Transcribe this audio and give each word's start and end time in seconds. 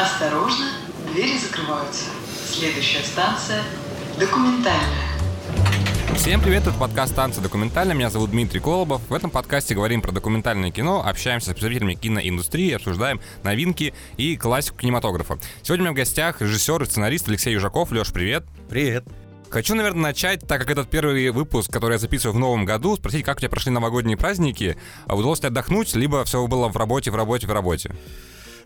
Осторожно, 0.00 0.64
двери 1.12 1.36
закрываются. 1.36 2.06
Следующая 2.50 3.02
станция– 3.02 3.62
документальная. 4.18 5.10
Всем 6.16 6.40
привет, 6.40 6.62
это 6.62 6.72
подкаст 6.72 7.14
«Танцы 7.14 7.42
документальные». 7.42 7.94
Меня 7.94 8.08
зовут 8.08 8.30
Дмитрий 8.30 8.60
Колобов. 8.60 9.02
В 9.10 9.12
этом 9.12 9.30
подкасте 9.30 9.74
говорим 9.74 10.00
про 10.00 10.10
документальное 10.10 10.70
кино, 10.70 11.06
общаемся 11.06 11.50
с 11.50 11.52
представителями 11.52 11.96
киноиндустрии, 11.96 12.72
обсуждаем 12.72 13.20
новинки 13.42 13.92
и 14.16 14.38
классику 14.38 14.78
кинематографа. 14.78 15.38
Сегодня 15.62 15.82
у 15.82 15.86
меня 15.88 15.92
в 15.92 15.96
гостях 15.96 16.40
режиссер 16.40 16.82
и 16.82 16.86
сценарист 16.86 17.28
Алексей 17.28 17.52
Южаков. 17.52 17.92
Леш, 17.92 18.10
привет. 18.10 18.44
Привет. 18.70 19.04
Хочу, 19.50 19.74
наверное, 19.74 20.04
начать, 20.04 20.48
так 20.48 20.62
как 20.62 20.70
этот 20.70 20.88
первый 20.88 21.28
выпуск, 21.28 21.70
который 21.70 21.94
я 21.94 21.98
записываю 21.98 22.36
в 22.36 22.38
новом 22.38 22.64
году, 22.64 22.96
спросить, 22.96 23.26
как 23.26 23.36
у 23.36 23.40
тебя 23.40 23.50
прошли 23.50 23.70
новогодние 23.70 24.16
праздники, 24.16 24.78
а 25.06 25.14
удалось 25.14 25.42
ли 25.42 25.48
отдохнуть, 25.48 25.94
либо 25.94 26.24
все 26.24 26.46
было 26.46 26.68
в 26.68 26.76
работе, 26.78 27.10
в 27.10 27.16
работе, 27.16 27.46
в 27.46 27.52
работе? 27.52 27.94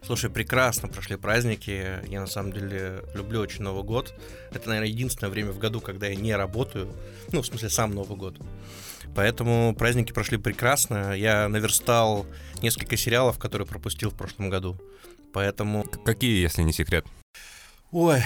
Слушай, 0.07 0.29
прекрасно 0.29 0.87
прошли 0.89 1.17
праздники. 1.17 2.01
Я 2.07 2.21
на 2.21 2.27
самом 2.27 2.53
деле 2.53 3.03
люблю 3.15 3.41
очень 3.41 3.63
Новый 3.63 3.85
год. 3.85 4.13
Это, 4.51 4.69
наверное, 4.69 4.91
единственное 4.91 5.31
время 5.31 5.51
в 5.53 5.59
году, 5.59 5.81
когда 5.81 6.07
я 6.07 6.15
не 6.15 6.37
работаю. 6.37 6.95
Ну, 7.33 7.41
в 7.41 7.47
смысле, 7.47 7.71
сам 7.71 7.95
Новый 7.95 8.19
год. 8.19 8.37
Поэтому 9.15 9.75
праздники 9.75 10.13
прошли 10.13 10.37
прекрасно. 10.37 11.15
Я 11.15 11.49
наверстал 11.49 12.27
несколько 12.61 12.99
сериалов, 12.99 13.39
которые 13.39 13.67
пропустил 13.67 14.11
в 14.11 14.15
прошлом 14.15 14.51
году. 14.51 14.79
Поэтому... 15.33 15.85
Какие, 15.85 16.39
если 16.39 16.63
не 16.63 16.75
секрет? 16.75 17.07
Ой, 17.91 18.21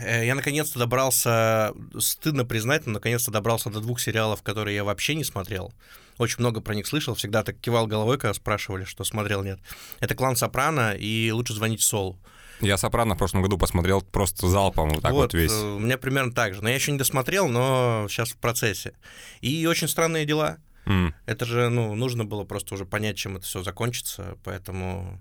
я 0.00 0.34
наконец-то 0.34 0.78
добрался, 0.78 1.72
стыдно 1.98 2.44
признать, 2.44 2.86
но 2.86 2.94
наконец-то 2.94 3.30
добрался 3.30 3.70
до 3.70 3.80
двух 3.80 4.00
сериалов, 4.00 4.42
которые 4.42 4.76
я 4.76 4.84
вообще 4.84 5.14
не 5.14 5.24
смотрел. 5.24 5.72
Очень 6.18 6.40
много 6.40 6.60
про 6.60 6.74
них 6.74 6.86
слышал, 6.86 7.14
всегда 7.14 7.44
так 7.44 7.58
кивал 7.58 7.86
головой, 7.86 8.18
когда 8.18 8.34
спрашивали, 8.34 8.84
что 8.84 9.04
смотрел, 9.04 9.42
нет. 9.42 9.60
Это 10.00 10.14
«Клан 10.14 10.36
Сопрано» 10.36 10.94
и 10.94 11.30
«Лучше 11.30 11.54
звонить 11.54 11.80
Солу». 11.80 12.18
Я 12.60 12.76
«Сопрано» 12.76 13.14
в 13.14 13.18
прошлом 13.18 13.42
году 13.42 13.56
посмотрел 13.56 14.02
просто 14.02 14.48
залпом, 14.48 14.90
вот 14.90 15.02
так 15.02 15.12
вот, 15.12 15.32
вот 15.32 15.34
весь. 15.34 15.52
Э, 15.52 15.76
у 15.76 15.78
меня 15.78 15.96
примерно 15.96 16.32
так 16.32 16.54
же. 16.54 16.62
Но 16.62 16.68
я 16.68 16.74
еще 16.74 16.90
не 16.90 16.98
досмотрел, 16.98 17.46
но 17.48 18.06
сейчас 18.08 18.30
в 18.30 18.36
процессе. 18.36 18.94
И 19.40 19.64
«Очень 19.66 19.86
странные 19.86 20.24
дела». 20.26 20.58
Mm. 20.86 21.12
Это 21.26 21.44
же, 21.44 21.68
ну, 21.68 21.94
нужно 21.94 22.24
было 22.24 22.44
просто 22.44 22.74
уже 22.74 22.84
понять, 22.84 23.16
чем 23.16 23.36
это 23.36 23.46
все 23.46 23.62
закончится, 23.62 24.38
поэтому 24.42 25.20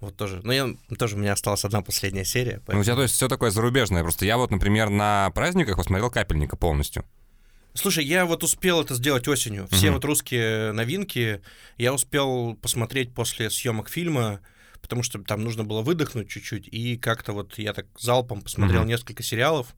вот 0.00 0.16
тоже. 0.16 0.40
Ну, 0.44 0.52
я, 0.52 0.68
тоже 0.98 1.16
у 1.16 1.18
меня 1.18 1.32
осталась 1.32 1.64
одна 1.64 1.80
последняя 1.82 2.24
серия. 2.24 2.60
Поэтому... 2.66 2.76
Ну, 2.76 2.80
у 2.80 2.84
тебя, 2.84 2.96
то 2.96 3.02
есть, 3.02 3.14
все 3.14 3.28
такое 3.28 3.50
зарубежное. 3.50 4.02
Просто 4.02 4.26
я 4.26 4.36
вот, 4.36 4.50
например, 4.50 4.90
на 4.90 5.30
праздниках 5.30 5.76
посмотрел 5.76 6.10
«Капельника» 6.10 6.56
полностью. 6.56 7.04
Слушай, 7.74 8.04
я 8.04 8.24
вот 8.24 8.42
успел 8.42 8.80
это 8.80 8.94
сделать 8.94 9.28
осенью. 9.28 9.68
Все 9.70 9.88
угу. 9.88 9.94
вот 9.94 10.04
русские 10.04 10.72
новинки 10.72 11.42
я 11.76 11.92
успел 11.92 12.56
посмотреть 12.60 13.12
после 13.14 13.50
съемок 13.50 13.88
фильма, 13.88 14.40
потому 14.80 15.02
что 15.02 15.22
там 15.22 15.44
нужно 15.44 15.64
было 15.64 15.82
выдохнуть 15.82 16.28
чуть-чуть. 16.28 16.68
И 16.68 16.96
как-то 16.96 17.32
вот 17.32 17.58
я 17.58 17.72
так 17.72 17.86
залпом 17.98 18.42
посмотрел 18.42 18.82
угу. 18.82 18.88
несколько 18.88 19.22
сериалов 19.22 19.74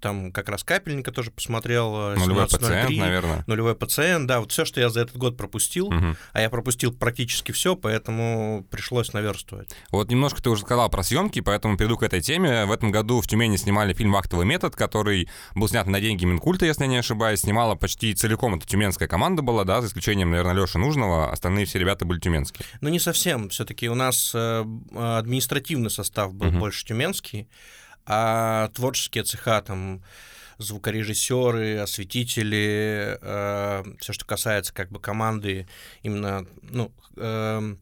там 0.00 0.32
как 0.32 0.48
раз 0.48 0.64
капельника 0.64 1.12
тоже 1.12 1.30
посмотрел. 1.30 2.12
Э, 2.12 2.16
Нулевой 2.16 2.46
пациент, 2.48 2.96
наверное. 2.96 3.44
Нулевой 3.46 3.74
пациент, 3.74 4.26
да, 4.26 4.40
вот 4.40 4.52
все, 4.52 4.64
что 4.64 4.80
я 4.80 4.90
за 4.90 5.00
этот 5.00 5.16
год 5.16 5.36
пропустил, 5.36 5.88
угу. 5.88 6.16
а 6.32 6.40
я 6.40 6.50
пропустил 6.50 6.92
практически 6.92 7.52
все, 7.52 7.76
поэтому 7.76 8.66
пришлось 8.70 9.12
наверстывать. 9.12 9.70
Вот 9.90 10.10
немножко 10.10 10.42
ты 10.42 10.50
уже 10.50 10.62
сказал 10.62 10.88
про 10.90 11.02
съемки, 11.02 11.40
поэтому 11.40 11.76
перейду 11.76 11.96
к 11.96 12.02
этой 12.02 12.20
теме. 12.20 12.66
В 12.66 12.72
этом 12.72 12.90
году 12.90 13.20
в 13.20 13.26
Тюмени 13.26 13.56
снимали 13.56 13.94
фильм 13.94 14.12
«Вахтовый 14.12 14.46
метод», 14.46 14.76
который 14.76 15.28
был 15.54 15.68
снят 15.68 15.86
на 15.86 16.00
деньги 16.00 16.24
Минкульта, 16.24 16.66
если 16.66 16.82
я 16.82 16.88
не 16.88 16.98
ошибаюсь. 16.98 17.40
Снимала 17.40 17.74
почти 17.74 18.14
целиком 18.14 18.54
эта 18.54 18.66
тюменская 18.66 19.08
команда 19.08 19.42
была, 19.42 19.64
да, 19.64 19.80
за 19.80 19.88
исключением, 19.88 20.30
наверное, 20.30 20.54
Леши 20.54 20.78
Нужного. 20.78 21.30
Остальные 21.30 21.66
все 21.66 21.78
ребята 21.78 22.04
были 22.04 22.20
тюменские. 22.20 22.66
Ну, 22.80 22.88
не 22.88 22.98
совсем. 22.98 23.48
Все-таки 23.48 23.88
у 23.88 23.94
нас 23.94 24.32
э, 24.34 24.64
административный 24.94 25.90
состав 25.90 26.34
был 26.34 26.48
угу. 26.48 26.58
больше 26.58 26.84
тюменский 26.84 27.48
а 28.06 28.68
творческие 28.68 29.24
цеха 29.24 29.60
там 29.62 30.02
звукорежиссеры, 30.58 31.78
осветители, 31.78 33.18
э, 33.20 33.84
все, 34.00 34.12
что 34.12 34.24
касается 34.24 34.72
как 34.72 34.90
бы 34.90 35.00
команды, 35.00 35.66
именно, 36.02 36.46
ну, 36.62 36.90
э, 37.16 37.74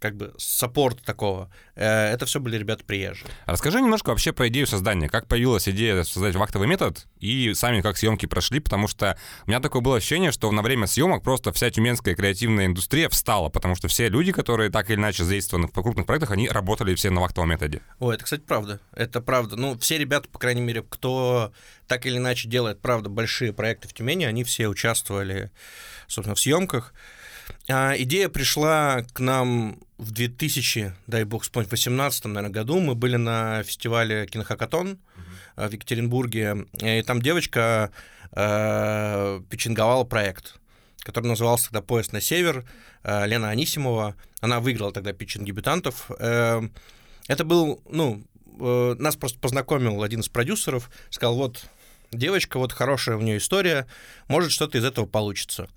как 0.00 0.16
бы 0.16 0.34
саппорт 0.38 1.02
такого. 1.02 1.50
Э, 1.76 2.12
это 2.12 2.26
все 2.26 2.40
были 2.40 2.56
ребята 2.56 2.84
приезжие. 2.84 3.30
Расскажи 3.46 3.80
немножко 3.80 4.08
вообще 4.08 4.32
про 4.32 4.48
идею 4.48 4.66
создания. 4.66 5.08
Как 5.08 5.28
появилась 5.28 5.68
идея 5.68 6.02
создать 6.02 6.34
вахтовый 6.34 6.66
метод 6.66 7.06
и 7.20 7.52
сами 7.54 7.82
как 7.82 7.96
съемки 7.96 8.26
прошли, 8.26 8.60
потому 8.60 8.88
что 8.88 9.16
у 9.46 9.50
меня 9.50 9.60
такое 9.60 9.82
было 9.82 9.98
ощущение, 9.98 10.32
что 10.32 10.50
на 10.50 10.62
время 10.62 10.86
съемок 10.86 11.22
просто 11.22 11.52
вся 11.52 11.70
тюменская 11.70 12.14
креативная 12.14 12.66
индустрия 12.66 13.08
встала, 13.08 13.50
потому 13.50 13.76
что 13.76 13.88
все 13.88 14.08
люди, 14.08 14.32
которые 14.32 14.70
так 14.70 14.90
или 14.90 14.96
иначе 14.96 15.22
задействованы 15.24 15.68
в 15.68 15.72
крупных 15.72 16.06
проектах, 16.06 16.30
они 16.30 16.48
работали 16.48 16.94
все 16.94 17.10
на 17.10 17.20
вахтовом 17.20 17.50
методе. 17.50 17.82
Ой, 17.98 18.14
это, 18.14 18.24
кстати, 18.24 18.40
правда. 18.40 18.80
Это 18.92 19.20
правда. 19.20 19.56
Ну, 19.56 19.78
все 19.78 19.98
ребята, 19.98 20.28
по 20.28 20.38
крайней 20.38 20.62
мере, 20.62 20.82
кто 20.82 21.52
так 21.86 22.06
или 22.06 22.16
иначе 22.16 22.48
делает, 22.48 22.80
правда, 22.80 23.10
большие 23.10 23.52
проекты 23.52 23.88
в 23.88 23.92
Тюмени, 23.92 24.24
они 24.24 24.44
все 24.44 24.68
участвовали, 24.68 25.50
собственно, 26.06 26.34
в 26.34 26.40
съемках. 26.40 26.94
А, 27.68 27.94
идея 27.96 28.28
пришла 28.28 29.04
к 29.12 29.20
нам 29.20 29.80
в 30.00 30.12
2000, 30.12 30.94
дай 31.06 31.24
бог 31.24 31.42
вспомнить, 31.42 31.70
18 31.70 32.24
наверное, 32.24 32.50
году. 32.50 32.80
Мы 32.80 32.94
были 32.94 33.16
на 33.16 33.62
фестивале 33.62 34.26
Кинохакатон 34.26 34.98
uh-huh. 35.56 35.68
в 35.68 35.72
Екатеринбурге, 35.72 36.66
и 36.80 37.02
там 37.02 37.20
девочка 37.20 37.92
э, 38.32 39.40
печенговала 39.50 40.04
проект, 40.04 40.54
который 41.00 41.26
назывался 41.26 41.66
тогда 41.66 41.82
«Поезд 41.82 42.12
на 42.12 42.20
север», 42.20 42.64
э, 43.02 43.26
Лена 43.26 43.50
Анисимова. 43.50 44.16
Она 44.40 44.60
выиграла 44.60 44.92
тогда 44.92 45.12
питчинг 45.12 45.44
дебютантов. 45.44 46.10
Э, 46.18 46.62
это 47.28 47.44
был, 47.44 47.82
ну, 47.90 48.24
э, 48.58 48.96
нас 48.98 49.16
просто 49.16 49.38
познакомил 49.38 50.02
один 50.02 50.20
из 50.20 50.28
продюсеров, 50.30 50.90
сказал, 51.10 51.36
вот, 51.36 51.62
девочка, 52.10 52.58
вот 52.58 52.72
хорошая 52.72 53.16
у 53.16 53.20
нее 53.20 53.36
история, 53.36 53.86
может, 54.28 54.50
что-то 54.50 54.78
из 54.78 54.84
этого 54.84 55.04
получится. 55.04 55.68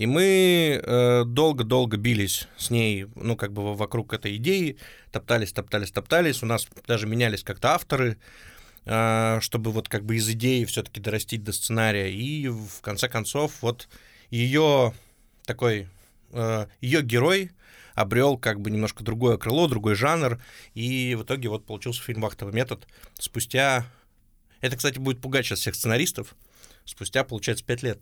И 0.00 0.06
мы 0.06 0.80
э, 0.82 1.24
долго-долго 1.26 1.98
бились 1.98 2.48
с 2.56 2.70
ней, 2.70 3.04
ну, 3.16 3.36
как 3.36 3.52
бы 3.52 3.74
вокруг 3.74 4.14
этой 4.14 4.36
идеи, 4.36 4.78
топтались, 5.12 5.52
топтались, 5.52 5.90
топтались. 5.90 6.42
У 6.42 6.46
нас 6.46 6.66
даже 6.86 7.06
менялись 7.06 7.42
как-то 7.42 7.74
авторы, 7.74 8.16
э, 8.86 9.40
чтобы 9.42 9.72
вот 9.72 9.90
как 9.90 10.06
бы 10.06 10.16
из 10.16 10.26
идеи 10.30 10.64
все-таки 10.64 11.02
дорастить 11.02 11.44
до 11.44 11.52
сценария. 11.52 12.10
И 12.10 12.48
в 12.48 12.80
конце 12.80 13.10
концов 13.10 13.52
вот 13.60 13.90
ее 14.30 14.94
такой, 15.44 15.86
э, 16.30 16.66
ее 16.80 17.02
герой 17.02 17.50
обрел 17.94 18.38
как 18.38 18.58
бы 18.62 18.70
немножко 18.70 19.04
другое 19.04 19.36
крыло, 19.36 19.68
другой 19.68 19.96
жанр, 19.96 20.40
и 20.72 21.14
в 21.14 21.24
итоге 21.24 21.50
вот 21.50 21.66
получился 21.66 22.02
фильм 22.02 22.22
«Вахтовый 22.22 22.54
метод» 22.54 22.88
спустя... 23.18 23.84
Это, 24.62 24.78
кстати, 24.78 24.98
будет 24.98 25.20
пугать 25.20 25.44
сейчас 25.44 25.58
всех 25.58 25.74
сценаристов. 25.74 26.34
Спустя, 26.86 27.22
получается, 27.22 27.66
пять 27.66 27.82
лет. 27.82 28.00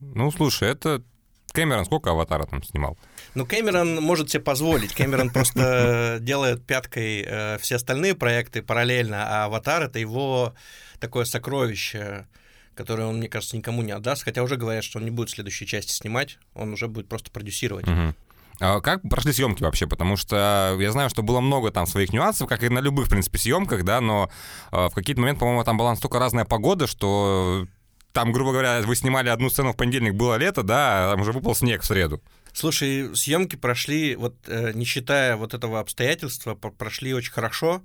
Ну, 0.00 0.32
слушай, 0.32 0.68
это 0.68 1.04
Кэмерон 1.52 1.84
сколько 1.84 2.10
аватара 2.10 2.44
там 2.44 2.62
снимал? 2.62 2.96
Ну, 3.34 3.46
Кэмерон 3.46 3.96
может 3.96 4.30
себе 4.30 4.42
позволить. 4.42 4.94
Кэмерон 4.94 5.30
просто 5.30 6.18
делает 6.20 6.64
пяткой 6.64 7.24
э, 7.26 7.58
все 7.58 7.76
остальные 7.76 8.14
проекты 8.14 8.62
параллельно, 8.62 9.26
а 9.26 9.44
аватар 9.46 9.82
это 9.82 9.98
его 9.98 10.54
такое 10.98 11.24
сокровище, 11.24 12.26
которое 12.74 13.04
он, 13.04 13.18
мне 13.18 13.28
кажется, 13.28 13.56
никому 13.56 13.82
не 13.82 13.92
отдаст. 13.92 14.24
Хотя 14.24 14.42
уже 14.42 14.56
говорят, 14.56 14.84
что 14.84 14.98
он 14.98 15.04
не 15.04 15.10
будет 15.10 15.30
следующей 15.30 15.66
части 15.66 15.92
снимать, 15.92 16.38
он 16.54 16.72
уже 16.72 16.88
будет 16.88 17.08
просто 17.08 17.30
продюсировать. 17.30 17.88
Угу. 17.88 18.14
А 18.60 18.80
как 18.80 19.00
прошли 19.02 19.32
съемки 19.32 19.62
вообще? 19.62 19.86
Потому 19.86 20.16
что 20.16 20.76
я 20.78 20.92
знаю, 20.92 21.08
что 21.08 21.22
было 21.22 21.40
много 21.40 21.70
там 21.70 21.86
своих 21.86 22.12
нюансов, 22.12 22.48
как 22.48 22.62
и 22.62 22.68
на 22.68 22.80
любых, 22.80 23.06
в 23.06 23.10
принципе, 23.10 23.38
съемках, 23.38 23.84
да, 23.84 24.00
но 24.00 24.30
э, 24.70 24.88
в 24.88 24.94
какие-то 24.94 25.20
моменты, 25.20 25.40
по-моему, 25.40 25.64
там 25.64 25.78
была 25.78 25.90
настолько 25.90 26.18
разная 26.18 26.44
погода, 26.44 26.86
что 26.86 27.66
там, 28.12 28.32
грубо 28.32 28.52
говоря, 28.52 28.80
вы 28.82 28.96
снимали 28.96 29.28
одну 29.28 29.50
сцену 29.50 29.72
в 29.72 29.76
понедельник, 29.76 30.14
было 30.14 30.36
лето, 30.36 30.62
да, 30.62 31.08
а 31.08 31.10
там 31.12 31.20
уже 31.20 31.32
выпал 31.32 31.54
снег 31.54 31.82
в 31.82 31.86
среду. 31.86 32.20
Слушай, 32.52 33.14
съемки 33.14 33.56
прошли, 33.56 34.16
вот 34.16 34.34
э, 34.46 34.72
не 34.74 34.84
считая 34.84 35.36
вот 35.36 35.54
этого 35.54 35.78
обстоятельства, 35.78 36.54
прошли 36.54 37.14
очень 37.14 37.32
хорошо, 37.32 37.82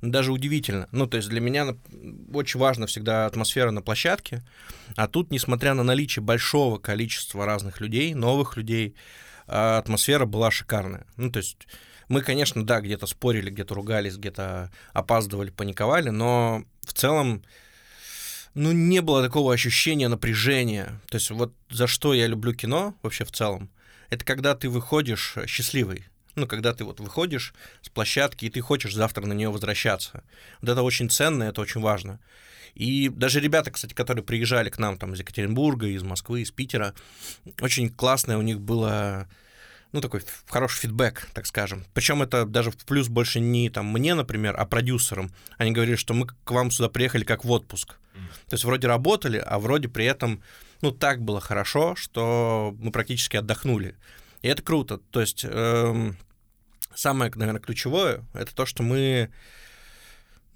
даже 0.00 0.32
удивительно. 0.32 0.88
Ну, 0.92 1.06
то 1.06 1.18
есть 1.18 1.28
для 1.28 1.40
меня 1.40 1.76
очень 2.32 2.60
важна 2.60 2.86
всегда 2.86 3.26
атмосфера 3.26 3.70
на 3.70 3.82
площадке, 3.82 4.42
а 4.96 5.06
тут, 5.06 5.30
несмотря 5.30 5.74
на 5.74 5.82
наличие 5.82 6.22
большого 6.22 6.78
количества 6.78 7.44
разных 7.44 7.80
людей, 7.80 8.14
новых 8.14 8.56
людей, 8.56 8.94
а 9.46 9.78
атмосфера 9.78 10.24
была 10.24 10.50
шикарная. 10.50 11.06
Ну, 11.16 11.30
то 11.30 11.38
есть 11.38 11.66
мы, 12.08 12.22
конечно, 12.22 12.64
да, 12.64 12.80
где-то 12.80 13.06
спорили, 13.06 13.50
где-то 13.50 13.74
ругались, 13.74 14.16
где-то 14.16 14.70
опаздывали, 14.92 15.50
паниковали, 15.50 16.10
но 16.10 16.64
в 16.84 16.92
целом 16.92 17.42
ну, 18.56 18.72
не 18.72 19.02
было 19.02 19.22
такого 19.22 19.52
ощущения 19.52 20.08
напряжения. 20.08 21.00
То 21.08 21.16
есть 21.18 21.30
вот 21.30 21.52
за 21.70 21.86
что 21.86 22.14
я 22.14 22.26
люблю 22.26 22.54
кино 22.54 22.94
вообще 23.02 23.24
в 23.24 23.30
целом, 23.30 23.70
это 24.08 24.24
когда 24.24 24.54
ты 24.54 24.70
выходишь 24.70 25.36
счастливый. 25.46 26.06
Ну, 26.36 26.46
когда 26.46 26.74
ты 26.74 26.84
вот 26.84 27.00
выходишь 27.00 27.54
с 27.82 27.88
площадки, 27.88 28.46
и 28.46 28.50
ты 28.50 28.60
хочешь 28.60 28.94
завтра 28.94 29.24
на 29.26 29.32
нее 29.32 29.50
возвращаться. 29.50 30.22
Вот 30.60 30.70
это 30.70 30.82
очень 30.82 31.08
ценно, 31.08 31.44
это 31.44 31.60
очень 31.60 31.80
важно. 31.80 32.18
И 32.74 33.08
даже 33.08 33.40
ребята, 33.40 33.70
кстати, 33.70 33.94
которые 33.94 34.22
приезжали 34.22 34.68
к 34.68 34.78
нам 34.78 34.98
там 34.98 35.14
из 35.14 35.18
Екатеринбурга, 35.18 35.86
из 35.86 36.02
Москвы, 36.02 36.42
из 36.42 36.50
Питера, 36.50 36.94
очень 37.60 37.88
классное 37.88 38.36
у 38.36 38.42
них 38.42 38.60
было 38.60 39.28
ну, 39.92 40.00
такой 40.00 40.22
хороший 40.48 40.80
фидбэк, 40.80 41.28
так 41.32 41.46
скажем. 41.46 41.84
Причем 41.94 42.22
это 42.22 42.44
даже 42.44 42.70
в 42.70 42.76
плюс 42.84 43.08
больше 43.08 43.40
не 43.40 43.70
там 43.70 43.86
мне, 43.86 44.14
например, 44.14 44.54
а 44.58 44.66
продюсерам. 44.66 45.30
Они 45.58 45.72
говорили, 45.72 45.96
что 45.96 46.14
мы 46.14 46.26
к 46.26 46.50
вам 46.50 46.70
сюда 46.70 46.88
приехали 46.88 47.24
как 47.24 47.44
в 47.44 47.50
отпуск. 47.50 47.96
То 48.48 48.54
есть 48.54 48.64
вроде 48.64 48.88
работали, 48.88 49.42
а 49.44 49.58
вроде 49.58 49.88
при 49.88 50.06
этом, 50.06 50.42
ну, 50.80 50.90
так 50.90 51.20
было 51.20 51.40
хорошо, 51.40 51.94
что 51.96 52.74
мы 52.78 52.90
практически 52.90 53.36
отдохнули. 53.36 53.94
И 54.42 54.48
это 54.48 54.62
круто. 54.62 54.98
То 55.10 55.20
есть 55.20 55.44
эм, 55.44 56.16
самое, 56.94 57.30
наверное, 57.34 57.60
ключевое, 57.60 58.24
это 58.32 58.54
то, 58.54 58.66
что 58.66 58.82
мы 58.82 59.30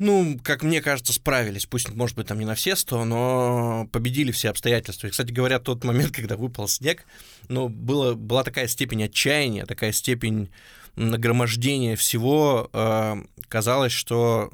ну, 0.00 0.40
как 0.42 0.62
мне 0.62 0.80
кажется, 0.80 1.12
справились. 1.12 1.66
Пусть, 1.66 1.90
может 1.90 2.16
быть, 2.16 2.26
там 2.26 2.38
не 2.38 2.46
на 2.46 2.54
все 2.54 2.74
сто, 2.74 3.04
но 3.04 3.86
победили 3.92 4.32
все 4.32 4.48
обстоятельства. 4.48 5.06
И, 5.06 5.10
кстати 5.10 5.30
говоря, 5.30 5.58
тот 5.58 5.84
момент, 5.84 6.12
когда 6.16 6.38
выпал 6.38 6.68
снег, 6.68 7.04
ну, 7.48 7.68
было, 7.68 8.14
была 8.14 8.42
такая 8.42 8.66
степень 8.66 9.04
отчаяния, 9.04 9.66
такая 9.66 9.92
степень 9.92 10.50
нагромождения 10.96 11.96
всего. 11.96 12.70
Э, 12.72 13.16
казалось, 13.48 13.92
что, 13.92 14.50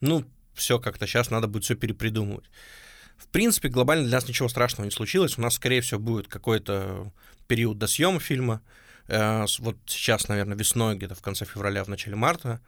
ну, 0.00 0.24
все 0.54 0.78
как-то 0.78 1.08
сейчас 1.08 1.30
надо 1.30 1.48
будет 1.48 1.64
все 1.64 1.74
перепридумывать. 1.74 2.48
В 3.16 3.26
принципе, 3.26 3.68
глобально 3.68 4.04
для 4.04 4.18
нас 4.18 4.28
ничего 4.28 4.48
страшного 4.48 4.84
не 4.84 4.92
случилось. 4.92 5.36
У 5.36 5.40
нас, 5.40 5.54
скорее 5.54 5.80
всего, 5.80 5.98
будет 5.98 6.28
какой-то 6.28 7.12
период 7.48 7.76
до 7.76 7.88
съема 7.88 8.20
фильма. 8.20 8.62
Э, 9.08 9.46
вот 9.58 9.78
сейчас, 9.86 10.28
наверное, 10.28 10.56
весной, 10.56 10.94
где-то 10.94 11.16
в 11.16 11.22
конце 11.22 11.44
февраля, 11.44 11.82
в 11.82 11.88
начале 11.88 12.14
марта. 12.14 12.60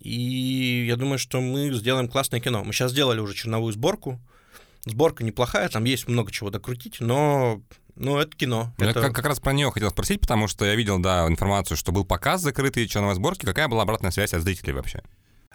И 0.00 0.86
я 0.88 0.96
думаю, 0.96 1.18
что 1.18 1.40
мы 1.40 1.72
сделаем 1.72 2.08
классное 2.08 2.40
кино. 2.40 2.64
Мы 2.64 2.72
сейчас 2.72 2.92
сделали 2.92 3.20
уже 3.20 3.34
черновую 3.34 3.72
сборку. 3.72 4.20
Сборка 4.84 5.24
неплохая, 5.24 5.68
там 5.68 5.84
есть 5.84 6.06
много 6.06 6.30
чего 6.30 6.50
докрутить, 6.50 7.00
но 7.00 7.60
ну, 7.96 8.18
это 8.18 8.36
кино. 8.36 8.72
Я 8.78 8.90
это... 8.90 9.00
как, 9.00 9.14
как 9.14 9.24
раз 9.24 9.40
про 9.40 9.52
нее 9.52 9.70
хотел 9.70 9.90
спросить, 9.90 10.20
потому 10.20 10.48
что 10.48 10.64
я 10.66 10.74
видел, 10.74 10.98
да, 10.98 11.26
информацию, 11.26 11.76
что 11.76 11.92
был 11.92 12.04
показ 12.04 12.42
закрытый 12.42 12.86
черновой 12.86 13.14
сборки. 13.14 13.46
Какая 13.46 13.68
была 13.68 13.82
обратная 13.82 14.10
связь 14.10 14.34
от 14.34 14.42
зрителей 14.42 14.74
вообще? 14.74 15.02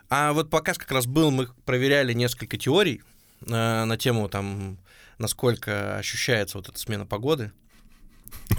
А 0.09 0.33
вот 0.33 0.49
показ 0.49 0.77
как 0.77 0.91
раз 0.91 1.05
был, 1.05 1.31
мы 1.31 1.47
проверяли 1.65 2.13
несколько 2.13 2.57
теорий 2.57 3.01
э, 3.47 3.83
на 3.85 3.95
тему, 3.95 4.27
там, 4.27 4.79
насколько 5.19 5.97
ощущается 5.97 6.57
вот 6.57 6.67
эта 6.67 6.79
смена 6.79 7.05
погоды. 7.05 7.51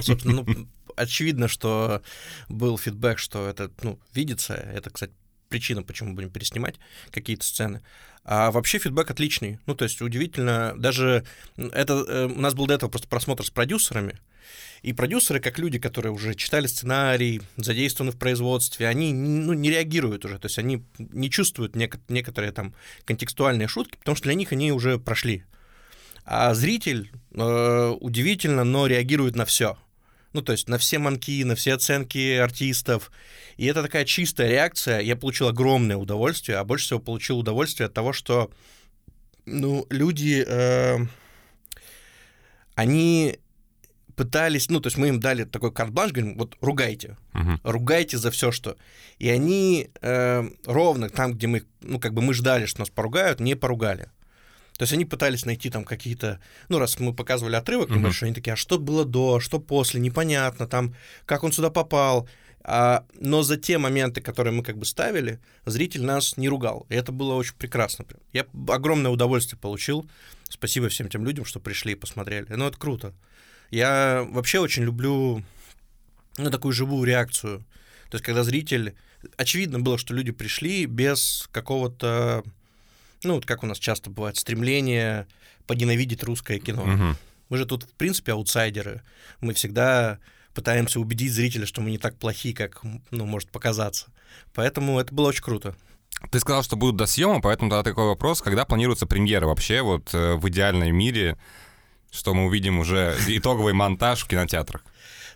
Собственно, 0.00 0.44
ну, 0.46 0.68
очевидно, 0.96 1.48
что 1.48 2.02
был 2.48 2.78
фидбэк, 2.78 3.18
что 3.18 3.48
это, 3.48 3.70
ну, 3.82 3.98
видится. 4.14 4.54
Это, 4.54 4.90
кстати, 4.90 5.12
причина, 5.52 5.82
почему 5.82 6.14
будем 6.14 6.30
переснимать 6.30 6.76
какие-то 7.10 7.44
сцены. 7.44 7.82
А 8.24 8.50
вообще 8.50 8.78
фидбэк 8.78 9.10
отличный. 9.10 9.58
Ну, 9.66 9.74
то 9.74 9.84
есть 9.84 10.00
удивительно, 10.00 10.74
даже 10.76 11.24
это 11.56 12.04
э, 12.08 12.24
у 12.26 12.40
нас 12.40 12.54
был 12.54 12.66
до 12.66 12.74
этого 12.74 12.88
просто 12.88 13.08
просмотр 13.08 13.44
с 13.44 13.50
продюсерами, 13.50 14.18
и 14.82 14.92
продюсеры, 14.92 15.40
как 15.40 15.58
люди, 15.58 15.78
которые 15.78 16.12
уже 16.12 16.34
читали 16.34 16.66
сценарий, 16.66 17.42
задействованы 17.56 18.12
в 18.12 18.18
производстве, 18.18 18.88
они 18.88 19.12
ну, 19.12 19.52
не 19.52 19.70
реагируют 19.70 20.24
уже, 20.24 20.38
то 20.38 20.46
есть 20.46 20.58
они 20.58 20.84
не 20.98 21.30
чувствуют 21.30 21.76
нек- 21.76 22.00
некоторые 22.08 22.50
там 22.52 22.74
контекстуальные 23.04 23.68
шутки, 23.68 23.96
потому 23.98 24.16
что 24.16 24.24
для 24.24 24.34
них 24.34 24.52
они 24.52 24.72
уже 24.72 24.98
прошли. 24.98 25.44
А 26.24 26.54
зритель 26.54 27.12
э, 27.32 27.96
удивительно, 28.00 28.64
но 28.64 28.86
реагирует 28.86 29.36
на 29.36 29.44
все. 29.44 29.76
Ну, 30.32 30.42
то 30.42 30.52
есть 30.52 30.68
на 30.68 30.78
все 30.78 30.98
манки, 30.98 31.44
на 31.44 31.54
все 31.54 31.74
оценки 31.74 32.36
артистов. 32.36 33.10
И 33.56 33.66
это 33.66 33.82
такая 33.82 34.04
чистая 34.04 34.48
реакция. 34.48 35.00
Я 35.00 35.16
получил 35.16 35.48
огромное 35.48 35.96
удовольствие, 35.96 36.58
а 36.58 36.64
больше 36.64 36.86
всего 36.86 37.00
получил 37.00 37.38
удовольствие 37.38 37.86
от 37.86 37.94
того, 37.94 38.12
что 38.12 38.50
ну, 39.44 39.86
люди, 39.90 40.44
э, 40.46 40.98
они 42.74 43.38
пытались, 44.14 44.68
ну, 44.70 44.80
то 44.80 44.88
есть 44.88 44.98
мы 44.98 45.08
им 45.08 45.20
дали 45.20 45.44
такой 45.44 45.72
карт-бланш, 45.72 46.12
говорим, 46.12 46.36
вот 46.36 46.56
ругайте, 46.60 47.16
uh-huh. 47.32 47.58
ругайте 47.64 48.18
за 48.18 48.30
все, 48.30 48.52
что. 48.52 48.76
И 49.18 49.28
они 49.28 49.90
э, 50.00 50.48
ровно 50.66 51.08
там, 51.08 51.34
где 51.34 51.46
мы, 51.46 51.64
ну, 51.80 51.98
как 51.98 52.12
бы 52.14 52.22
мы 52.22 52.34
ждали, 52.34 52.66
что 52.66 52.80
нас 52.80 52.90
поругают, 52.90 53.40
не 53.40 53.54
поругали. 53.54 54.08
То 54.78 54.82
есть 54.82 54.92
они 54.92 55.04
пытались 55.04 55.44
найти 55.44 55.70
там 55.70 55.84
какие-то, 55.84 56.40
ну, 56.68 56.78
раз 56.78 56.98
мы 56.98 57.14
показывали 57.14 57.56
отрывок 57.56 57.90
uh-huh. 57.90 57.98
небольшой, 57.98 58.28
они 58.28 58.34
такие, 58.34 58.54
а 58.54 58.56
что 58.56 58.78
было 58.78 59.04
до, 59.04 59.38
что 59.38 59.58
после, 59.60 60.00
непонятно, 60.00 60.66
там, 60.66 60.94
как 61.26 61.44
он 61.44 61.52
сюда 61.52 61.70
попал. 61.70 62.28
А, 62.64 63.04
но 63.18 63.42
за 63.42 63.56
те 63.56 63.78
моменты, 63.78 64.20
которые 64.20 64.54
мы 64.54 64.62
как 64.62 64.78
бы 64.78 64.84
ставили, 64.84 65.40
зритель 65.66 66.04
нас 66.04 66.36
не 66.36 66.48
ругал. 66.48 66.86
И 66.88 66.94
это 66.94 67.10
было 67.12 67.34
очень 67.34 67.54
прекрасно. 67.54 68.06
Я 68.32 68.46
огромное 68.68 69.10
удовольствие 69.10 69.58
получил. 69.58 70.08
Спасибо 70.48 70.88
всем 70.88 71.08
тем 71.08 71.24
людям, 71.24 71.44
что 71.44 71.60
пришли 71.60 71.92
и 71.92 71.96
посмотрели. 71.96 72.46
Ну, 72.48 72.66
это 72.66 72.78
круто. 72.78 73.14
Я 73.70 74.26
вообще 74.30 74.60
очень 74.60 74.84
люблю 74.84 75.42
ну, 76.38 76.50
такую 76.50 76.72
живую 76.72 77.04
реакцию. 77.04 77.60
То 78.10 78.16
есть, 78.16 78.24
когда 78.24 78.44
зритель... 78.44 78.94
Очевидно 79.36 79.78
было, 79.78 79.98
что 79.98 80.14
люди 80.14 80.32
пришли 80.32 80.84
без 80.86 81.48
какого-то 81.52 82.42
ну, 83.24 83.34
вот 83.34 83.46
как 83.46 83.62
у 83.62 83.66
нас 83.66 83.78
часто 83.78 84.10
бывает, 84.10 84.36
стремление 84.36 85.26
поненавидеть 85.66 86.22
русское 86.22 86.58
кино. 86.58 86.82
Угу. 86.82 87.16
Мы 87.48 87.58
же 87.58 87.66
тут, 87.66 87.84
в 87.84 87.94
принципе, 87.94 88.32
аутсайдеры. 88.32 89.02
Мы 89.40 89.54
всегда 89.54 90.18
пытаемся 90.54 91.00
убедить 91.00 91.32
зрителя, 91.32 91.66
что 91.66 91.80
мы 91.80 91.90
не 91.90 91.98
так 91.98 92.16
плохи, 92.16 92.52
как, 92.52 92.80
ну, 93.10 93.26
может 93.26 93.50
показаться. 93.50 94.06
Поэтому 94.54 94.98
это 94.98 95.14
было 95.14 95.28
очень 95.28 95.42
круто. 95.42 95.74
Ты 96.30 96.40
сказал, 96.40 96.62
что 96.62 96.76
будут 96.76 96.96
до 96.96 97.06
съема, 97.06 97.40
поэтому 97.40 97.70
тогда 97.70 97.82
такой 97.82 98.06
вопрос, 98.06 98.42
когда 98.42 98.64
планируется 98.64 99.06
премьера 99.06 99.46
вообще 99.46 99.82
вот 99.82 100.14
э, 100.14 100.34
в 100.34 100.48
идеальном 100.48 100.94
мире, 100.94 101.36
что 102.10 102.34
мы 102.34 102.46
увидим 102.46 102.78
уже 102.78 103.16
итоговый 103.26 103.72
монтаж 103.72 104.22
в 104.22 104.28
кинотеатрах? 104.28 104.84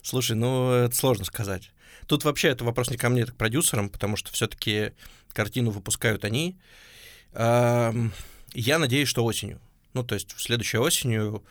Слушай, 0.03 0.37
ну 0.37 0.71
это 0.71 0.95
сложно 0.95 1.25
сказать. 1.25 1.71
Тут 2.07 2.25
вообще 2.25 2.49
это 2.49 2.65
вопрос 2.65 2.91
не 2.91 2.97
ко 2.97 3.09
мне, 3.09 3.23
это 3.23 3.33
к 3.33 3.37
продюсерам, 3.37 3.89
потому 3.89 4.17
что 4.17 4.33
все-таки 4.33 4.93
картину 5.33 5.71
выпускают 5.71 6.25
они. 6.25 6.57
Я 7.37 8.79
надеюсь, 8.79 9.09
что 9.09 9.25
осенью. 9.25 9.61
Ну, 9.93 10.03
то 10.03 10.15
есть 10.15 10.33
в 10.33 10.41
следующей 10.41 10.79
осенью... 10.79 11.43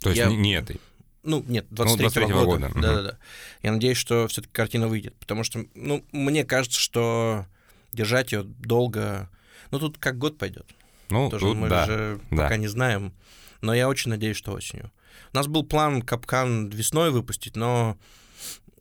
То 0.00 0.10
есть 0.10 0.18
я... 0.18 0.26
не 0.26 0.54
этой? 0.54 0.80
Ну, 1.22 1.44
нет, 1.46 1.66
23 1.70 2.06
-го 2.06 2.28
ну, 2.28 2.44
года. 2.44 2.70
Да-да-да. 2.74 3.18
Я 3.62 3.72
надеюсь, 3.72 3.96
что 3.96 4.26
все 4.26 4.42
таки 4.42 4.52
картина 4.52 4.88
выйдет, 4.88 5.14
потому 5.16 5.44
что, 5.44 5.64
ну, 5.74 6.04
мне 6.10 6.44
кажется, 6.44 6.80
что 6.80 7.46
держать 7.92 8.32
ее 8.32 8.42
долго... 8.42 9.28
Ну, 9.70 9.78
тут 9.78 9.98
как 9.98 10.18
год 10.18 10.38
пойдет. 10.38 10.66
Ну, 11.10 11.30
Тоже 11.30 11.46
тут, 11.46 11.56
мы 11.56 11.68
да, 11.68 11.86
же 11.86 12.20
да. 12.30 12.42
пока 12.42 12.56
не 12.56 12.68
знаем. 12.68 13.12
Но 13.60 13.74
я 13.74 13.88
очень 13.88 14.10
надеюсь, 14.10 14.36
что 14.36 14.52
осенью. 14.52 14.90
У 15.32 15.36
нас 15.36 15.46
был 15.46 15.64
план 15.64 16.02
Капкан 16.02 16.68
весной 16.68 17.10
выпустить, 17.10 17.54
но 17.54 17.96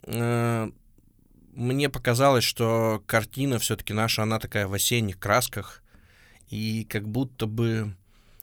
э, 0.03 0.71
мне 1.53 1.89
показалось, 1.89 2.43
что 2.43 3.03
картина 3.05 3.59
все-таки 3.59 3.93
наша, 3.93 4.23
она 4.23 4.39
такая 4.39 4.67
в 4.67 4.73
осенних 4.73 5.19
красках 5.19 5.80
и 6.51 6.85
как 6.87 7.07
будто 7.07 7.47
бы 7.47 7.95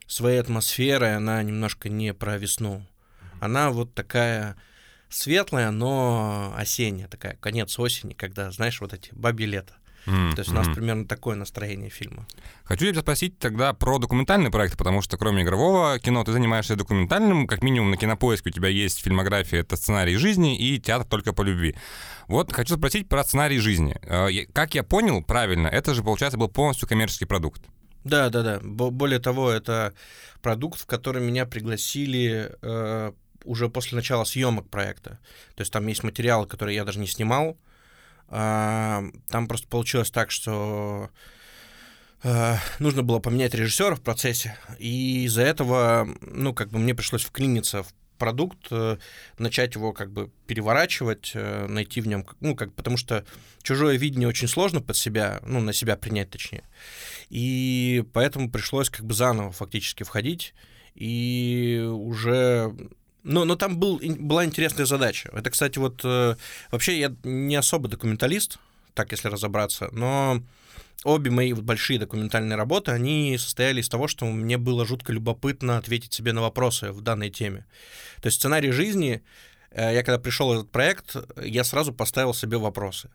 своей 0.07 0.39
атмосферой 0.39 1.15
она 1.15 1.41
немножко 1.43 1.87
не 1.87 2.13
про 2.13 2.37
весну. 2.37 2.83
Она 3.39 3.69
вот 3.69 3.93
такая 3.93 4.57
светлая, 5.09 5.71
но 5.71 6.53
осенняя 6.57 7.07
такая, 7.07 7.37
конец 7.39 7.77
осени, 7.79 8.13
когда, 8.13 8.51
знаешь, 8.51 8.81
вот 8.81 8.93
эти 8.93 9.11
бабьи 9.13 9.45
лето. 9.45 9.73
Mm-hmm. 10.05 10.33
То 10.33 10.39
есть 10.39 10.51
у 10.51 10.55
нас 10.55 10.67
примерно 10.67 11.05
такое 11.05 11.35
настроение 11.35 11.89
фильма. 11.89 12.25
Хочу 12.63 12.89
тебя 12.89 13.01
спросить 13.01 13.37
тогда 13.37 13.73
про 13.73 13.99
документальный 13.99 14.49
проект, 14.49 14.77
потому 14.77 15.01
что 15.01 15.17
кроме 15.17 15.43
игрового 15.43 15.99
кино 15.99 16.23
ты 16.23 16.31
занимаешься 16.31 16.75
документальным, 16.75 17.45
как 17.45 17.61
минимум 17.61 17.91
на 17.91 17.97
кинопоиске 17.97 18.49
у 18.49 18.53
тебя 18.53 18.69
есть 18.69 19.03
фильмография, 19.03 19.59
это 19.59 19.75
сценарий 19.75 20.15
жизни 20.15 20.57
и 20.57 20.79
театр 20.79 21.05
только 21.05 21.33
по 21.33 21.43
любви. 21.43 21.75
Вот 22.27 22.51
хочу 22.53 22.77
спросить 22.77 23.07
про 23.07 23.23
сценарий 23.23 23.59
жизни. 23.59 23.97
Э, 24.01 24.29
как 24.51 24.73
я 24.73 24.83
понял 24.83 25.21
правильно, 25.21 25.67
это 25.67 25.93
же, 25.93 26.01
получается, 26.01 26.37
был 26.37 26.47
полностью 26.47 26.87
коммерческий 26.87 27.25
продукт. 27.25 27.61
Да, 28.03 28.29
да, 28.29 28.43
да. 28.43 28.59
Более 28.61 29.19
того, 29.19 29.51
это 29.51 29.93
продукт, 30.41 30.79
в 30.79 30.85
который 30.85 31.21
меня 31.21 31.45
пригласили 31.45 32.55
э, 32.61 33.11
уже 33.43 33.69
после 33.69 33.95
начала 33.95 34.23
съемок 34.23 34.69
проекта. 34.69 35.19
То 35.55 35.61
есть 35.61 35.71
там 35.71 35.85
есть 35.87 36.03
материалы, 36.03 36.47
которые 36.47 36.75
я 36.75 36.85
даже 36.85 36.99
не 36.99 37.07
снимал. 37.07 37.57
Э, 38.29 39.01
там 39.29 39.47
просто 39.47 39.67
получилось 39.67 40.11
так, 40.11 40.31
что 40.31 41.09
э, 42.23 42.55
нужно 42.79 43.03
было 43.03 43.19
поменять 43.19 43.53
режиссера 43.53 43.95
в 43.95 44.01
процессе, 44.01 44.57
и 44.77 45.25
из-за 45.25 45.41
этого, 45.41 46.07
ну, 46.21 46.53
как 46.53 46.69
бы 46.69 46.79
мне 46.79 46.95
пришлось 46.95 47.23
вклиниться 47.23 47.83
в 47.83 47.93
продукт, 48.19 48.67
э, 48.69 48.97
начать 49.39 49.73
его 49.73 49.93
как 49.93 50.11
бы 50.11 50.29
переворачивать, 50.45 51.31
э, 51.33 51.65
найти 51.67 52.01
в 52.01 52.07
нем, 52.07 52.27
ну, 52.41 52.55
как, 52.55 52.73
потому 52.73 52.97
что 52.97 53.25
чужое 53.63 53.97
видение 53.97 54.27
очень 54.27 54.47
сложно 54.47 54.81
под 54.81 54.97
себя, 54.97 55.39
ну, 55.43 55.59
на 55.61 55.73
себя 55.73 55.95
принять 55.95 56.29
точнее. 56.29 56.63
И 57.29 58.03
поэтому 58.13 58.49
пришлось 58.49 58.89
как 58.89 59.05
бы 59.05 59.13
заново 59.13 59.51
фактически 59.51 60.03
входить, 60.03 60.53
и 60.95 61.85
уже 61.87 62.73
но, 63.23 63.45
но 63.45 63.55
там 63.55 63.77
был, 63.77 63.99
была 64.01 64.45
интересная 64.45 64.85
задача. 64.85 65.29
Это, 65.33 65.49
кстати, 65.49 65.77
вот 65.77 66.01
э, 66.03 66.35
вообще 66.71 66.99
я 66.99 67.15
не 67.23 67.55
особо 67.55 67.89
документалист, 67.89 68.57
так 68.93 69.11
если 69.11 69.27
разобраться, 69.27 69.89
но 69.91 70.41
обе 71.03 71.29
мои 71.29 71.53
большие 71.53 71.99
документальные 71.99 72.55
работы, 72.55 72.91
они 72.91 73.37
состояли 73.37 73.81
из 73.81 73.89
того, 73.89 74.07
что 74.07 74.25
мне 74.25 74.57
было 74.57 74.85
жутко 74.85 75.13
любопытно 75.13 75.77
ответить 75.77 76.13
себе 76.13 76.33
на 76.33 76.41
вопросы 76.41 76.91
в 76.91 77.01
данной 77.01 77.29
теме. 77.29 77.65
То 78.21 78.27
есть 78.27 78.37
сценарий 78.37 78.71
жизни 78.71 79.21
э, 79.71 79.93
я 79.93 80.03
когда 80.03 80.17
пришел 80.17 80.49
в 80.49 80.59
этот 80.59 80.71
проект, 80.71 81.15
я 81.43 81.63
сразу 81.63 81.93
поставил 81.93 82.33
себе 82.33 82.57
вопросы. 82.57 83.09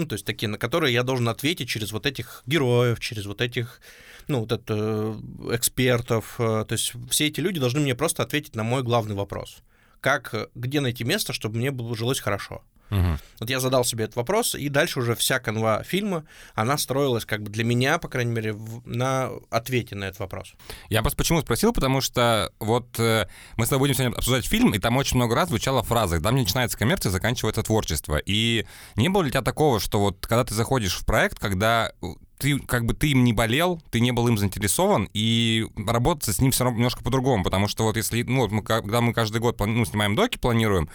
Ну, 0.00 0.06
то 0.06 0.14
есть 0.14 0.24
такие, 0.24 0.48
на 0.48 0.56
которые 0.56 0.94
я 0.94 1.02
должен 1.02 1.28
ответить 1.28 1.68
через 1.68 1.92
вот 1.92 2.06
этих 2.06 2.42
героев, 2.46 3.00
через 3.00 3.26
вот 3.26 3.42
этих, 3.42 3.82
ну, 4.28 4.40
вот 4.40 4.50
это, 4.50 4.74
э, 4.74 5.54
экспертов. 5.56 6.34
То 6.38 6.66
есть 6.70 6.94
все 7.10 7.26
эти 7.26 7.40
люди 7.40 7.60
должны 7.60 7.80
мне 7.80 7.94
просто 7.94 8.22
ответить 8.22 8.56
на 8.56 8.62
мой 8.62 8.82
главный 8.82 9.14
вопрос. 9.14 9.58
Как, 10.00 10.48
где 10.54 10.80
найти 10.80 11.04
место, 11.04 11.34
чтобы 11.34 11.58
мне 11.58 11.70
было 11.70 11.94
жилось 11.94 12.18
хорошо? 12.18 12.62
Угу. 12.90 13.18
Вот 13.40 13.50
я 13.50 13.60
задал 13.60 13.84
себе 13.84 14.04
этот 14.04 14.16
вопрос, 14.16 14.54
и 14.54 14.68
дальше 14.68 15.00
уже 15.00 15.14
вся 15.14 15.38
канва 15.38 15.82
фильма, 15.82 16.24
она 16.54 16.76
строилась 16.78 17.24
как 17.24 17.42
бы 17.42 17.50
для 17.50 17.64
меня, 17.64 17.98
по 17.98 18.08
крайней 18.08 18.32
мере, 18.32 18.52
в, 18.52 18.86
на 18.86 19.30
ответе 19.50 19.94
на 19.94 20.04
этот 20.04 20.20
вопрос. 20.20 20.54
Я 20.88 21.00
просто 21.02 21.16
почему 21.16 21.40
спросил, 21.40 21.72
потому 21.72 22.00
что 22.00 22.52
вот 22.58 22.98
э, 22.98 23.26
мы 23.56 23.66
с 23.66 23.68
тобой 23.68 23.88
будем 23.88 23.94
сегодня 23.94 24.16
обсуждать 24.16 24.46
фильм, 24.46 24.74
и 24.74 24.78
там 24.78 24.96
очень 24.96 25.16
много 25.16 25.34
раз 25.34 25.48
звучала 25.48 25.82
фраза 25.82 26.16
«Когда 26.16 26.32
мне 26.32 26.42
начинается 26.42 26.76
коммерция, 26.76 27.10
заканчивается 27.10 27.62
творчество». 27.62 28.20
И 28.24 28.66
не 28.96 29.08
было 29.08 29.22
ли 29.22 29.28
у 29.28 29.30
тебя 29.30 29.42
такого, 29.42 29.80
что 29.80 30.00
вот 30.00 30.26
когда 30.26 30.44
ты 30.44 30.54
заходишь 30.54 30.96
в 30.96 31.04
проект, 31.04 31.38
когда 31.38 31.92
ты 32.40 32.58
как 32.58 32.86
бы 32.86 32.94
ты 32.94 33.10
им 33.10 33.22
не 33.22 33.32
болел, 33.32 33.80
ты 33.90 34.00
не 34.00 34.12
был 34.12 34.26
им 34.26 34.38
заинтересован, 34.38 35.08
и 35.12 35.66
работать 35.86 36.34
с 36.34 36.40
ним 36.40 36.50
все 36.50 36.64
равно 36.64 36.78
немножко 36.78 37.04
по-другому, 37.04 37.44
потому 37.44 37.68
что 37.68 37.84
вот 37.84 37.96
если, 37.96 38.22
ну, 38.22 38.40
вот 38.40 38.50
мы, 38.50 38.62
когда 38.62 39.00
мы 39.00 39.12
каждый 39.12 39.40
год 39.40 39.60
ну, 39.60 39.84
снимаем 39.84 40.16
доки, 40.16 40.38
планируем, 40.38 40.88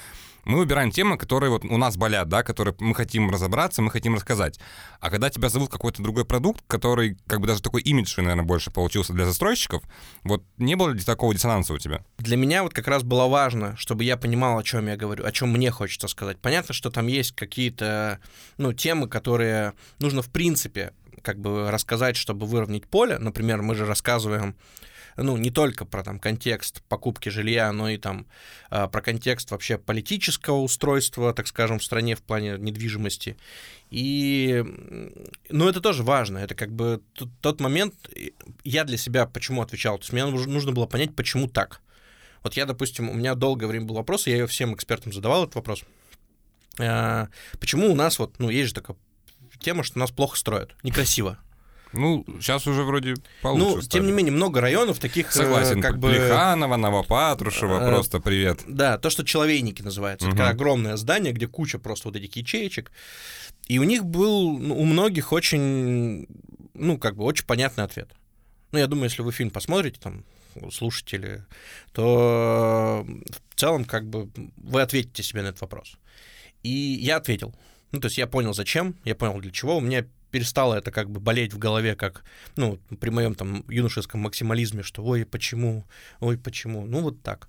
мы 0.45 0.59
выбираем 0.59 0.91
темы, 0.91 1.17
которые 1.17 1.49
вот 1.49 1.65
у 1.65 1.77
нас 1.77 1.97
болят, 1.97 2.29
да, 2.29 2.43
которые 2.43 2.75
мы 2.79 2.95
хотим 2.95 3.29
разобраться, 3.29 3.81
мы 3.81 3.91
хотим 3.91 4.15
рассказать. 4.15 4.59
А 4.99 5.09
когда 5.09 5.29
тебя 5.29 5.49
зовут 5.49 5.69
какой-то 5.69 6.01
другой 6.01 6.25
продукт, 6.25 6.63
который 6.67 7.17
как 7.27 7.41
бы 7.41 7.47
даже 7.47 7.61
такой 7.61 7.81
имиджный, 7.81 8.23
наверное, 8.23 8.45
больше 8.45 8.71
получился 8.71 9.13
для 9.13 9.25
застройщиков, 9.25 9.83
вот 10.23 10.43
не 10.57 10.75
было 10.75 10.89
ли 10.89 10.99
такого 11.03 11.33
диссонанса 11.33 11.73
у 11.73 11.77
тебя? 11.77 12.03
Для 12.17 12.37
меня 12.37 12.63
вот 12.63 12.73
как 12.73 12.87
раз 12.87 13.03
было 13.03 13.27
важно, 13.27 13.75
чтобы 13.77 14.03
я 14.03 14.17
понимал, 14.17 14.57
о 14.57 14.63
чем 14.63 14.87
я 14.87 14.95
говорю, 14.95 15.25
о 15.25 15.31
чем 15.31 15.51
мне 15.51 15.71
хочется 15.71 16.07
сказать. 16.07 16.37
Понятно, 16.39 16.73
что 16.73 16.89
там 16.89 17.07
есть 17.07 17.35
какие-то, 17.35 18.19
ну, 18.57 18.73
темы, 18.73 19.07
которые 19.07 19.73
нужно 19.99 20.21
в 20.21 20.29
принципе 20.29 20.93
как 21.21 21.39
бы 21.39 21.71
рассказать, 21.71 22.15
чтобы 22.15 22.45
выровнять 22.45 22.87
поле. 22.87 23.17
Например, 23.17 23.61
мы 23.61 23.75
же 23.75 23.85
рассказываем 23.85 24.55
ну, 25.17 25.37
не 25.37 25.49
только 25.49 25.85
про 25.85 26.03
там 26.03 26.19
контекст 26.19 26.81
покупки 26.83 27.29
жилья, 27.29 27.71
но 27.71 27.89
и 27.89 27.97
там 27.97 28.25
а, 28.69 28.87
про 28.87 29.01
контекст 29.01 29.51
вообще 29.51 29.77
политического 29.77 30.57
устройства, 30.57 31.33
так 31.33 31.47
скажем, 31.47 31.79
в 31.79 31.83
стране 31.83 32.15
в 32.15 32.21
плане 32.21 32.57
недвижимости. 32.57 33.37
И, 33.89 34.63
ну, 35.49 35.69
это 35.69 35.79
тоже 35.79 36.03
важно. 36.03 36.39
Это 36.39 36.55
как 36.55 36.71
бы 36.71 37.01
тот, 37.41 37.61
момент, 37.61 37.95
я 38.63 38.83
для 38.83 38.97
себя 38.97 39.25
почему 39.25 39.61
отвечал. 39.61 39.97
То 39.97 40.03
есть 40.03 40.13
мне 40.13 40.25
нужно 40.25 40.71
было 40.71 40.85
понять, 40.85 41.15
почему 41.15 41.47
так. 41.47 41.81
Вот 42.43 42.55
я, 42.55 42.65
допустим, 42.65 43.09
у 43.09 43.13
меня 43.13 43.35
долгое 43.35 43.67
время 43.67 43.85
был 43.85 43.95
вопрос, 43.95 44.27
я 44.27 44.33
ее 44.33 44.47
всем 44.47 44.75
экспертам 44.75 45.13
задавал 45.13 45.43
этот 45.43 45.55
вопрос. 45.55 45.83
А, 46.79 47.29
почему 47.59 47.91
у 47.91 47.95
нас 47.95 48.19
вот, 48.19 48.37
ну, 48.39 48.49
есть 48.49 48.69
же 48.69 48.75
такая 48.75 48.97
тема, 49.59 49.83
что 49.83 49.97
нас 49.97 50.11
плохо 50.11 50.37
строят, 50.37 50.75
некрасиво. 50.83 51.39
Ну, 51.93 52.25
сейчас 52.39 52.67
уже 52.67 52.83
вроде 52.83 53.15
получше 53.41 53.63
Ну, 53.65 53.81
стали. 53.81 53.87
тем 54.01 54.05
не 54.05 54.11
менее, 54.11 54.33
много 54.33 54.59
районов 54.61 54.99
таких... 54.99 55.31
Согласен, 55.31 55.81
как 55.81 55.97
бы... 55.97 56.09
Плеханово, 56.09 56.75
Новопатрушево, 56.75 57.79
Э, 57.81 57.89
просто 57.89 58.19
привет. 58.19 58.61
Да, 58.67 58.97
то, 58.97 59.09
что 59.09 59.23
человейники 59.23 59.81
называется. 59.81 60.25
Это 60.27 60.35
Мгм. 60.35 60.37
такое 60.37 60.53
огромное 60.53 60.97
здание, 60.97 61.31
где 61.33 61.47
куча 61.47 61.79
просто 61.79 62.09
вот 62.09 62.17
этих 62.17 62.35
ячеечек. 62.35 62.91
И 63.67 63.79
у 63.79 63.83
них 63.83 64.03
был 64.05 64.57
ну, 64.57 64.77
у 64.77 64.83
многих 64.85 65.31
очень, 65.31 66.27
ну, 66.73 66.97
как 66.97 67.15
бы, 67.15 67.23
очень 67.23 67.45
понятный 67.45 67.83
ответ. 67.85 68.11
Ну, 68.71 68.79
я 68.79 68.87
думаю, 68.87 69.05
если 69.05 69.21
вы 69.21 69.31
фильм 69.31 69.49
посмотрите, 69.49 69.99
там, 70.01 70.23
слушатели, 70.71 71.45
то 71.93 73.05
в 73.49 73.59
целом, 73.59 73.85
как 73.85 74.07
бы, 74.07 74.29
вы 74.57 74.81
ответите 74.81 75.23
себе 75.23 75.41
на 75.41 75.47
этот 75.47 75.61
вопрос. 75.61 75.97
И 76.63 76.69
я 76.69 77.17
ответил. 77.17 77.55
Ну, 77.91 77.99
то 77.99 78.07
есть 78.07 78.17
я 78.17 78.27
понял, 78.27 78.53
зачем, 78.53 78.95
я 79.05 79.15
понял, 79.15 79.39
для 79.39 79.51
чего. 79.51 79.77
У 79.77 79.81
меня 79.81 80.05
перестало 80.35 80.75
это 80.75 80.91
как 80.91 81.09
бы 81.09 81.21
болеть 81.21 81.53
в 81.53 81.57
голове, 81.57 81.95
как, 81.95 82.25
ну, 82.57 82.77
при 82.99 83.09
моем 83.09 83.35
там 83.35 83.63
юношеском 83.69 84.19
максимализме, 84.19 84.83
что 84.83 85.01
ой, 85.01 85.25
почему, 85.25 85.85
ой, 86.19 86.37
почему, 86.37 86.85
ну, 86.85 86.99
вот 86.99 87.21
так. 87.21 87.47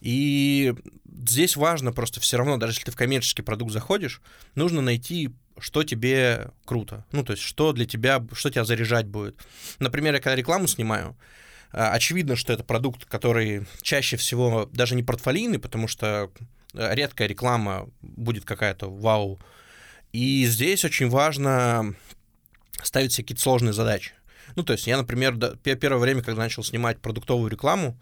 И 0.00 0.74
здесь 1.22 1.54
важно 1.54 1.92
просто 1.92 2.20
все 2.20 2.36
равно, 2.36 2.56
даже 2.56 2.72
если 2.72 2.86
ты 2.86 2.90
в 2.90 2.96
коммерческий 2.96 3.42
продукт 3.42 3.72
заходишь, 3.72 4.20
нужно 4.56 4.80
найти, 4.80 5.30
что 5.56 5.84
тебе 5.84 6.50
круто. 6.64 7.04
Ну, 7.12 7.22
то 7.22 7.30
есть, 7.30 7.44
что 7.44 7.72
для 7.72 7.86
тебя, 7.86 8.26
что 8.32 8.50
тебя 8.50 8.64
заряжать 8.64 9.06
будет. 9.06 9.36
Например, 9.78 10.14
я 10.14 10.20
когда 10.20 10.34
рекламу 10.34 10.66
снимаю, 10.66 11.16
а, 11.70 11.92
очевидно, 11.92 12.34
что 12.34 12.52
это 12.52 12.64
продукт, 12.64 13.04
который 13.04 13.66
чаще 13.82 14.16
всего 14.16 14.68
даже 14.72 14.96
не 14.96 15.04
портфолийный, 15.04 15.60
потому 15.60 15.86
что 15.86 16.32
э, 16.74 16.94
редкая 16.94 17.28
реклама 17.28 17.88
будет 18.02 18.44
какая-то 18.44 18.90
вау. 18.90 19.38
И 20.12 20.46
здесь 20.46 20.84
очень 20.84 21.08
важно 21.08 21.94
ставить 22.82 23.12
себе 23.12 23.24
какие-то 23.24 23.42
сложные 23.42 23.72
задачи. 23.72 24.12
Ну, 24.54 24.62
то 24.62 24.72
есть 24.72 24.86
я, 24.86 24.96
например, 24.96 25.36
до- 25.36 25.56
пе- 25.56 25.76
первое 25.76 26.00
время, 26.00 26.22
когда 26.22 26.42
начал 26.42 26.62
снимать 26.62 27.00
продуктовую 27.00 27.50
рекламу, 27.50 27.98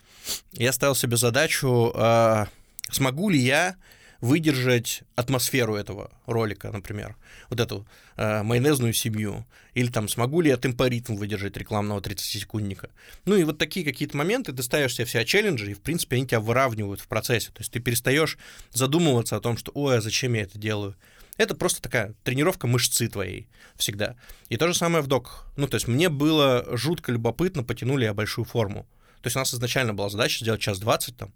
я 0.53 0.73
ставил 0.73 0.95
себе 0.95 1.17
задачу, 1.17 1.93
э, 1.95 2.47
смогу 2.91 3.31
ли 3.31 3.39
я 3.39 3.77
выдержать 4.21 5.03
атмосферу 5.17 5.75
этого 5.75 6.11
ролика, 6.27 6.71
например, 6.71 7.15
вот 7.51 7.61
эту 7.61 7.87
э, 8.17 8.43
майонезную 8.43 8.95
семью, 8.95 9.47
или 9.75 9.89
там 9.89 10.09
смогу 10.09 10.41
ли 10.41 10.49
я 10.49 10.57
темпоритм 10.57 11.17
выдержать 11.17 11.57
рекламного 11.59 12.01
30-секундника. 12.01 12.89
Ну 13.27 13.37
и 13.37 13.45
вот 13.45 13.59
такие 13.59 13.85
какие-то 13.85 14.17
моменты, 14.17 14.53
ты 14.53 14.63
ставишь 14.63 14.95
себе 14.95 15.05
все 15.05 15.25
челленджи, 15.27 15.71
и 15.71 15.75
в 15.75 15.81
принципе 15.83 16.17
они 16.17 16.27
тебя 16.27 16.41
выравнивают 16.41 17.01
в 17.01 17.07
процессе, 17.09 17.49
то 17.49 17.61
есть 17.61 17.73
ты 17.73 17.81
перестаешь 17.81 18.39
задумываться 18.73 19.37
о 19.37 19.41
том, 19.41 19.59
что, 19.59 19.73
ой, 19.75 19.99
а 19.99 20.01
зачем 20.01 20.33
я 20.33 20.43
это 20.43 20.59
делаю, 20.59 20.97
это 21.37 21.55
просто 21.55 21.83
такая 21.83 22.15
тренировка 22.23 22.67
мышцы 22.67 23.09
твоей 23.09 23.49
всегда. 23.77 24.17
И 24.49 24.57
то 24.57 24.69
же 24.69 24.75
самое 24.75 25.03
в 25.03 25.07
доках. 25.07 25.47
Ну, 25.57 25.67
то 25.67 25.77
есть 25.77 25.89
мне 25.89 26.09
было 26.09 26.65
жутко 26.77 27.13
любопытно, 27.13 27.65
потянули 27.65 28.05
я 28.05 28.15
большую 28.15 28.45
форму. 28.45 28.87
То 29.21 29.29
есть 29.29 29.37
у 29.37 29.39
нас 29.39 29.55
изначально 29.55 29.95
была 29.95 30.11
задача 30.11 30.41
сделать 30.41 30.61
час 30.61 30.79
20 30.79 31.17
там, 31.17 31.33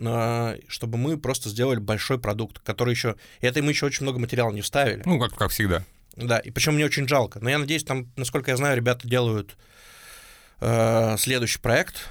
а, 0.00 0.56
чтобы 0.68 0.98
мы 0.98 1.18
просто 1.18 1.48
сделали 1.48 1.78
большой 1.78 2.18
продукт, 2.18 2.60
который 2.60 2.92
еще... 2.92 3.16
И 3.40 3.46
это 3.46 3.62
мы 3.62 3.72
еще 3.72 3.86
очень 3.86 4.04
много 4.04 4.18
материала 4.18 4.52
не 4.52 4.62
вставили. 4.62 5.02
Ну, 5.04 5.18
как, 5.18 5.34
как 5.34 5.50
всегда. 5.50 5.84
Да, 6.16 6.38
и 6.38 6.50
причем 6.50 6.74
мне 6.74 6.84
очень 6.84 7.08
жалко. 7.08 7.38
Но 7.40 7.50
я 7.50 7.58
надеюсь, 7.58 7.84
там, 7.84 8.10
насколько 8.16 8.50
я 8.50 8.56
знаю, 8.56 8.76
ребята 8.76 9.06
делают 9.06 9.56
э, 10.60 11.16
следующий 11.18 11.58
проект, 11.58 12.08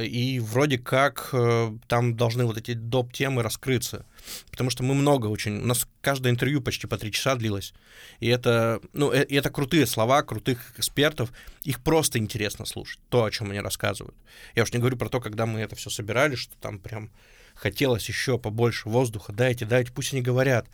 и 0.00 0.40
вроде 0.40 0.78
как 0.78 1.30
э, 1.32 1.72
там 1.86 2.16
должны 2.16 2.44
вот 2.44 2.58
эти 2.58 2.74
доп. 2.74 3.12
темы 3.12 3.42
раскрыться. 3.42 4.06
Потому 4.50 4.70
что 4.70 4.82
мы 4.82 4.94
много 4.94 5.26
очень... 5.26 5.60
У 5.60 5.66
нас 5.66 5.86
каждое 6.00 6.30
интервью 6.32 6.60
почти 6.60 6.86
по 6.86 6.98
три 6.98 7.12
часа 7.12 7.34
длилось. 7.36 7.74
И 8.20 8.28
это, 8.28 8.80
ну, 8.92 9.12
э- 9.12 9.24
и 9.24 9.34
это 9.34 9.50
крутые 9.50 9.86
слова, 9.86 10.22
крутых 10.22 10.74
экспертов. 10.78 11.32
Их 11.64 11.82
просто 11.82 12.18
интересно 12.18 12.66
слушать, 12.66 13.00
то, 13.08 13.24
о 13.24 13.30
чем 13.30 13.50
они 13.50 13.60
рассказывают. 13.60 14.16
Я 14.54 14.64
уж 14.64 14.72
не 14.72 14.78
говорю 14.78 14.96
про 14.96 15.08
то, 15.08 15.20
когда 15.20 15.46
мы 15.46 15.60
это 15.60 15.76
все 15.76 15.90
собирали, 15.90 16.34
что 16.34 16.56
там 16.58 16.78
прям 16.78 17.10
хотелось 17.54 18.08
еще 18.08 18.38
побольше 18.38 18.88
воздуха. 18.88 19.32
Дайте, 19.32 19.64
дайте, 19.64 19.92
пусть 19.92 20.12
они 20.12 20.22
говорят. 20.22 20.68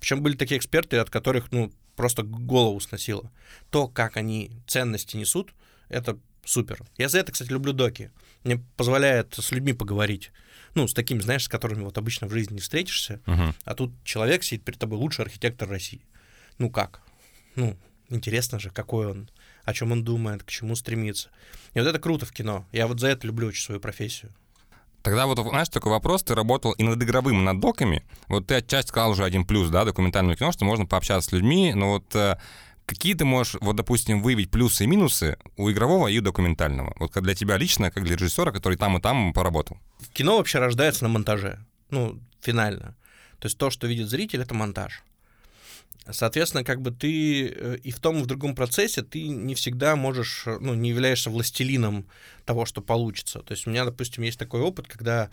Причем 0.00 0.22
были 0.22 0.36
такие 0.36 0.58
эксперты, 0.58 0.96
от 0.96 1.10
которых, 1.10 1.52
ну, 1.52 1.72
просто 1.94 2.22
голову 2.22 2.80
сносило. 2.80 3.30
То, 3.70 3.86
как 3.88 4.16
они 4.16 4.50
ценности 4.66 5.16
несут, 5.16 5.52
это 5.88 6.18
супер. 6.44 6.80
Я 6.96 7.08
за 7.08 7.18
это, 7.18 7.32
кстати, 7.32 7.50
люблю 7.50 7.72
доки. 7.72 8.10
Мне 8.44 8.62
позволяет 8.76 9.34
с 9.34 9.50
людьми 9.52 9.72
поговорить. 9.72 10.32
Ну, 10.74 10.86
с 10.86 10.94
такими, 10.94 11.20
знаешь, 11.20 11.44
с 11.44 11.48
которыми 11.48 11.82
вот 11.82 11.98
обычно 11.98 12.26
в 12.28 12.32
жизни 12.32 12.54
не 12.54 12.60
встретишься. 12.60 13.20
Мгм. 13.26 13.54
А 13.64 13.74
тут 13.74 13.92
человек 14.04 14.44
сидит 14.44 14.64
перед 14.64 14.78
тобой, 14.78 14.98
лучший 14.98 15.24
архитектор 15.24 15.68
России. 15.68 16.02
Ну 16.58 16.70
как? 16.70 17.00
Ну, 17.56 17.76
интересно 18.08 18.58
же, 18.58 18.70
какой 18.70 19.08
он, 19.08 19.30
о 19.64 19.72
чем 19.74 19.92
он 19.92 20.04
думает, 20.04 20.44
к 20.44 20.50
чему 20.50 20.76
стремится. 20.76 21.30
И 21.74 21.80
вот 21.80 21.88
это 21.88 21.98
круто 21.98 22.26
в 22.26 22.32
кино. 22.32 22.66
Я 22.72 22.86
вот 22.86 23.00
за 23.00 23.08
это 23.08 23.26
люблю 23.26 23.48
очень 23.48 23.64
свою 23.64 23.80
профессию. 23.80 24.32
Тогда 25.02 25.26
вот, 25.26 25.38
знаешь, 25.38 25.70
такой 25.70 25.92
вопрос, 25.92 26.22
ты 26.22 26.34
работал 26.34 26.72
и 26.72 26.82
над 26.82 27.02
игровым, 27.02 27.40
и 27.40 27.44
над 27.44 27.58
доками. 27.58 28.04
Вот 28.28 28.46
ты 28.46 28.56
отчасти 28.56 28.90
сказал 28.90 29.12
уже 29.12 29.24
один 29.24 29.46
плюс, 29.46 29.70
да, 29.70 29.84
документального 29.84 30.36
кино, 30.36 30.52
что 30.52 30.66
можно 30.66 30.84
пообщаться 30.84 31.30
с 31.30 31.32
людьми, 31.32 31.72
но 31.74 31.92
вот 31.92 32.14
э, 32.14 32.38
какие 32.90 33.14
ты 33.14 33.24
можешь, 33.24 33.56
вот, 33.60 33.76
допустим, 33.76 34.20
выявить 34.20 34.50
плюсы 34.50 34.82
и 34.82 34.86
минусы 34.88 35.38
у 35.56 35.70
игрового 35.70 36.08
и 36.08 36.18
у 36.18 36.22
документального? 36.22 36.92
Вот 36.98 37.12
для 37.22 37.34
тебя 37.34 37.56
лично, 37.56 37.90
как 37.92 38.04
для 38.04 38.16
режиссера, 38.16 38.50
который 38.50 38.76
там 38.76 38.98
и 38.98 39.00
там 39.00 39.32
поработал. 39.32 39.78
Кино 40.12 40.36
вообще 40.36 40.58
рождается 40.58 41.04
на 41.04 41.08
монтаже. 41.08 41.64
Ну, 41.90 42.18
финально. 42.40 42.96
То 43.38 43.46
есть 43.46 43.58
то, 43.58 43.70
что 43.70 43.86
видит 43.86 44.08
зритель, 44.08 44.42
это 44.42 44.54
монтаж. 44.54 45.04
Соответственно, 46.08 46.64
как 46.64 46.80
бы 46.80 46.90
ты 46.90 47.48
э, 47.48 47.76
и 47.82 47.90
в 47.90 48.00
том, 48.00 48.18
и 48.18 48.22
в 48.22 48.26
другом 48.26 48.54
процессе 48.54 49.02
ты 49.02 49.28
не 49.28 49.54
всегда 49.54 49.96
можешь, 49.96 50.44
э, 50.46 50.58
ну, 50.60 50.74
не 50.74 50.90
являешься 50.90 51.30
властелином 51.30 52.06
того, 52.44 52.64
что 52.64 52.80
получится. 52.80 53.40
То 53.40 53.52
есть 53.52 53.66
у 53.66 53.70
меня, 53.70 53.84
допустим, 53.84 54.24
есть 54.24 54.38
такой 54.38 54.60
опыт, 54.60 54.88
когда, 54.88 55.30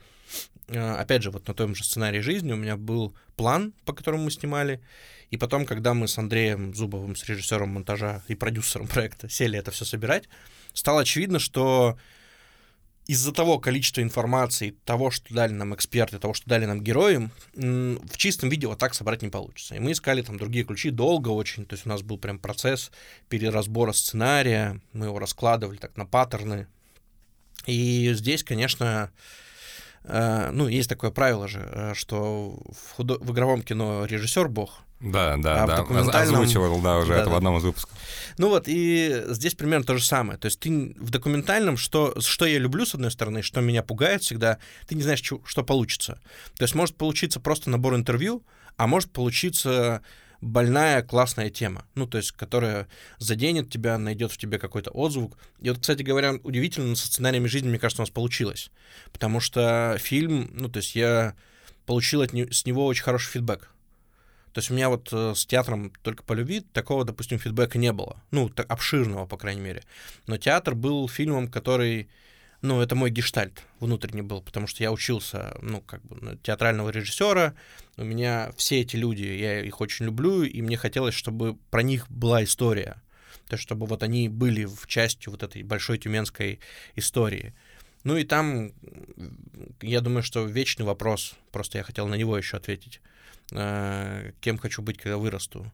э, 0.68 0.80
опять 0.80 1.24
же, 1.24 1.32
вот 1.32 1.48
на 1.48 1.54
том 1.54 1.74
же 1.74 1.84
сценарии 1.84 2.20
жизни 2.20 2.52
у 2.52 2.58
меня 2.58 2.76
был 2.76 3.16
план, 3.38 3.74
по 3.86 3.94
которому 3.94 4.26
мы 4.26 4.32
снимали, 4.32 4.82
и 5.32 5.38
потом, 5.38 5.66
когда 5.66 5.94
мы 5.94 6.08
с 6.08 6.18
Андреем 6.18 6.74
Зубовым, 6.74 7.16
с 7.16 7.24
режиссером 7.26 7.70
монтажа 7.70 8.24
и 8.28 8.36
продюсером 8.36 8.88
проекта, 8.88 9.30
сели 9.30 9.58
это 9.58 9.72
все 9.72 9.86
собирать, 9.86 10.26
стало 10.74 11.02
очевидно, 11.02 11.40
что 11.40 11.98
из-за 13.08 13.32
того 13.32 13.58
количества 13.58 14.02
информации, 14.02 14.76
того, 14.84 15.12
что 15.12 15.34
дали 15.34 15.54
нам 15.54 15.74
эксперты, 15.74 16.20
того, 16.20 16.34
что 16.34 16.50
дали 16.50 16.66
нам 16.66 16.82
герои, 16.82 17.30
в 17.54 18.18
чистом 18.18 18.50
виде 18.50 18.68
вот 18.68 18.80
так 18.80 18.94
собрать 18.94 19.22
не 19.22 19.30
получится. 19.30 19.76
И 19.76 19.80
мы 19.80 19.94
искали 19.94 20.22
там 20.22 20.38
другие 20.38 20.66
ключи 20.66 20.90
долго 20.90 21.30
очень, 21.30 21.66
то 21.66 21.74
есть 21.74 21.86
у 21.86 21.90
нас 21.90 22.02
был 22.02 22.18
прям 22.18 22.38
процесс 22.38 22.92
переразбора 23.30 23.94
сценария, 23.94 24.82
мы 24.92 25.06
его 25.06 25.20
раскладывали 25.20 25.78
так 25.78 25.96
на 25.96 26.06
паттерны. 26.06 26.68
И 27.66 28.12
здесь, 28.14 28.44
конечно, 28.44 29.10
э, 30.04 30.50
ну, 30.52 30.68
есть 30.68 30.90
такое 30.90 31.12
правило 31.12 31.48
же, 31.48 31.60
э, 31.60 31.94
что 31.96 32.60
в, 32.72 32.92
худо... 32.96 33.18
в 33.20 33.32
игровом 33.32 33.62
кино 33.62 34.06
режиссер 34.06 34.50
бог, 34.50 34.82
да, 35.00 35.38
да, 35.38 35.64
А 35.64 35.66
в 35.66 35.70
да. 35.70 35.78
документальном- 35.78 36.42
Озвучивал, 36.42 36.82
да, 36.82 36.98
уже 36.98 37.14
Да, 37.14 37.20
это 37.20 37.30
в 37.30 37.32
да. 37.32 37.38
одном 37.38 37.58
из 37.58 37.64
выпусков. 37.64 37.98
Ну 38.38 38.50
вот, 38.50 38.64
и 38.68 39.24
здесь 39.30 39.54
примерно 39.56 39.86
то 39.86 39.98
же 39.98 40.04
самое. 40.04 40.40
То 40.40 40.46
есть 40.48 40.60
ты 40.60 40.96
в 41.00 41.10
документальном, 41.10 41.78
что, 41.78 42.20
что 42.20 42.46
я 42.46 42.58
люблю, 42.60 42.86
с 42.86 42.96
одной 42.96 43.12
стороны, 43.12 43.42
что 43.44 43.62
меня 43.62 43.84
пугает 43.84 44.22
всегда, 44.24 44.58
ты 44.88 44.96
не 44.96 45.04
знаешь, 45.04 45.22
чё- 45.22 45.42
что 45.46 45.64
получится. 45.64 46.20
То 46.58 46.64
есть 46.64 46.76
может 46.76 46.96
получиться 46.98 47.40
просто 47.40 47.70
набор 47.70 47.96
интервью, 47.96 48.44
а 48.76 48.88
может 48.88 49.12
получиться 49.12 50.02
больная, 50.40 51.02
классная 51.02 51.50
тема, 51.50 51.86
ну, 51.96 52.06
то 52.06 52.20
есть, 52.20 52.32
которая 52.32 52.88
заденет 53.18 53.72
тебя, 53.72 53.98
найдет 53.98 54.32
в 54.32 54.38
тебе 54.38 54.60
какой-то 54.60 54.92
отзвук. 54.92 55.36
И 55.62 55.70
вот, 55.70 55.80
кстати 55.80 56.04
говоря, 56.04 56.34
удивительно, 56.44 56.96
со 56.96 57.08
сценариями 57.08 57.48
жизни, 57.48 57.70
мне 57.70 57.80
кажется, 57.80 58.04
у 58.04 58.06
нас 58.06 58.12
получилось. 58.12 58.70
Потому 59.12 59.40
что 59.40 59.98
фильм, 60.00 60.52
ну, 60.54 60.70
то 60.70 60.78
есть 60.78 60.96
я 60.96 61.34
получил 61.88 62.22
от 62.22 62.34
не- 62.34 62.52
с 62.52 62.66
него 62.68 62.86
очень 62.86 63.04
хороший 63.04 63.32
фидбэк. 63.32 63.70
То 64.58 64.60
есть 64.60 64.72
у 64.72 64.74
меня 64.74 64.90
вот 64.90 65.10
э, 65.12 65.34
с 65.36 65.46
театром 65.46 65.94
только 66.02 66.24
по 66.24 66.34
любви 66.34 66.62
такого, 66.62 67.06
допустим, 67.06 67.38
фидбэка 67.38 67.78
не 67.78 67.94
было. 67.94 68.24
Ну, 68.32 68.50
так, 68.50 68.66
обширного, 68.72 69.28
по 69.28 69.38
крайней 69.38 69.62
мере. 69.62 69.84
Но 70.26 70.38
театр 70.38 70.74
был 70.74 71.08
фильмом, 71.08 71.48
который... 71.48 72.10
Ну, 72.64 72.82
это 72.82 72.96
мой 72.96 73.12
гештальт 73.12 73.62
внутренний 73.80 74.24
был, 74.24 74.42
потому 74.42 74.66
что 74.66 74.82
я 74.82 74.92
учился, 74.92 75.56
ну, 75.62 75.82
как 75.82 76.02
бы, 76.02 76.16
на 76.26 76.38
театрального 76.38 76.90
режиссера. 76.90 77.54
У 77.98 78.04
меня 78.04 78.52
все 78.58 78.82
эти 78.82 78.96
люди, 78.96 79.26
я 79.26 79.62
их 79.62 79.80
очень 79.80 80.06
люблю, 80.06 80.42
и 80.42 80.60
мне 80.64 80.76
хотелось, 80.76 81.14
чтобы 81.14 81.56
про 81.70 81.84
них 81.84 82.10
была 82.10 82.44
история. 82.44 83.04
То 83.50 83.58
есть, 83.58 83.62
чтобы 83.62 83.86
вот 83.86 84.02
они 84.02 84.28
были 84.28 84.66
в 84.66 84.88
части 84.88 85.30
вот 85.30 85.44
этой 85.44 85.62
большой 85.62 86.00
тюменской 86.00 86.62
истории. 86.96 87.54
Ну 88.04 88.18
и 88.18 88.24
там, 88.24 88.72
я 89.84 90.02
думаю, 90.02 90.24
что 90.24 90.46
вечный 90.46 90.86
вопрос, 90.88 91.36
просто 91.52 91.78
я 91.78 91.84
хотел 91.84 92.08
на 92.08 92.16
него 92.16 92.36
еще 92.36 92.58
ответить. 92.58 93.02
Э, 93.52 94.32
Кем 94.42 94.58
хочу 94.58 94.82
быть, 94.82 94.98
когда 94.98 95.18
вырасту? 95.18 95.72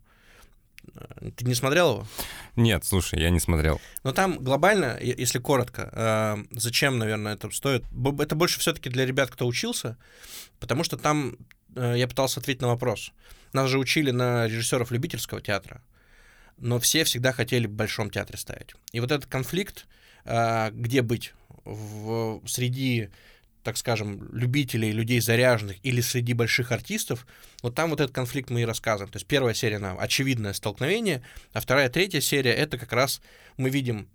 Э, 0.96 1.32
Ты 1.36 1.46
не 1.46 1.56
смотрел 1.56 1.92
его? 1.92 2.08
Нет, 2.56 2.84
слушай, 2.86 3.20
я 3.20 3.30
не 3.30 3.40
смотрел. 3.40 3.82
Но 4.04 4.12
там 4.12 4.38
глобально, 4.40 4.98
если 5.02 5.40
коротко, 5.40 5.90
э, 5.92 6.44
зачем, 6.52 6.98
наверное, 6.98 7.34
это 7.34 7.50
стоит? 7.52 7.84
Это 8.20 8.36
больше 8.36 8.60
все-таки 8.60 8.90
для 8.90 9.06
ребят, 9.06 9.30
кто 9.32 9.48
учился, 9.48 9.98
потому 10.60 10.84
что 10.84 10.98
там 10.98 11.38
я 11.76 12.08
пытался 12.08 12.40
ответить 12.40 12.62
на 12.62 12.68
вопрос. 12.68 13.12
Нас 13.52 13.68
же 13.68 13.80
учили 13.80 14.12
на 14.12 14.46
режиссеров 14.48 14.92
любительского 14.92 15.42
театра, 15.42 15.82
но 16.58 16.80
все 16.80 17.04
всегда 17.04 17.32
хотели 17.32 17.66
в 17.66 17.72
большом 17.72 18.12
театре 18.12 18.38
ставить. 18.38 18.76
И 18.92 19.00
вот 19.00 19.12
этот 19.12 19.26
конфликт, 19.26 19.88
где 20.24 21.02
быть 21.02 21.34
в, 21.66 22.42
среди 22.46 23.10
так 23.64 23.78
скажем, 23.78 24.30
любителей, 24.34 24.92
людей 24.92 25.20
заряженных 25.22 25.78
или 25.84 26.02
среди 26.02 26.34
больших 26.34 26.72
артистов, 26.72 27.26
вот 27.62 27.76
там 27.76 27.90
вот 27.90 28.02
этот 28.02 28.14
конфликт 28.14 28.50
мы 28.50 28.62
и 28.62 28.66
рассказываем. 28.66 29.12
То 29.12 29.18
есть 29.18 29.26
первая 29.26 29.54
серия 29.54 29.80
на 29.80 29.94
очевидное 29.94 30.54
столкновение, 30.54 31.24
а 31.54 31.62
вторая, 31.62 31.90
третья 31.90 32.20
серия 32.20 32.54
это 32.54 32.78
как 32.78 32.92
раз 32.92 33.22
мы 33.56 33.70
видим 33.70 34.10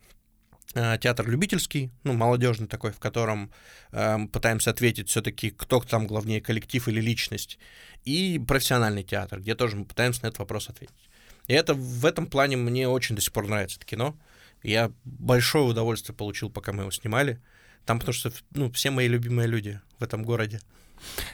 э, 0.75 0.99
театр 1.01 1.29
любительский, 1.29 1.91
ну, 2.05 2.13
молодежный 2.13 2.69
такой, 2.69 2.93
в 2.93 2.99
котором 2.99 3.51
э, 3.93 4.19
пытаемся 4.31 4.71
ответить 4.71 5.09
все-таки, 5.09 5.51
кто 5.51 5.81
там 5.81 6.07
главнее, 6.07 6.43
коллектив 6.43 6.87
или 6.87 7.01
личность, 7.01 7.59
и 8.05 8.39
профессиональный 8.47 9.03
театр, 9.03 9.41
где 9.41 9.55
тоже 9.55 9.77
мы 9.77 9.87
пытаемся 9.87 10.23
на 10.23 10.29
этот 10.29 10.41
вопрос 10.41 10.69
ответить. 10.69 11.09
И 11.47 11.55
это 11.55 11.73
в 11.73 12.05
этом 12.05 12.27
плане 12.27 12.59
мне 12.59 12.87
очень 12.87 13.17
до 13.17 13.23
сих 13.23 13.33
пор 13.33 13.49
нравится 13.49 13.79
это 13.79 13.87
кино. 13.87 14.19
Я 14.63 14.93
большое 15.05 15.65
удовольствие 15.65 16.15
получил, 16.15 16.51
пока 16.51 16.73
мы 16.73 16.83
его 16.83 16.91
снимали. 16.91 17.41
Там 17.85 17.99
потому 17.99 18.13
что 18.15 18.33
ну, 18.51 18.71
все 18.73 18.91
мои 18.91 19.09
любимые 19.09 19.49
люди 19.49 19.81
в 19.99 20.03
этом 20.03 20.23
городе. 20.23 20.61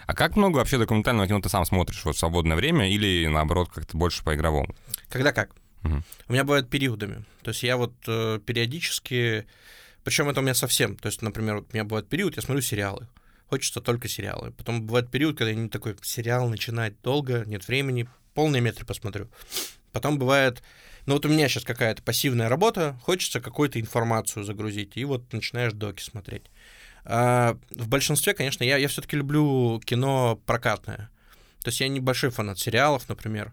А 0.07 0.15
как 0.15 0.37
много 0.37 0.59
вообще 0.59 0.79
документального 0.79 1.27
кино 1.27 1.41
ты 1.41 1.49
сам 1.49 1.65
смотришь 1.65 2.05
вот 2.05 2.17
в 2.17 2.19
свободное 2.19 2.57
время 2.57 2.91
или, 2.91 3.27
наоборот, 3.27 3.71
как-то 3.73 3.97
больше 3.97 4.23
по 4.23 4.35
игровому? 4.35 4.75
Когда 5.09 5.33
как? 5.33 5.51
Мгм. 5.83 6.05
У 6.29 6.33
меня 6.33 6.45
бывает 6.45 6.69
периодами. 6.69 7.25
То 7.43 7.51
есть 7.51 7.63
я 7.63 7.77
вот 7.77 7.95
э, 8.07 8.41
периодически... 8.45 9.47
Причем 10.03 10.29
это 10.29 10.41
у 10.41 10.43
меня 10.43 10.55
совсем. 10.55 10.97
То 10.97 11.07
есть, 11.07 11.23
например, 11.23 11.57
вот 11.57 11.69
у 11.71 11.75
меня 11.75 11.85
бывает 11.85 12.09
период, 12.09 12.37
я 12.37 12.43
смотрю 12.43 12.63
сериалы. 12.63 13.09
Хочется 13.47 13.81
только 13.81 14.09
сериалы. 14.09 14.53
Потом 14.53 14.83
бывает 14.83 15.11
период, 15.11 15.39
когда 15.39 15.51
я 15.51 15.57
не 15.57 15.69
такой 15.69 15.97
сериал 16.03 16.49
начинать 16.49 17.01
долго, 17.03 17.45
нет 17.47 17.67
времени, 17.69 18.09
полный 18.35 18.61
метр 18.61 18.85
посмотрю. 18.85 19.29
Потом 19.93 20.19
бывает, 20.19 20.63
ну 21.07 21.15
вот 21.15 21.27
у 21.27 21.29
меня 21.29 21.49
сейчас 21.49 21.65
какая-то 21.65 22.03
пассивная 22.03 22.49
работа, 22.49 22.99
хочется 23.03 23.41
какую-то 23.41 23.81
информацию 23.81 24.45
загрузить, 24.45 24.97
и 24.97 25.05
вот 25.05 25.33
начинаешь 25.33 25.73
доки 25.73 26.03
смотреть. 26.03 26.45
А, 27.05 27.59
в 27.71 27.89
большинстве, 27.89 28.35
конечно, 28.35 28.65
я, 28.65 28.79
я 28.79 28.89
все-таки 28.89 29.17
люблю 29.17 29.81
кино 29.85 30.41
прокатное. 30.47 31.11
То 31.63 31.69
есть 31.69 31.81
я 31.81 31.89
небольшой 31.89 32.31
фанат 32.31 32.59
сериалов, 32.59 33.09
например. 33.09 33.53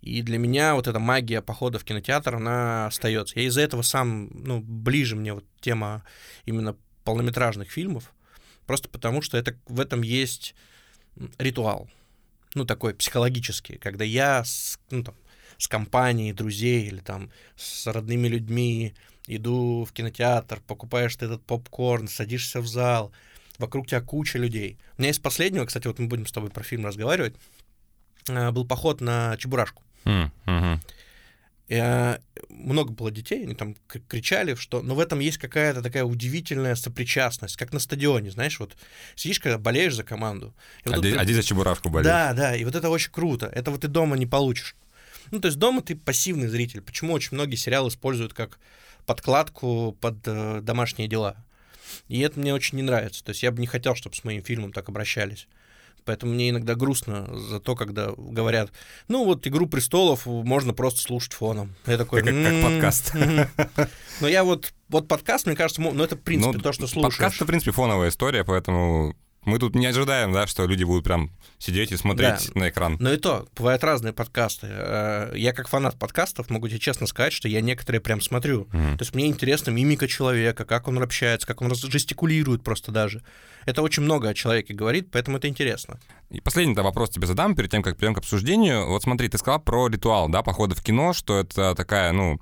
И 0.00 0.22
для 0.22 0.38
меня 0.38 0.74
вот 0.74 0.86
эта 0.86 0.98
магия 0.98 1.42
похода 1.42 1.78
в 1.78 1.84
кинотеатр, 1.84 2.36
она 2.36 2.86
остается. 2.86 3.38
Я 3.38 3.46
из-за 3.46 3.62
этого 3.62 3.82
сам, 3.82 4.30
ну, 4.32 4.60
ближе 4.60 5.16
мне 5.16 5.34
вот 5.34 5.44
тема 5.60 6.04
именно 6.46 6.76
полнометражных 7.04 7.70
фильмов, 7.70 8.12
просто 8.66 8.88
потому 8.88 9.22
что 9.22 9.36
это, 9.38 9.56
в 9.66 9.80
этом 9.80 10.02
есть 10.02 10.54
ритуал, 11.38 11.88
ну, 12.54 12.64
такой 12.64 12.94
психологический, 12.94 13.78
когда 13.78 14.04
я 14.04 14.44
ну, 14.90 15.02
там, 15.02 15.14
с 15.58 15.66
компанией 15.66 16.32
друзей 16.32 16.86
или 16.86 17.00
там 17.00 17.30
с 17.56 17.86
родными 17.86 18.28
людьми 18.28 18.94
иду 19.26 19.84
в 19.84 19.92
кинотеатр, 19.92 20.60
покупаешь 20.66 21.14
ты 21.16 21.26
этот 21.26 21.44
попкорн, 21.44 22.08
садишься 22.08 22.60
в 22.60 22.66
зал, 22.66 23.12
вокруг 23.58 23.88
тебя 23.88 24.00
куча 24.00 24.38
людей. 24.38 24.78
У 24.96 25.02
меня 25.02 25.10
из 25.10 25.18
последнего, 25.18 25.66
кстати, 25.66 25.86
вот 25.86 25.98
мы 25.98 26.06
будем 26.06 26.26
с 26.26 26.32
тобой 26.32 26.50
про 26.50 26.62
фильм 26.62 26.86
разговаривать, 26.86 27.34
э, 28.28 28.50
был 28.52 28.66
поход 28.66 29.00
на 29.00 29.36
Чебурашку. 29.36 29.82
И, 31.66 31.74
э, 31.74 32.18
много 32.48 32.92
было 32.92 33.10
детей, 33.10 33.42
они 33.42 33.54
там 33.54 33.76
кричали, 34.08 34.54
что... 34.54 34.80
Но 34.80 34.94
в 34.94 35.00
этом 35.00 35.18
есть 35.18 35.36
какая-то 35.36 35.82
такая 35.82 36.04
удивительная 36.04 36.76
сопричастность, 36.76 37.56
как 37.56 37.74
на 37.74 37.78
стадионе, 37.78 38.30
знаешь, 38.30 38.58
вот 38.58 38.74
сидишь, 39.16 39.38
когда 39.38 39.58
болеешь 39.58 39.94
за 39.94 40.02
команду. 40.02 40.54
и 40.84 40.88
вот 40.88 40.98
А 40.98 41.02
тут 41.02 41.18
а 41.18 41.24
здесь 41.24 41.36
за 41.36 41.42
Чебурашку 41.42 41.90
болеет. 41.90 42.06
Да, 42.06 42.32
да, 42.32 42.56
и 42.56 42.64
вот 42.64 42.74
это 42.74 42.88
очень 42.88 43.10
круто. 43.10 43.50
Это 43.52 43.70
вот 43.70 43.82
ты 43.82 43.88
дома 43.88 44.16
не 44.16 44.24
получишь. 44.24 44.76
Ну, 45.30 45.40
то 45.40 45.46
есть 45.48 45.58
дома 45.58 45.82
ты 45.82 45.96
пассивный 45.96 46.48
зритель. 46.48 46.80
Почему 46.80 47.12
очень 47.12 47.30
многие 47.32 47.56
сериалы 47.56 47.88
используют 47.88 48.34
как 48.34 48.58
подкладку 49.06 49.96
под 50.00 50.16
э, 50.26 50.60
домашние 50.62 51.08
дела? 51.08 51.36
И 52.08 52.20
это 52.20 52.38
мне 52.38 52.54
очень 52.54 52.76
не 52.76 52.82
нравится. 52.82 53.24
То 53.24 53.30
есть 53.30 53.42
я 53.42 53.50
бы 53.50 53.60
не 53.60 53.66
хотел, 53.66 53.94
чтобы 53.94 54.14
с 54.16 54.24
моим 54.24 54.42
фильмом 54.42 54.72
так 54.72 54.88
обращались. 54.88 55.48
Поэтому 56.04 56.32
мне 56.32 56.50
иногда 56.50 56.74
грустно 56.74 57.28
за 57.38 57.60
то, 57.60 57.74
когда 57.76 58.12
говорят, 58.16 58.70
ну 59.08 59.24
вот 59.24 59.46
«Игру 59.46 59.66
престолов» 59.66 60.24
можно 60.24 60.72
просто 60.72 61.00
слушать 61.02 61.34
фоном. 61.34 61.74
Я 61.86 61.98
такой, 61.98 62.22
Как- 62.22 62.32
как- 62.32 62.44
как 62.44 62.52
«М, 62.52 62.62
подкаст». 62.62 63.14
мгм». 63.14 63.48
Но 64.20 64.28
я 64.28 64.42
вот, 64.44 64.72
вот 64.88 65.06
подкаст, 65.06 65.44
мне 65.46 65.54
кажется, 65.56 65.82
ну 65.82 66.02
это 66.02 66.16
в 66.16 66.20
принципе 66.20 66.56
Ну, 66.56 66.62
то, 66.62 66.72
что 66.72 66.86
слушаешь. 66.86 67.14
Подкаст, 67.18 67.40
в 67.42 67.46
принципе, 67.46 67.72
фоновая 67.72 68.08
история, 68.08 68.42
поэтому 68.44 69.14
мы 69.44 69.58
тут 69.58 69.74
не 69.74 69.86
ожидаем, 69.86 70.32
да, 70.32 70.46
что 70.46 70.66
люди 70.66 70.84
будут 70.84 71.04
прям 71.04 71.30
сидеть 71.58 71.92
и 71.92 71.96
смотреть 71.96 72.50
Да. 72.54 72.60
на 72.60 72.68
экран. 72.68 72.96
Но 73.00 73.12
и 73.12 73.16
то, 73.16 73.46
бывают 73.56 73.82
разные 73.82 74.12
подкасты. 74.12 74.66
Э, 74.70 75.32
Я 75.34 75.52
как 75.52 75.68
фанат 75.68 75.98
подкастов 75.98 76.50
могу 76.50 76.68
тебе 76.68 76.78
честно 76.78 77.06
сказать, 77.06 77.32
что 77.32 77.48
я 77.48 77.60
некоторые 77.60 78.00
прям 78.00 78.20
смотрю. 78.20 78.68
Мгм. 78.72 78.98
То 78.98 79.02
есть 79.02 79.14
мне 79.14 79.26
интересна 79.26 79.70
мимика 79.70 80.06
человека, 80.08 80.64
как 80.64 80.88
он 80.88 81.02
общается, 81.02 81.46
как 81.46 81.62
он 81.62 81.74
жестикулирует 81.74 82.62
просто 82.62 82.92
даже. 82.92 83.22
Это 83.64 83.82
очень 83.82 84.02
много 84.02 84.28
о 84.28 84.34
человеке 84.34 84.74
говорит, 84.74 85.10
поэтому 85.10 85.38
это 85.38 85.48
интересно. 85.48 85.98
И 86.30 86.40
последний 86.40 86.74
-то 86.74 86.82
вопрос 86.82 87.10
тебе 87.10 87.26
задам 87.26 87.54
перед 87.54 87.70
тем, 87.70 87.82
как 87.82 87.96
перейдем 87.96 88.14
к 88.14 88.18
обсуждению. 88.18 88.86
Вот 88.86 89.02
смотри, 89.02 89.28
ты 89.28 89.38
сказал 89.38 89.60
про 89.60 89.88
ритуал, 89.88 90.28
да, 90.28 90.42
похода 90.42 90.74
в 90.74 90.82
кино, 90.82 91.12
что 91.12 91.38
это 91.38 91.74
такая, 91.74 92.12
ну, 92.12 92.40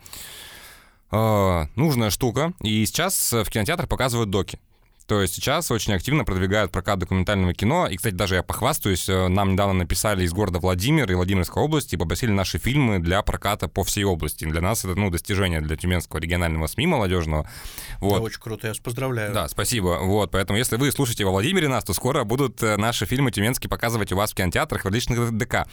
э, 1.13 1.67
нужная 1.77 2.11
штука. 2.11 2.53
И 2.63 2.85
сейчас 2.87 3.33
в 3.33 3.45
кинотеатрах 3.51 3.89
показывают 3.89 4.31
доки. 4.31 4.59
То 5.07 5.21
есть 5.23 5.35
сейчас 5.35 5.71
очень 5.71 5.93
активно 5.93 6.25
продвигают 6.25 6.73
прокат 6.73 6.99
документального 6.99 7.55
кино. 7.55 7.87
И, 7.87 7.97
кстати, 7.97 8.15
даже 8.15 8.35
я 8.35 8.43
похвастаюсь, 8.43 9.09
э, 9.09 9.29
нам 9.29 9.53
недавно 9.53 9.75
написали 9.75 10.25
из 10.25 10.33
города 10.33 10.59
Владимир 10.59 11.11
и 11.11 11.15
Владимирской 11.15 11.63
области 11.63 11.95
и 11.95 11.99
попросили 11.99 12.33
наши 12.33 12.59
фильмы 12.59 12.99
для 12.99 13.23
проката 13.23 13.69
по 13.69 13.85
всей 13.85 14.03
области. 14.03 14.45
Для 14.45 14.61
нас 14.61 14.85
это, 14.85 14.97
ну, 14.97 15.11
достижение 15.11 15.61
для 15.61 15.77
Тюменского 15.77 16.19
регионального 16.19 16.67
СМИ 16.67 16.89
молодежного. 16.89 17.49
Вот. 18.01 18.17
Это 18.17 18.23
очень 18.23 18.41
круто, 18.41 18.67
я 18.67 18.73
вас 18.73 18.81
поздравляю. 18.81 19.33
Да, 19.33 19.49
спасибо. 19.49 20.01
Вот, 20.03 20.33
поэтому 20.33 20.59
если 20.59 20.77
вы 20.77 20.91
слушаете 20.91 21.25
во 21.25 21.31
Владимире 21.31 21.69
нас, 21.69 21.85
то 21.85 21.95
скоро 21.95 22.25
будут 22.25 22.61
э, 22.65 22.77
наши 22.77 23.07
фильмы 23.07 23.31
тюменские 23.31 23.71
показывать 23.71 24.11
у 24.11 24.17
вас 24.17 24.33
в 24.33 24.35
кинотеатрах, 24.35 24.83
в 24.83 24.87
различных 24.87 25.31
ДК. 25.37 25.69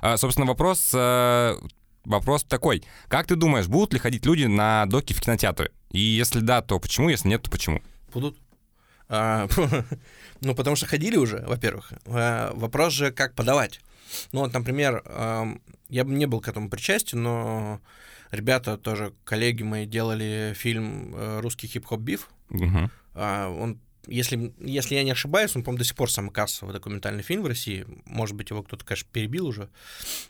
А, 0.00 0.16
собственно, 0.16 0.46
вопрос, 0.46 0.92
э, 0.94 1.56
вопрос 2.04 2.44
такой. 2.44 2.84
Как 3.08 3.26
ты 3.26 3.34
думаешь, 3.34 3.66
будут 3.66 3.94
ли 3.94 3.98
ходить 3.98 4.24
люди 4.26 4.44
на 4.44 4.86
доки 4.86 5.12
в 5.12 5.20
кинотеатры? 5.20 5.72
И 5.90 5.98
если 5.98 6.38
да, 6.38 6.62
то 6.62 6.78
почему? 6.78 7.08
Если 7.08 7.26
нет, 7.26 7.42
то 7.42 7.50
почему? 7.50 7.82
Будут. 8.12 8.36
А, 9.08 9.48
ну, 10.40 10.54
потому 10.54 10.76
что 10.76 10.86
ходили 10.86 11.16
уже, 11.16 11.44
во-первых. 11.46 11.92
А, 12.06 12.52
вопрос 12.54 12.92
же, 12.92 13.10
как 13.12 13.34
подавать. 13.34 13.80
Ну, 14.32 14.40
вот, 14.40 14.52
например, 14.52 15.02
я 15.88 16.04
бы 16.04 16.12
не 16.12 16.26
был 16.26 16.40
к 16.40 16.48
этому 16.48 16.70
причастен, 16.70 17.22
но 17.22 17.80
ребята 18.30 18.78
тоже, 18.78 19.12
коллеги 19.24 19.62
мои, 19.62 19.86
делали 19.86 20.52
фильм 20.56 21.14
э, 21.14 21.40
«Русский 21.40 21.66
хип-хоп 21.66 22.00
биф». 22.00 22.28
А, 23.14 23.48
Он, 23.48 23.80
если, 24.06 24.54
если 24.60 24.94
я 24.94 25.04
не 25.04 25.10
ошибаюсь, 25.10 25.54
он, 25.56 25.62
по-моему, 25.62 25.78
до 25.78 25.84
сих 25.84 25.96
пор 25.96 26.10
самый 26.10 26.30
кассовый 26.30 26.72
документальный 26.72 27.22
фильм 27.22 27.42
в 27.42 27.46
России. 27.46 27.86
Может 28.04 28.36
быть, 28.36 28.50
его 28.50 28.62
кто-то, 28.62 28.84
конечно, 28.84 29.08
перебил 29.12 29.46
уже. 29.46 29.68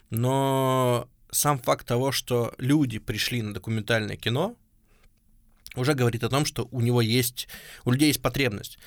Но 0.09 1.07
сам 1.31 1.59
факт 1.59 1.85
того, 1.85 2.11
что 2.11 2.53
люди 2.57 2.99
пришли 2.99 3.41
на 3.41 3.53
документальное 3.53 4.15
кино, 4.15 4.55
уже 5.77 5.93
говорит 5.93 6.23
о 6.23 6.29
том, 6.29 6.45
что 6.45 6.67
у 6.71 6.81
него 6.81 7.01
есть, 7.01 7.47
у 7.85 7.91
людей 7.91 8.07
есть 8.07 8.21
потребность. 8.21 8.77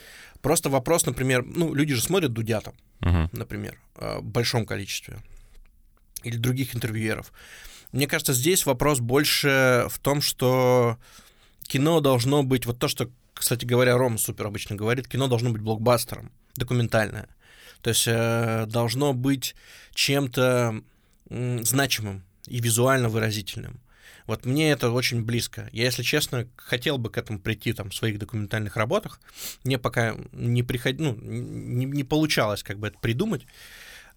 Просто 0.43 0.69
вопрос, 0.71 1.07
например, 1.07 1.45
ну, 1.45 1.75
люди 1.75 1.95
же 1.95 2.01
смотрят 2.01 2.33
Дудя 2.33 2.61
там, 2.61 2.75
Мгм. 3.01 3.31
например, 3.33 3.79
э, 3.97 4.19
в 4.19 4.25
большом 4.25 4.67
количестве, 4.67 5.19
или 6.23 6.37
других 6.37 6.75
интервьюеров. 6.75 7.33
Мне 7.93 8.07
кажется, 8.07 8.33
здесь 8.33 8.67
вопрос 8.67 9.01
больше 9.01 9.87
в 9.91 9.99
том, 9.99 10.21
что 10.23 10.99
кино 11.63 12.01
должно 12.01 12.43
быть, 12.43 12.67
вот 12.67 12.79
то, 12.79 12.89
что, 12.89 13.11
кстати 13.35 13.65
говоря, 13.65 13.97
Ром 13.97 14.19
супер 14.19 14.47
обычно 14.47 14.77
говорит, 14.77 15.09
кино 15.09 15.29
должно 15.29 15.51
быть 15.51 15.63
блокбастером, 15.63 16.31
документальное. 16.57 17.29
То 17.83 17.91
есть 17.91 18.05
э, 18.07 18.67
должно 18.67 19.13
быть 19.15 19.55
чем-то 19.95 20.83
значимым 21.31 22.25
и 22.47 22.61
визуально 22.61 23.09
выразительным. 23.09 23.81
Вот 24.27 24.45
мне 24.47 24.71
это 24.71 24.91
очень 24.91 25.23
близко. 25.25 25.69
Я, 25.73 25.85
если 25.85 26.03
честно, 26.03 26.47
хотел 26.57 26.99
бы 26.99 27.11
к 27.11 27.19
этому 27.19 27.39
прийти 27.39 27.73
там 27.73 27.91
в 27.91 27.95
своих 27.95 28.19
документальных 28.19 28.77
работах. 28.77 29.21
Мне 29.65 29.79
пока 29.79 30.17
не 30.33 30.63
приход... 30.63 30.99
ну, 30.99 31.17
не, 31.21 31.87
не 31.87 32.05
получалось 32.05 32.63
как 32.63 32.79
бы 32.79 32.89
это 32.89 32.99
придумать. 32.99 33.47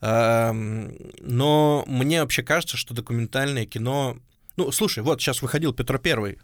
Эм, 0.01 0.95
Но 1.21 1.83
мне 1.87 2.21
вообще 2.21 2.43
кажется, 2.43 2.77
что 2.77 2.93
документальное 2.93 3.65
кино... 3.65 4.17
Ну, 4.57 4.71
слушай, 4.71 5.01
вот 5.01 5.21
сейчас 5.21 5.41
выходил 5.41 5.73
Петр 5.73 5.97
Первый. 5.97 6.37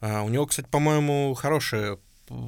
А, 0.00 0.22
У 0.22 0.28
него, 0.28 0.46
кстати, 0.46 0.68
по-моему, 0.68 1.34
хорошая 1.34 1.98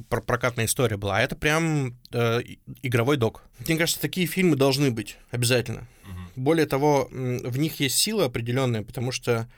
пр- 0.09 0.21
прокатная 0.21 0.65
история 0.65 0.97
была. 0.97 1.17
А 1.17 1.21
это 1.21 1.35
прям 1.35 1.97
э, 2.11 2.41
игровой 2.83 3.17
док. 3.17 3.43
Мне 3.67 3.77
кажется, 3.77 4.01
такие 4.01 4.27
фильмы 4.27 4.55
должны 4.55 4.91
быть 4.91 5.17
обязательно. 5.31 5.87
Более 6.35 6.67
того, 6.67 7.07
в 7.11 7.57
них 7.57 7.79
есть 7.79 7.97
сила 7.97 8.25
определенная, 8.25 8.83
потому 8.83 9.11
что 9.11 9.49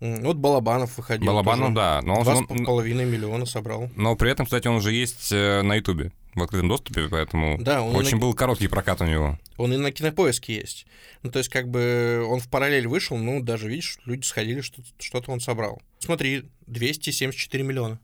вот 0.00 0.36
Балабанов 0.36 0.96
выходил. 0.98 1.26
Балабанов, 1.26 1.68
тоже. 1.68 1.74
да. 1.74 2.00
Но, 2.02 2.14
он- 2.16 2.24
Два 2.24 2.36
с 2.36 2.38
он- 2.48 2.64
половиной 2.64 3.04
миллиона 3.06 3.46
собрал. 3.46 3.90
но 3.96 4.14
при 4.16 4.30
этом, 4.30 4.46
кстати, 4.46 4.68
он 4.68 4.76
уже 4.76 4.92
есть 4.92 5.30
э, 5.32 5.62
на 5.62 5.74
Ютубе 5.76 6.12
в 6.34 6.42
открытом 6.42 6.68
доступе, 6.68 7.08
поэтому 7.10 7.56
Да, 7.62 7.82
он 7.82 7.96
очень 7.96 8.16
на- 8.16 8.20
был 8.22 8.34
короткий 8.34 8.68
прокат 8.68 9.00
у 9.00 9.04
него. 9.06 9.38
Он 9.56 9.72
и 9.72 9.76
на 9.78 9.90
кинопоиске 9.90 10.54
есть. 10.56 10.86
Ну, 11.22 11.30
то 11.30 11.38
есть, 11.38 11.48
как 11.50 11.68
бы 11.68 12.24
он 12.28 12.40
в 12.40 12.48
параллель 12.50 12.86
вышел, 12.88 13.16
ну, 13.16 13.40
даже, 13.42 13.68
видишь, 13.68 13.98
люди 14.04 14.24
сходили, 14.26 14.60
что- 14.60 14.82
что-то 14.98 15.32
он 15.32 15.40
собрал. 15.40 15.80
Смотри, 15.98 16.44
274 16.66 17.64
миллиона. 17.64 17.98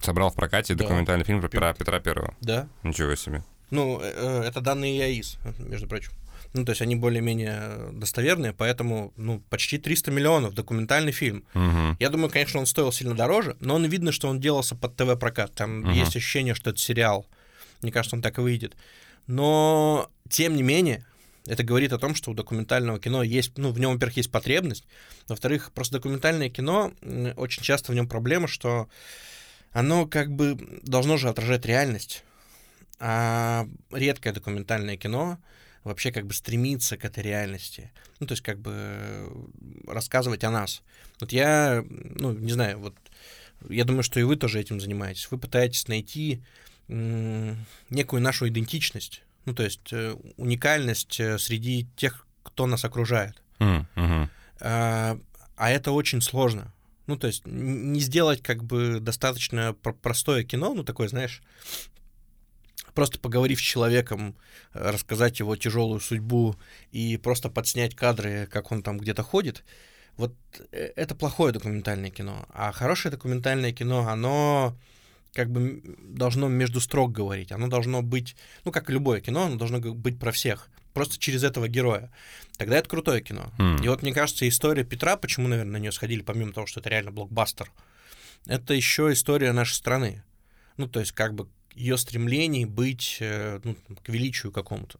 Собрал 0.00 0.30
в 0.30 0.34
прокате 0.34 0.74
Да. 0.74 0.84
документальный 0.84 1.24
фильм 1.24 1.40
про 1.40 1.48
Петра, 1.48 1.72
Петра 1.74 2.00
Первого. 2.00 2.34
Да. 2.40 2.68
Ничего 2.82 3.14
себе. 3.16 3.42
Ну, 3.70 3.98
э, 4.00 4.12
э, 4.14 4.42
это 4.48 4.60
данные 4.60 4.96
ЯИС, 4.98 5.38
между 5.58 5.88
прочим. 5.88 6.12
Ну, 6.54 6.64
то 6.64 6.70
есть 6.70 6.82
они 6.82 6.96
более-менее 6.96 7.92
достоверные, 7.92 8.52
поэтому, 8.52 9.12
ну, 9.16 9.40
почти 9.48 9.78
300 9.78 10.10
миллионов 10.10 10.54
документальный 10.54 11.12
фильм. 11.12 11.44
Мгм. 11.54 11.96
Я 11.98 12.10
думаю, 12.10 12.30
конечно, 12.30 12.60
он 12.60 12.66
стоил 12.66 12.92
сильно 12.92 13.14
дороже, 13.14 13.56
но 13.60 13.74
он 13.76 13.86
видно, 13.86 14.12
что 14.12 14.28
он 14.28 14.38
делался 14.38 14.74
под 14.76 14.94
ТВ-прокат. 14.96 15.54
Там 15.54 15.80
Мгм. 15.80 15.92
есть 15.92 16.14
ощущение, 16.14 16.54
что 16.54 16.70
это 16.70 16.78
сериал. 16.78 17.26
Мне 17.80 17.90
кажется, 17.90 18.16
он 18.16 18.22
так 18.22 18.38
и 18.38 18.42
выйдет. 18.42 18.76
Но, 19.26 20.10
тем 20.28 20.54
не 20.54 20.62
менее, 20.62 21.06
это 21.46 21.64
говорит 21.64 21.92
о 21.92 21.98
том, 21.98 22.14
что 22.14 22.30
у 22.30 22.34
документального 22.34 23.00
кино 23.00 23.22
есть, 23.22 23.56
ну, 23.56 23.72
в 23.72 23.80
нем, 23.80 23.94
во-первых, 23.94 24.18
есть 24.18 24.30
потребность, 24.30 24.84
во-вторых, 25.28 25.72
просто 25.72 25.94
документальное 25.94 26.50
кино, 26.50 26.92
очень 27.36 27.62
часто 27.62 27.92
в 27.92 27.94
нем 27.94 28.08
проблема, 28.08 28.46
что 28.46 28.88
оно 29.72 30.06
как 30.06 30.30
бы 30.30 30.80
должно 30.82 31.16
же 31.16 31.28
отражать 31.28 31.64
реальность. 31.66 32.24
А 33.00 33.66
редкое 33.90 34.32
документальное 34.32 34.96
кино 34.96 35.38
вообще 35.84 36.12
как 36.12 36.26
бы 36.26 36.34
стремится 36.34 36.96
к 36.96 37.04
этой 37.04 37.22
реальности. 37.22 37.90
Ну, 38.20 38.26
то 38.26 38.32
есть 38.32 38.42
как 38.42 38.58
бы 38.58 38.72
э, 38.74 39.28
рассказывать 39.86 40.44
о 40.44 40.50
нас. 40.50 40.82
Вот 41.20 41.32
я, 41.32 41.84
ну, 41.88 42.32
не 42.32 42.52
знаю, 42.52 42.78
вот 42.78 42.94
я 43.68 43.84
думаю, 43.84 44.02
что 44.02 44.20
и 44.20 44.22
вы 44.22 44.36
тоже 44.36 44.60
этим 44.60 44.80
занимаетесь. 44.80 45.30
Вы 45.30 45.38
пытаетесь 45.38 45.88
найти 45.88 46.42
некую 46.88 48.22
нашу 48.22 48.48
идентичность, 48.48 49.22
ну, 49.44 49.54
то 49.54 49.62
есть 49.62 49.92
э, 49.92 50.14
уникальность 50.36 51.18
э, 51.20 51.38
среди 51.38 51.86
тех, 51.96 52.26
кто 52.42 52.66
нас 52.66 52.84
окружает. 52.84 53.40
М, 53.60 53.86
мгм. 53.94 54.30
А, 54.60 55.18
а 55.56 55.70
это 55.70 55.92
очень 55.92 56.20
сложно. 56.20 56.72
Ну, 57.06 57.16
то 57.16 57.26
есть 57.28 57.46
не 57.46 58.00
сделать 58.00 58.42
как 58.42 58.62
бы 58.64 58.98
достаточно 59.00 59.74
пр- 59.74 59.94
простое 59.94 60.44
кино, 60.44 60.74
ну, 60.74 60.84
такое, 60.84 61.08
знаешь, 61.08 61.42
просто 62.94 63.18
поговорив 63.18 63.58
с 63.58 63.62
человеком, 63.62 64.36
э, 64.74 64.90
рассказать 64.90 65.40
его 65.40 65.56
тяжелую 65.56 66.00
судьбу 66.00 66.56
и 66.90 67.16
просто 67.16 67.48
подснять 67.48 67.94
кадры, 67.94 68.48
как 68.50 68.72
он 68.72 68.82
там 68.82 68.98
где-то 68.98 69.22
ходит, 69.22 69.64
вот 70.16 70.34
э, 70.72 70.92
это 70.96 71.14
плохое 71.14 71.52
документальное 71.52 72.10
кино. 72.10 72.46
А 72.52 72.72
хорошее 72.72 73.10
документальное 73.12 73.72
кино, 73.72 74.06
оно 74.08 74.76
как 75.32 75.50
бы 75.50 75.82
должно 75.98 76.48
между 76.48 76.80
строк 76.80 77.12
говорить. 77.12 77.52
Оно 77.52 77.68
должно 77.68 78.02
быть, 78.02 78.36
ну, 78.64 78.72
как 78.72 78.90
и 78.90 78.92
любое 78.92 79.20
кино, 79.20 79.44
оно 79.44 79.56
должно 79.56 79.80
быть 79.80 80.18
про 80.18 80.32
всех. 80.32 80.68
Просто 80.92 81.18
через 81.18 81.42
этого 81.42 81.68
героя. 81.68 82.10
Тогда 82.58 82.76
это 82.76 82.88
крутое 82.88 83.22
кино. 83.22 83.50
М. 83.58 83.82
И 83.82 83.88
вот, 83.88 84.02
мне 84.02 84.12
кажется, 84.12 84.46
история 84.46 84.84
Петра, 84.84 85.16
почему, 85.16 85.48
наверное, 85.48 85.72
на 85.72 85.76
нее 85.78 85.92
сходили, 85.92 86.20
помимо 86.20 86.52
того, 86.52 86.66
что 86.66 86.80
это 86.80 86.90
реально 86.90 87.12
блокбастер, 87.12 87.70
это 88.46 88.74
еще 88.74 89.10
история 89.12 89.52
нашей 89.52 89.74
страны. 89.74 90.22
Ну, 90.76 90.86
то 90.86 91.00
есть, 91.00 91.12
как 91.12 91.34
бы 91.34 91.48
ее 91.74 91.96
стремлений 91.96 92.64
быть 92.64 93.18
э, 93.20 93.60
ну, 93.64 93.76
к 94.02 94.08
величию 94.08 94.52
какому-то. 94.52 94.98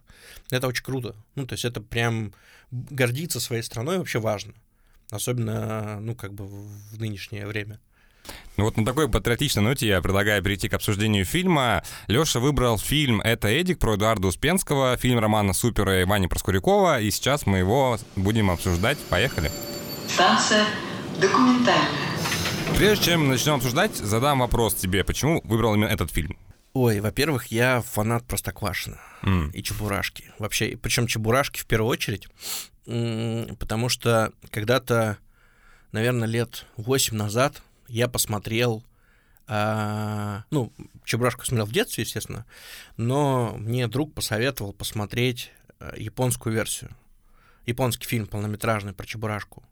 Это 0.50 0.66
очень 0.66 0.84
круто. 0.84 1.14
Ну, 1.34 1.46
то 1.46 1.54
есть, 1.54 1.64
это 1.64 1.80
прям 1.80 2.32
гордиться 2.70 3.40
своей 3.40 3.62
страной 3.62 3.98
вообще 3.98 4.18
важно. 4.18 4.54
Особенно, 5.10 6.00
ну, 6.00 6.14
как 6.14 6.32
бы 6.32 6.46
в 6.46 6.68
в 6.92 7.00
нынешнее 7.00 7.46
время. 7.46 7.80
Ну 8.56 8.64
вот 8.64 8.76
на 8.76 8.84
такой 8.84 9.08
патриотичной 9.08 9.62
ноте 9.62 9.88
я 9.88 10.00
предлагаю 10.00 10.42
перейти 10.42 10.68
к 10.68 10.74
обсуждению 10.74 11.24
фильма. 11.24 11.82
Леша 12.06 12.38
выбрал 12.38 12.78
фильм 12.78 13.20
«Это 13.20 13.48
Эдик» 13.48 13.78
про 13.78 13.96
Эдуарда 13.96 14.28
Успенского, 14.28 14.96
фильм 14.96 15.18
романа 15.18 15.52
Супера 15.52 16.02
и 16.02 16.04
Вани 16.04 16.28
Проскурякова, 16.28 17.00
и 17.00 17.10
сейчас 17.10 17.46
мы 17.46 17.58
его 17.58 17.98
будем 18.14 18.50
обсуждать. 18.50 18.98
Поехали. 19.08 19.50
Станция 20.08 20.66
документальная. 21.20 22.12
Прежде 22.76 23.06
чем 23.06 23.28
начнем 23.28 23.54
обсуждать, 23.54 23.96
задам 23.96 24.40
вопрос 24.40 24.74
тебе. 24.74 25.02
Почему 25.02 25.40
выбрал 25.44 25.74
именно 25.74 25.88
этот 25.88 26.12
фильм? 26.12 26.36
Ой, 26.74 27.00
во-первых, 27.00 27.48
я 27.48 27.82
фанат 27.82 28.24
Простоквашина 28.26 28.98
М, 29.22 29.50
и 29.50 29.62
Чебурашки. 29.62 30.32
Вообще, 30.38 30.76
причем 30.76 31.06
Чебурашки 31.06 31.60
в 31.60 31.66
первую 31.66 31.90
очередь, 31.90 32.28
потому 32.84 33.88
что 33.90 34.32
когда-то, 34.50 35.18
наверное, 35.92 36.26
лет 36.26 36.66
8 36.78 37.14
назад 37.14 37.62
я 37.88 38.08
посмотрел, 38.08 38.82
а, 39.46 40.44
ну, 40.50 40.72
Чебурашку 41.04 41.44
смотрел 41.44 41.66
в 41.66 41.72
детстве, 41.72 42.04
естественно, 42.04 42.46
но 42.96 43.54
мне 43.58 43.86
друг 43.86 44.14
посоветовал 44.14 44.72
посмотреть 44.72 45.52
а, 45.78 45.94
японскую 45.96 46.54
версию. 46.54 46.90
Японский 47.66 48.06
фильм 48.06 48.26
полнометражный 48.26 48.94
про 48.94 49.04
Чебурашку. 49.04 49.62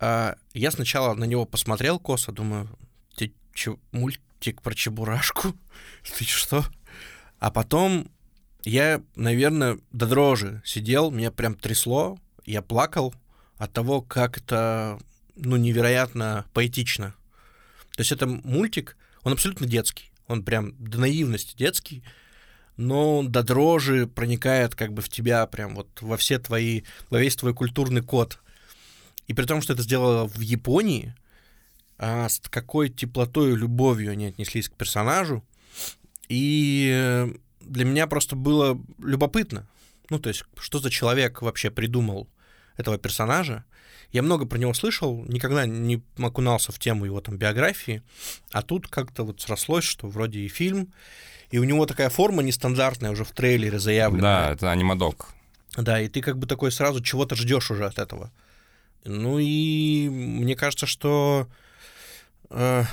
А, 0.00 0.36
я 0.54 0.70
сначала 0.70 1.12
на 1.12 1.24
него 1.24 1.44
посмотрел 1.44 1.98
косо, 2.00 2.32
думаю, 2.32 2.68
ты 3.16 3.34
чё, 3.52 3.78
мультик 4.42 4.60
про 4.60 4.74
Чебурашку? 4.74 5.54
Ты 6.18 6.24
что? 6.24 6.64
А 7.38 7.52
потом 7.52 8.10
я, 8.64 9.00
наверное, 9.14 9.78
до 9.92 10.08
дрожи 10.08 10.60
сидел, 10.64 11.12
меня 11.12 11.30
прям 11.30 11.54
трясло, 11.54 12.18
я 12.44 12.60
плакал 12.60 13.14
от 13.56 13.72
того, 13.72 14.02
как 14.02 14.38
это, 14.38 14.98
ну, 15.36 15.56
невероятно 15.56 16.44
поэтично. 16.54 17.14
То 17.94 18.00
есть 18.00 18.10
это 18.10 18.26
мультик, 18.26 18.96
он 19.22 19.32
абсолютно 19.32 19.68
детский, 19.68 20.10
он 20.26 20.42
прям 20.42 20.74
до 20.76 20.98
наивности 20.98 21.56
детский, 21.56 22.02
но 22.76 23.18
он 23.18 23.30
до 23.30 23.44
дрожи 23.44 24.08
проникает 24.08 24.74
как 24.74 24.92
бы 24.92 25.02
в 25.02 25.08
тебя, 25.08 25.46
прям 25.46 25.76
вот 25.76 26.02
во 26.02 26.16
все 26.16 26.40
твои, 26.40 26.82
во 27.10 27.20
весь 27.20 27.36
твой 27.36 27.54
культурный 27.54 28.02
код. 28.02 28.40
И 29.28 29.34
при 29.34 29.44
том, 29.44 29.62
что 29.62 29.74
это 29.74 29.82
сделано 29.82 30.26
в 30.26 30.40
Японии, 30.40 31.14
а 32.04 32.28
с 32.28 32.40
какой 32.50 32.88
теплотой 32.88 33.52
и 33.52 33.56
любовью 33.56 34.10
они 34.10 34.26
отнеслись 34.26 34.68
к 34.68 34.74
персонажу. 34.74 35.44
И 36.28 36.90
э, 36.92 37.32
для 37.60 37.84
меня 37.84 38.08
просто 38.08 38.34
было 38.34 38.76
любопытно. 38.98 39.68
Ну, 40.10 40.18
то 40.18 40.28
есть, 40.28 40.42
что 40.58 40.80
за 40.80 40.90
человек 40.90 41.42
вообще 41.42 41.70
придумал 41.70 42.28
этого 42.76 42.98
персонажа. 42.98 43.64
Я 44.10 44.22
много 44.22 44.46
про 44.46 44.58
него 44.58 44.74
слышал, 44.74 45.24
никогда 45.28 45.64
не 45.64 46.02
окунался 46.18 46.72
в 46.72 46.80
тему 46.80 47.04
его 47.04 47.20
там 47.20 47.36
биографии, 47.36 48.02
а 48.50 48.62
тут 48.62 48.88
как-то 48.88 49.22
вот 49.22 49.40
срослось, 49.40 49.84
что 49.84 50.08
вроде 50.08 50.40
и 50.40 50.48
фильм, 50.48 50.92
и 51.52 51.58
у 51.58 51.64
него 51.64 51.86
такая 51.86 52.10
форма 52.10 52.42
нестандартная 52.42 53.12
уже 53.12 53.22
в 53.22 53.30
трейлере 53.30 53.78
заявлена. 53.78 54.22
Да, 54.22 54.50
это 54.50 54.72
анимадок. 54.72 55.28
Да, 55.76 56.00
и 56.00 56.08
ты 56.08 56.20
как 56.20 56.36
бы 56.36 56.48
такой 56.48 56.72
сразу 56.72 57.00
чего-то 57.00 57.36
ждешь 57.36 57.70
уже 57.70 57.86
от 57.86 58.00
этого. 58.00 58.32
Ну 59.04 59.38
и 59.38 60.08
мне 60.08 60.56
кажется, 60.56 60.86
что... 60.86 61.46
Э, 62.52 62.84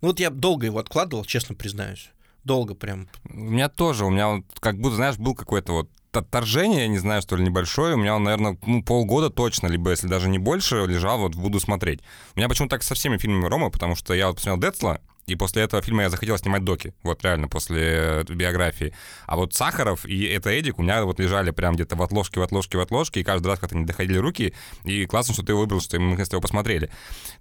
ну 0.00 0.08
вот 0.08 0.20
я 0.20 0.30
долго 0.30 0.66
его 0.66 0.78
откладывал, 0.78 1.24
честно 1.24 1.54
признаюсь. 1.54 2.10
Долго 2.44 2.74
прям. 2.74 3.08
У 3.28 3.34
меня 3.34 3.68
тоже, 3.68 4.04
у 4.04 4.10
меня 4.10 4.28
вот 4.28 4.44
как 4.60 4.78
будто, 4.78 4.96
знаешь, 4.96 5.18
был 5.18 5.34
какой-то 5.34 5.72
вот 5.72 5.90
отторжение, 6.12 6.88
не 6.88 6.98
знаю, 6.98 7.22
что 7.22 7.36
ли, 7.36 7.44
небольшое, 7.44 7.94
у 7.94 7.98
меня 7.98 8.16
он, 8.16 8.24
наверное, 8.24 8.58
ну, 8.64 8.82
полгода 8.82 9.30
точно, 9.30 9.66
либо, 9.66 9.90
если 9.90 10.08
даже 10.08 10.28
не 10.28 10.38
больше, 10.38 10.84
лежал, 10.86 11.18
вот 11.18 11.34
буду 11.34 11.60
смотреть. 11.60 12.00
У 12.34 12.38
меня 12.38 12.48
почему-то 12.48 12.76
так 12.76 12.82
со 12.82 12.94
всеми 12.94 13.18
фильмами 13.18 13.46
Рома, 13.46 13.70
потому 13.70 13.94
что 13.94 14.14
я 14.14 14.28
вот 14.28 14.36
посмотрел 14.36 14.70
Децла, 14.70 15.00
и 15.28 15.36
после 15.36 15.62
этого 15.62 15.82
фильма 15.82 16.02
я 16.02 16.10
захотел 16.10 16.38
снимать 16.38 16.64
доки, 16.64 16.94
вот 17.02 17.22
реально, 17.22 17.48
после 17.48 17.80
э, 17.82 18.24
биографии. 18.28 18.94
А 19.26 19.36
вот 19.36 19.54
Сахаров 19.54 20.04
и 20.06 20.24
это 20.24 20.50
Эдик 20.50 20.78
у 20.78 20.82
меня 20.82 21.04
вот 21.04 21.20
лежали 21.20 21.50
прям 21.50 21.74
где-то 21.74 21.96
в 21.96 22.02
отложке, 22.02 22.40
в 22.40 22.42
отложке, 22.42 22.78
в 22.78 22.80
отложке, 22.80 23.20
и 23.20 23.24
каждый 23.24 23.48
раз 23.48 23.58
как-то 23.58 23.76
не 23.76 23.84
доходили 23.84 24.18
руки, 24.18 24.54
и 24.84 25.06
классно, 25.06 25.34
что 25.34 25.44
ты 25.44 25.54
выбрал, 25.54 25.80
что 25.80 25.98
мы 25.98 26.10
наконец-то 26.10 26.36
его 26.36 26.42
посмотрели. 26.42 26.90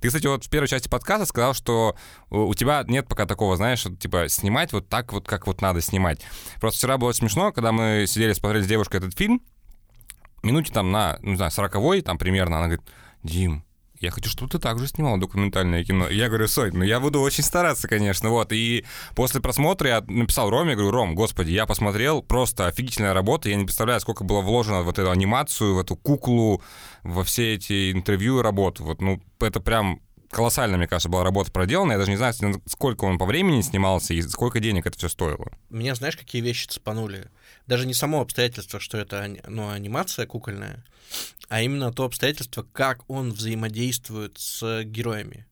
Ты, 0.02 0.08
кстати, 0.08 0.28
вот 0.28 0.46
в 0.46 0.50
первой 0.50 0.68
части 0.68 0.88
подкаста 0.88 1.26
сказал, 1.26 1.54
что 1.54 1.96
у 2.30 2.54
тебя 2.54 2.84
нет 2.88 3.08
пока 3.08 3.26
такого, 3.26 3.56
знаешь, 3.58 3.86
типа 4.00 4.30
снимать 4.30 4.74
вот 4.74 4.90
так 4.90 5.14
вот, 5.14 5.28
как 5.28 5.48
вот 5.48 5.62
надо 5.62 5.82
снимать. 5.82 6.22
Просто 6.60 6.80
вчера 6.80 6.98
было 6.98 7.12
смешно, 7.12 7.52
когда 7.52 7.72
мы 7.72 8.06
сидели, 8.08 8.34
смотрели 8.34 8.64
с 8.64 8.68
девушкой 8.68 8.98
этот 8.98 9.18
фильм, 9.18 9.42
минуте 10.44 10.72
там 10.72 10.92
на, 10.92 11.20
ну, 11.22 11.32
не 11.32 11.36
знаю, 11.36 11.52
сороковой 11.52 12.02
там 12.02 12.18
примерно, 12.18 12.58
она 12.58 12.68
говорит, 12.68 12.86
Дим, 13.24 13.64
я 14.00 14.12
хочу, 14.12 14.30
чтобы 14.30 14.52
ты 14.52 14.60
также 14.60 14.88
снимал 14.88 15.18
документальное 15.18 15.84
кино. 15.84 16.10
Я 16.10 16.28
говорю, 16.28 16.48
Сонь, 16.48 16.72
ну 16.74 16.84
я 16.84 17.00
буду 17.00 17.22
очень 17.22 17.44
стараться, 17.44 17.88
конечно, 17.88 18.30
вот. 18.30 18.52
И 18.52 18.86
после 19.16 19.42
просмотра 19.42 19.90
я 19.90 20.02
написал 20.08 20.50
Роме, 20.50 20.76
говорю, 20.76 20.92
Ром, 20.92 21.16
господи, 21.16 21.52
я 21.52 21.66
посмотрел, 21.66 22.22
просто 22.22 22.68
офигительная 22.68 23.14
работа, 23.14 23.50
я 23.50 23.56
не 23.56 23.66
представляю, 23.66 24.00
сколько 24.00 24.24
было 24.24 24.42
вложено 24.42 24.82
в 24.84 24.90
эту 24.90 25.10
анимацию, 25.10 25.76
в 25.76 25.80
эту 25.80 25.96
куклу, 25.96 26.62
во 27.04 27.24
все 27.24 27.56
эти 27.56 27.92
интервью 27.92 28.40
и 28.40 28.44
работу. 28.44 28.84
Вот, 28.84 29.02
ну, 29.02 29.22
это 29.40 29.60
прям 29.60 30.02
колоссальная, 30.30 30.78
мне 30.78 30.88
кажется, 30.88 31.10
была 31.10 31.24
работа 31.24 31.52
проделана. 31.52 31.94
Я 31.94 31.98
даже 31.98 32.12
не 32.12 32.18
знаю, 32.18 32.34
сколько 32.66 33.06
он 33.06 33.18
по 33.18 33.26
времени 33.26 33.62
снимался 33.62 34.14
и 34.14 34.22
сколько 34.22 34.60
денег 34.60 34.86
это 34.86 34.98
все 34.98 35.10
стоило. 35.10 35.48
Меня 35.70 35.96
знаешь, 35.96 36.18
какие 36.18 36.42
вещи 36.42 36.68
цепанули? 36.68 37.30
Даже 37.68 37.86
не 37.86 37.94
само 37.94 38.22
обстоятельство, 38.22 38.80
что 38.80 38.98
это 38.98 39.30
ну, 39.48 39.70
анимация 39.70 40.26
кукольная, 40.26 40.84
а 41.50 41.62
именно 41.62 41.92
то 41.92 42.06
обстоятельство, 42.06 42.64
как 42.64 43.10
он 43.10 43.32
взаимодействует 43.32 44.38
с 44.38 44.84
героями. 44.84 45.46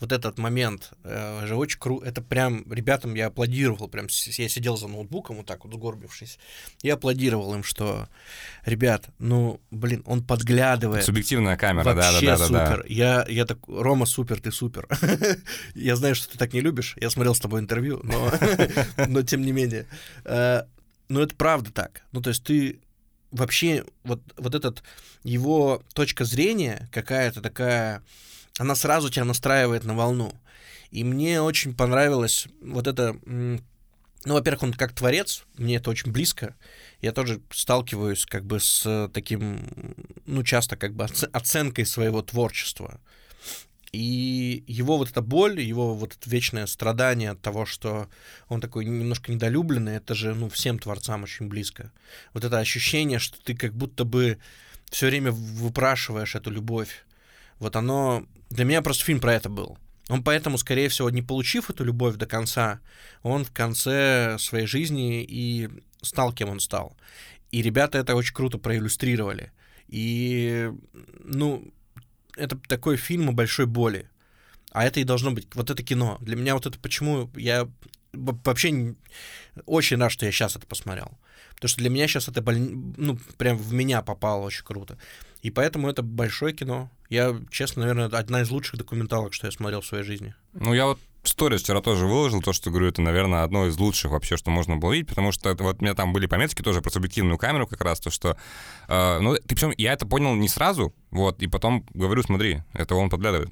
Вот 0.00 0.12
этот 0.12 0.38
момент 0.38 0.92
э, 1.02 1.44
же 1.46 1.56
очень 1.56 1.80
круто. 1.80 2.06
Это 2.06 2.22
прям 2.22 2.64
ребятам 2.72 3.14
я 3.14 3.26
аплодировал. 3.26 3.88
Прям 3.88 4.06
я 4.08 4.48
сидел 4.48 4.76
за 4.76 4.86
ноутбуком, 4.86 5.38
вот 5.38 5.46
так 5.46 5.64
вот 5.64 5.74
сгорбившись. 5.74 6.38
Я 6.82 6.94
аплодировал 6.94 7.52
им, 7.54 7.64
что, 7.64 8.08
ребят, 8.64 9.08
ну, 9.18 9.60
блин, 9.72 10.04
он 10.06 10.22
подглядывает. 10.24 11.04
Субъективная 11.04 11.56
камера, 11.56 11.94
Вообще 11.94 12.26
да, 12.26 12.38
да, 12.38 12.48
да. 12.48 12.66
супер. 12.66 12.82
Да. 12.82 12.94
Я, 12.94 13.26
я 13.28 13.44
так, 13.44 13.58
Рома, 13.66 14.06
супер, 14.06 14.40
ты 14.40 14.52
супер. 14.52 14.86
я 15.74 15.96
знаю, 15.96 16.14
что 16.14 16.30
ты 16.30 16.38
так 16.38 16.52
не 16.52 16.60
любишь. 16.60 16.94
Я 17.00 17.10
смотрел 17.10 17.34
с 17.34 17.40
тобой 17.40 17.58
интервью, 17.58 18.00
но, 18.04 18.32
но 19.08 19.22
тем 19.22 19.42
не 19.42 19.50
менее. 19.50 19.86
Но 21.08 21.22
это 21.22 21.34
правда 21.34 21.72
так. 21.72 22.02
Ну, 22.12 22.20
то 22.20 22.30
есть 22.30 22.44
ты 22.44 22.80
вообще 23.30 23.84
вот, 24.04 24.20
вот 24.36 24.54
этот 24.54 24.82
его 25.22 25.82
точка 25.94 26.24
зрения 26.24 26.88
какая-то 26.92 27.42
такая, 27.42 28.02
она 28.58 28.74
сразу 28.74 29.10
тебя 29.10 29.24
настраивает 29.24 29.84
на 29.84 29.94
волну. 29.94 30.32
И 30.90 31.04
мне 31.04 31.42
очень 31.42 31.74
понравилось 31.74 32.46
вот 32.62 32.86
это, 32.86 33.16
ну, 33.24 33.60
во-первых, 34.24 34.62
он 34.62 34.72
как 34.72 34.94
творец, 34.94 35.44
мне 35.56 35.76
это 35.76 35.90
очень 35.90 36.12
близко. 36.12 36.56
Я 37.00 37.12
тоже 37.12 37.40
сталкиваюсь 37.50 38.24
как 38.24 38.44
бы 38.44 38.58
с 38.58 39.10
таким, 39.12 39.60
ну, 40.24 40.42
часто 40.42 40.76
как 40.76 40.94
бы 40.94 41.06
оценкой 41.32 41.84
своего 41.84 42.22
творчества. 42.22 43.00
И 43.92 44.64
его 44.66 44.98
вот 44.98 45.10
эта 45.10 45.22
боль, 45.22 45.60
его 45.60 45.94
вот 45.94 46.14
это 46.14 46.28
вечное 46.28 46.66
страдание 46.66 47.30
от 47.30 47.40
того, 47.40 47.64
что 47.64 48.08
он 48.48 48.60
такой 48.60 48.84
немножко 48.84 49.32
недолюбленный, 49.32 49.96
это 49.96 50.14
же, 50.14 50.34
ну, 50.34 50.48
всем 50.48 50.78
творцам 50.78 51.22
очень 51.22 51.48
близко. 51.48 51.90
Вот 52.34 52.44
это 52.44 52.58
ощущение, 52.58 53.18
что 53.18 53.42
ты 53.42 53.54
как 53.54 53.72
будто 53.74 54.04
бы 54.04 54.38
все 54.90 55.06
время 55.06 55.32
выпрашиваешь 55.32 56.34
эту 56.34 56.50
любовь. 56.50 57.04
Вот 57.58 57.76
оно... 57.76 58.26
Для 58.50 58.64
меня 58.64 58.82
просто 58.82 59.04
фильм 59.04 59.20
про 59.20 59.34
это 59.34 59.48
был. 59.48 59.78
Он 60.08 60.22
поэтому, 60.22 60.56
скорее 60.58 60.88
всего, 60.88 61.10
не 61.10 61.22
получив 61.22 61.68
эту 61.70 61.84
любовь 61.84 62.16
до 62.16 62.26
конца, 62.26 62.80
он 63.22 63.44
в 63.44 63.52
конце 63.52 64.36
своей 64.38 64.66
жизни 64.66 65.22
и 65.22 65.68
стал 66.02 66.32
кем 66.32 66.48
он 66.48 66.60
стал. 66.60 66.96
И 67.50 67.62
ребята 67.62 67.98
это 67.98 68.14
очень 68.14 68.34
круто 68.34 68.58
проиллюстрировали. 68.58 69.52
И, 69.86 70.70
ну, 71.24 71.72
это 72.38 72.56
такой 72.68 72.96
фильм 72.96 73.28
о 73.28 73.32
большой 73.32 73.66
боли. 73.66 74.08
А 74.72 74.84
это 74.84 75.00
и 75.00 75.04
должно 75.04 75.30
быть. 75.30 75.48
Вот 75.54 75.70
это 75.70 75.82
кино. 75.82 76.18
Для 76.20 76.36
меня 76.36 76.54
вот 76.54 76.66
это 76.66 76.78
почему 76.78 77.30
я 77.34 77.68
вообще 78.12 78.94
очень 79.66 79.98
рад, 79.98 80.12
что 80.12 80.26
я 80.26 80.32
сейчас 80.32 80.56
это 80.56 80.66
посмотрел. 80.66 81.18
Потому 81.54 81.70
что 81.70 81.78
для 81.80 81.90
меня 81.90 82.06
сейчас 82.06 82.28
это 82.28 82.40
боль... 82.40 82.58
ну, 82.58 83.18
прям 83.36 83.56
в 83.56 83.72
меня 83.72 84.02
попало 84.02 84.44
очень 84.44 84.64
круто. 84.64 84.96
И 85.42 85.50
поэтому 85.50 85.88
это 85.88 86.02
большое 86.02 86.54
кино. 86.54 86.90
Я, 87.10 87.40
честно, 87.50 87.82
наверное, 87.82 88.06
одна 88.06 88.42
из 88.42 88.50
лучших 88.50 88.78
документалок, 88.78 89.34
что 89.34 89.46
я 89.46 89.50
смотрел 89.50 89.80
в 89.80 89.86
своей 89.86 90.04
жизни. 90.04 90.34
Ну, 90.52 90.74
я 90.74 90.86
вот 90.86 91.00
сторис 91.22 91.62
вчера 91.62 91.80
тоже 91.80 92.06
выложил, 92.06 92.42
то, 92.42 92.52
что, 92.52 92.70
говорю, 92.70 92.88
это, 92.88 93.02
наверное, 93.02 93.42
одно 93.42 93.66
из 93.66 93.78
лучших 93.78 94.10
вообще, 94.10 94.36
что 94.36 94.50
можно 94.50 94.76
было 94.76 94.92
видеть, 94.92 95.08
потому 95.08 95.32
что 95.32 95.54
вот 95.58 95.80
у 95.80 95.84
меня 95.84 95.94
там 95.94 96.12
были 96.12 96.26
пометки 96.26 96.62
тоже 96.62 96.80
про 96.80 96.90
субъективную 96.90 97.38
камеру 97.38 97.66
как 97.66 97.82
раз, 97.82 98.00
то, 98.00 98.10
что... 98.10 98.36
Э, 98.88 99.18
ну, 99.20 99.34
ты 99.34 99.54
причем, 99.54 99.72
я 99.76 99.92
это 99.92 100.06
понял 100.06 100.34
не 100.34 100.48
сразу, 100.48 100.94
вот, 101.10 101.42
и 101.42 101.46
потом 101.46 101.84
говорю, 101.94 102.22
смотри, 102.22 102.62
это 102.72 102.94
он 102.94 103.10
подглядывает. 103.10 103.50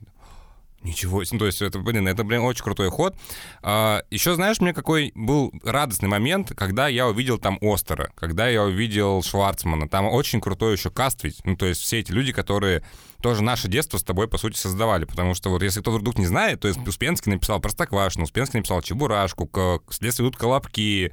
Ничего 0.86 1.24
себе, 1.24 1.40
то 1.40 1.46
есть 1.46 1.60
это, 1.62 1.80
блин, 1.80 2.06
это, 2.06 2.22
блин, 2.22 2.42
очень 2.42 2.62
крутой 2.62 2.90
ход. 2.90 3.16
А, 3.60 4.02
еще 4.10 4.36
знаешь, 4.36 4.60
мне 4.60 4.72
какой 4.72 5.10
был 5.16 5.52
радостный 5.64 6.08
момент, 6.08 6.52
когда 6.56 6.86
я 6.86 7.08
увидел 7.08 7.38
там 7.38 7.58
Остера, 7.60 8.12
когда 8.14 8.46
я 8.48 8.62
увидел 8.62 9.20
Шварцмана, 9.22 9.88
там 9.88 10.06
очень 10.06 10.40
крутой 10.40 10.74
еще 10.74 10.90
каст 10.90 11.24
ведь, 11.24 11.44
ну, 11.44 11.56
то 11.56 11.66
есть 11.66 11.80
все 11.80 11.98
эти 11.98 12.12
люди, 12.12 12.32
которые 12.32 12.84
тоже 13.20 13.42
наше 13.42 13.66
детство 13.66 13.98
с 13.98 14.04
тобой, 14.04 14.28
по 14.28 14.38
сути, 14.38 14.56
создавали, 14.56 15.06
потому 15.06 15.34
что 15.34 15.50
вот 15.50 15.60
если 15.64 15.80
кто-то 15.80 15.98
вдруг 15.98 16.18
не 16.18 16.26
знает, 16.26 16.60
то 16.60 16.68
есть 16.68 16.78
Успенский 16.86 17.32
написал 17.32 17.58
Простоквашину, 17.58 18.24
Успенский 18.24 18.58
написал 18.58 18.80
Чебурашку, 18.80 19.46
к 19.46 19.80
следствию 19.90 20.28
идут 20.28 20.38
Колобки, 20.38 21.12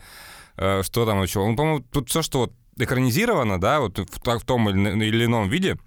э, 0.57 0.83
что 0.83 1.05
там 1.07 1.23
еще, 1.23 1.39
он, 1.39 1.55
по-моему, 1.55 1.83
тут 1.91 2.09
все, 2.09 2.21
что 2.21 2.39
вот 2.41 2.53
экранизировано, 2.77 3.59
да, 3.59 3.79
вот 3.79 3.97
в, 3.97 4.39
в 4.39 4.45
том 4.45 4.69
или 4.69 5.25
ином 5.25 5.49
виде, 5.49 5.77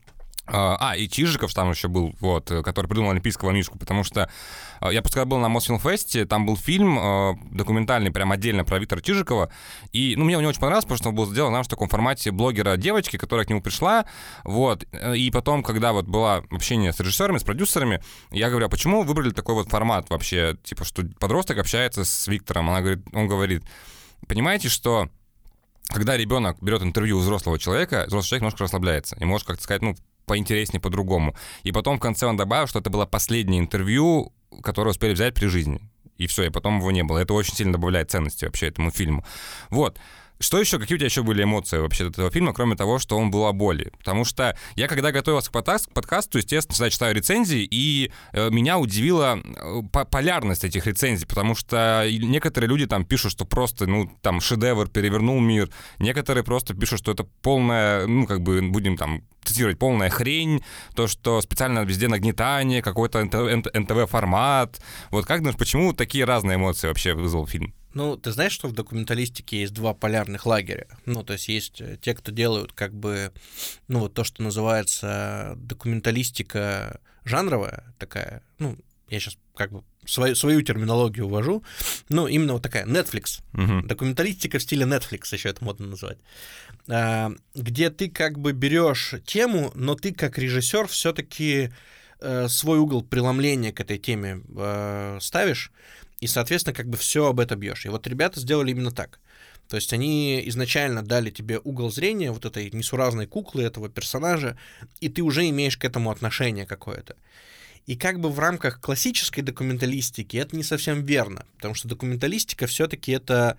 а, 0.47 0.77
а, 0.93 0.97
и 0.97 1.09
Чижиков 1.09 1.53
там 1.53 1.71
еще 1.71 1.89
был, 1.89 2.15
вот, 2.21 2.49
который 2.65 2.87
придумал 2.87 3.11
олимпийского 3.11 3.51
мишку, 3.51 3.79
потому 3.79 4.05
что 4.05 4.31
а, 4.81 4.91
я 4.91 5.03
когда 5.03 5.25
был 5.25 5.39
на 5.39 5.49
Мосфилмфесте, 5.49 6.25
там 6.25 6.47
был 6.47 6.57
фильм 6.57 6.99
а, 7.01 7.35
документальный, 7.51 8.13
прям 8.13 8.31
отдельно 8.31 8.65
про 8.65 8.79
Виктора 8.79 9.01
Чижикова, 9.01 9.51
и, 9.93 10.15
ну, 10.17 10.25
мне 10.25 10.37
он 10.37 10.43
не 10.43 10.49
очень 10.49 10.61
понравился, 10.61 10.87
потому 10.87 10.99
что 10.99 11.09
он 11.09 11.15
был 11.17 11.27
сделан, 11.27 11.51
знаешь, 11.51 11.67
в 11.67 11.71
таком 11.71 11.89
формате 11.89 12.31
блогера 12.31 12.77
девочки, 12.77 13.17
которая 13.17 13.45
к 13.45 13.51
нему 13.51 13.61
пришла, 13.61 14.07
вот, 14.45 14.85
и 15.15 15.31
потом, 15.33 15.63
когда 15.63 15.93
вот 15.93 16.07
было 16.07 16.45
общение 16.51 16.93
с 16.93 17.01
режиссерами, 17.01 17.39
с 17.39 17.43
продюсерами, 17.43 18.01
я 18.31 18.49
говорю, 18.49 18.67
а 18.67 18.69
почему 18.69 19.03
выбрали 19.03 19.31
такой 19.31 19.57
вот 19.57 19.69
формат 19.69 20.11
вообще, 20.11 20.57
типа, 20.63 20.85
что 20.85 21.03
подросток 21.19 21.59
общается 21.59 22.05
с 22.05 22.29
Виктором, 22.29 22.71
она 22.71 22.81
говорит, 22.81 23.05
он 23.13 23.27
говорит, 23.27 23.65
понимаете, 24.29 24.69
что 24.69 25.09
когда 25.89 26.17
ребенок 26.17 26.61
берет 26.61 26.83
интервью 26.83 27.19
у 27.19 27.21
взрослого 27.21 27.59
человека, 27.59 28.05
взрослый 28.07 28.29
человек 28.29 28.43
немножко 28.43 28.65
расслабляется 28.65 29.17
и 29.17 29.25
может 29.25 29.47
как-то 29.47 29.63
сказать, 29.63 29.83
ну, 29.83 29.97
поинтереснее, 30.27 30.81
по-другому. 30.81 31.35
И 31.63 31.73
потом 31.73 31.97
в 31.97 32.01
конце 32.01 32.27
он 32.27 32.37
добавил, 32.37 32.67
что 32.67 32.81
это 32.81 32.91
было 32.91 33.07
последнее 33.07 33.61
интервью, 33.61 34.33
которое 34.63 34.91
успели 34.91 35.15
взять 35.15 35.35
при 35.35 35.47
жизни. 35.47 35.81
И 36.19 36.27
все, 36.27 36.45
и 36.45 36.51
потом 36.51 36.79
его 36.79 36.91
не 36.91 37.03
было. 37.03 37.19
Это 37.19 37.35
очень 37.35 37.55
сильно 37.55 37.73
добавляет 37.73 38.11
ценности 38.11 38.45
вообще 38.45 38.69
этому 38.69 38.91
фильму. 38.91 39.25
Вот. 39.71 39.99
Что 40.39 40.61
еще, 40.61 40.79
какие 40.79 40.97
у 40.97 40.99
тебя 40.99 41.07
еще 41.07 41.23
были 41.23 41.45
эмоции 41.45 41.79
вообще 41.79 42.07
от 42.07 42.13
этого 42.13 42.31
фильма, 42.31 42.53
кроме 42.53 42.77
того, 42.77 42.99
что 42.99 43.17
он 43.17 43.31
был 43.31 43.47
о 43.47 43.53
боли? 43.53 43.91
Потому 43.99 44.25
что 44.25 44.57
я, 44.75 44.87
когда 44.87 45.11
готовился 45.11 45.49
к 45.49 45.53
подкасту, 45.53 45.91
подкасту 45.93 46.39
естественно, 46.39 46.75
всегда 46.75 46.91
читаю 46.91 47.15
рецензии, 47.15 47.67
и 47.71 48.13
э, 48.33 48.51
меня 48.51 48.79
удивила 48.79 49.39
э, 49.43 49.83
полярность 50.11 50.65
этих 50.65 50.87
рецензий, 50.87 51.27
потому 51.27 51.55
что 51.55 52.07
некоторые 52.11 52.69
люди 52.69 52.87
там 52.87 53.07
пишут, 53.07 53.33
что 53.33 53.47
просто, 53.47 53.87
ну, 53.87 54.11
там, 54.21 54.41
шедевр, 54.41 54.89
перевернул 54.89 55.41
мир, 55.41 55.71
некоторые 55.99 56.45
просто 56.45 56.75
пишут, 56.75 56.99
что 56.99 57.13
это 57.13 57.25
полная, 57.41 58.07
ну, 58.07 58.27
как 58.27 58.43
бы, 58.43 58.61
будем 58.61 58.99
там 58.99 59.23
цитировать, 59.43 59.79
полная 59.79 60.11
хрень, 60.11 60.63
то, 60.95 61.07
что 61.07 61.41
специально 61.41 61.81
везде 61.85 62.09
нагнетание, 62.09 62.83
какой-то 62.83 63.25
НТВ-формат. 63.25 64.81
Вот 65.11 65.25
как 65.25 65.39
думаешь, 65.39 65.57
почему 65.57 65.93
такие 65.93 66.25
разные 66.25 66.57
эмоции 66.57 66.89
вообще 66.89 67.15
вызвал 67.15 67.47
фильм? 67.47 67.73
Ну, 67.97 68.19
ты 68.19 68.31
знаешь, 68.31 68.53
что 68.53 68.69
в 68.69 68.73
документалистике 68.73 69.61
есть 69.61 69.73
два 69.73 69.95
полярных 69.95 70.45
лагеря? 70.45 70.87
Ну, 71.07 71.23
то 71.23 71.33
есть 71.33 71.49
есть 71.49 71.81
э, 71.81 71.97
те, 71.99 72.13
кто 72.13 72.31
делают 72.31 72.75
как 72.75 72.93
бы, 72.93 73.33
ну, 73.89 74.01
вот 74.01 74.13
то, 74.13 74.23
что 74.23 74.43
называется 74.43 75.55
документалистика 75.57 77.01
жанровая 77.25 77.85
такая, 77.99 78.43
ну, 78.59 78.77
я 79.09 79.19
сейчас 79.19 79.39
как 79.55 79.73
бы 79.73 79.83
свою, 80.05 80.35
свою 80.35 80.61
терминологию 80.61 81.27
ввожу, 81.27 81.65
ну, 82.11 82.27
именно 82.27 82.53
вот 82.53 82.63
такая, 82.63 82.85
Netflix, 82.85 83.41
Мгм. 83.53 83.87
документалистика 83.87 84.59
в 84.59 84.63
стиле 84.63 84.85
Netflix, 84.85 85.33
еще 85.33 85.49
это 85.49 85.65
модно 85.65 85.87
называть, 85.87 86.19
А, 86.89 87.33
где 87.55 87.89
ты 87.89 88.11
как 88.11 88.39
бы 88.39 88.53
берешь 88.53 89.15
тему, 89.25 89.73
но 89.75 89.95
ты 89.95 90.13
как 90.13 90.37
режиссер 90.37 90.87
все-таки 90.89 91.73
свой 92.49 92.79
угол 92.79 93.03
преломления 93.03 93.73
к 93.73 93.81
этой 93.81 93.99
теме 93.99 94.43
э, 94.57 95.19
ставишь, 95.21 95.71
и, 96.21 96.27
соответственно, 96.27 96.75
как 96.75 96.89
бы 96.89 96.97
все 96.97 97.27
об 97.27 97.41
этом 97.41 97.61
бьешь. 97.61 97.87
И 97.87 97.89
вот 97.89 98.07
ребята 98.07 98.41
сделали 98.41 98.71
именно 98.71 98.91
так. 98.91 99.21
То 99.69 99.77
есть 99.77 99.93
они 99.93 100.43
изначально 100.49 101.03
дали 101.03 101.31
тебе 101.31 101.59
угол 101.59 101.91
зрения 101.91 102.31
вот 102.31 102.45
этой 102.45 102.71
несуразной 102.71 103.27
куклы, 103.27 103.65
этого 103.65 103.89
персонажа, 103.89 104.57
и 105.01 105.09
ты 105.09 105.23
уже 105.23 105.49
имеешь 105.49 105.77
к 105.77 105.85
этому 105.85 106.11
отношение 106.11 106.67
какое-то. 106.67 107.17
И 107.87 107.97
как 107.97 108.21
бы 108.21 108.31
в 108.31 108.39
рамках 108.39 108.81
классической 108.81 109.43
документалистики 109.43 110.37
это 110.37 110.57
не 110.57 110.65
совсем 110.65 111.05
верно, 111.05 111.47
потому 111.57 111.75
что 111.75 111.89
документалистика 111.89 112.67
все-таки 112.67 113.13
это, 113.13 113.59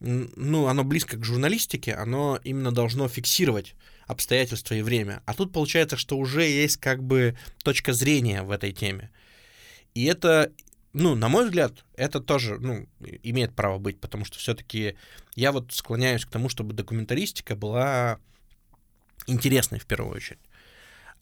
ну, 0.00 0.66
оно 0.66 0.84
близко 0.84 1.16
к 1.16 1.24
журналистике, 1.24 1.94
оно 1.94 2.38
именно 2.44 2.72
должно 2.72 3.08
фиксировать 3.08 3.74
обстоятельства 4.06 4.74
и 4.74 4.82
время. 4.82 5.22
А 5.26 5.34
тут 5.34 5.52
получается, 5.52 5.96
что 5.96 6.18
уже 6.18 6.44
есть 6.44 6.76
как 6.76 7.02
бы 7.02 7.36
точка 7.62 7.92
зрения 7.92 8.42
в 8.42 8.50
этой 8.50 8.72
теме. 8.72 9.10
И 9.94 10.04
это, 10.04 10.52
ну, 10.94 11.16
на 11.16 11.28
мой 11.28 11.44
взгляд, 11.46 11.84
это 11.96 12.20
тоже, 12.20 12.58
ну, 12.60 12.86
имеет 13.24 13.54
право 13.54 13.78
быть, 13.78 14.00
потому 14.00 14.24
что 14.24 14.38
все-таки 14.38 14.96
я 15.34 15.50
вот 15.50 15.72
склоняюсь 15.72 16.24
к 16.24 16.30
тому, 16.30 16.48
чтобы 16.48 16.72
документалистика 16.72 17.56
была 17.56 18.20
интересной 19.26 19.80
в 19.80 19.86
первую 19.86 20.14
очередь. 20.14 20.38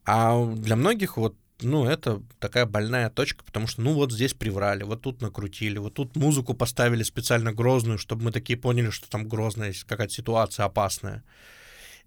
А 0.04 0.44
для 0.44 0.76
многих 0.76 1.16
вот, 1.16 1.36
ну, 1.62 1.86
это 1.86 2.22
такая 2.38 2.66
больная 2.66 3.08
точка, 3.08 3.44
потому 3.44 3.66
что, 3.66 3.80
ну, 3.80 3.94
вот 3.94 4.12
здесь 4.12 4.34
приврали, 4.34 4.82
вот 4.82 5.00
тут 5.00 5.22
накрутили, 5.22 5.78
вот 5.78 5.94
тут 5.94 6.16
музыку 6.16 6.52
поставили 6.52 7.02
специально 7.02 7.52
грозную, 7.52 7.96
чтобы 7.96 8.24
мы 8.24 8.32
такие 8.32 8.58
поняли, 8.58 8.90
что 8.90 9.08
там 9.08 9.26
грозная 9.26 9.72
какая-то 9.86 10.12
ситуация 10.12 10.66
опасная. 10.66 11.24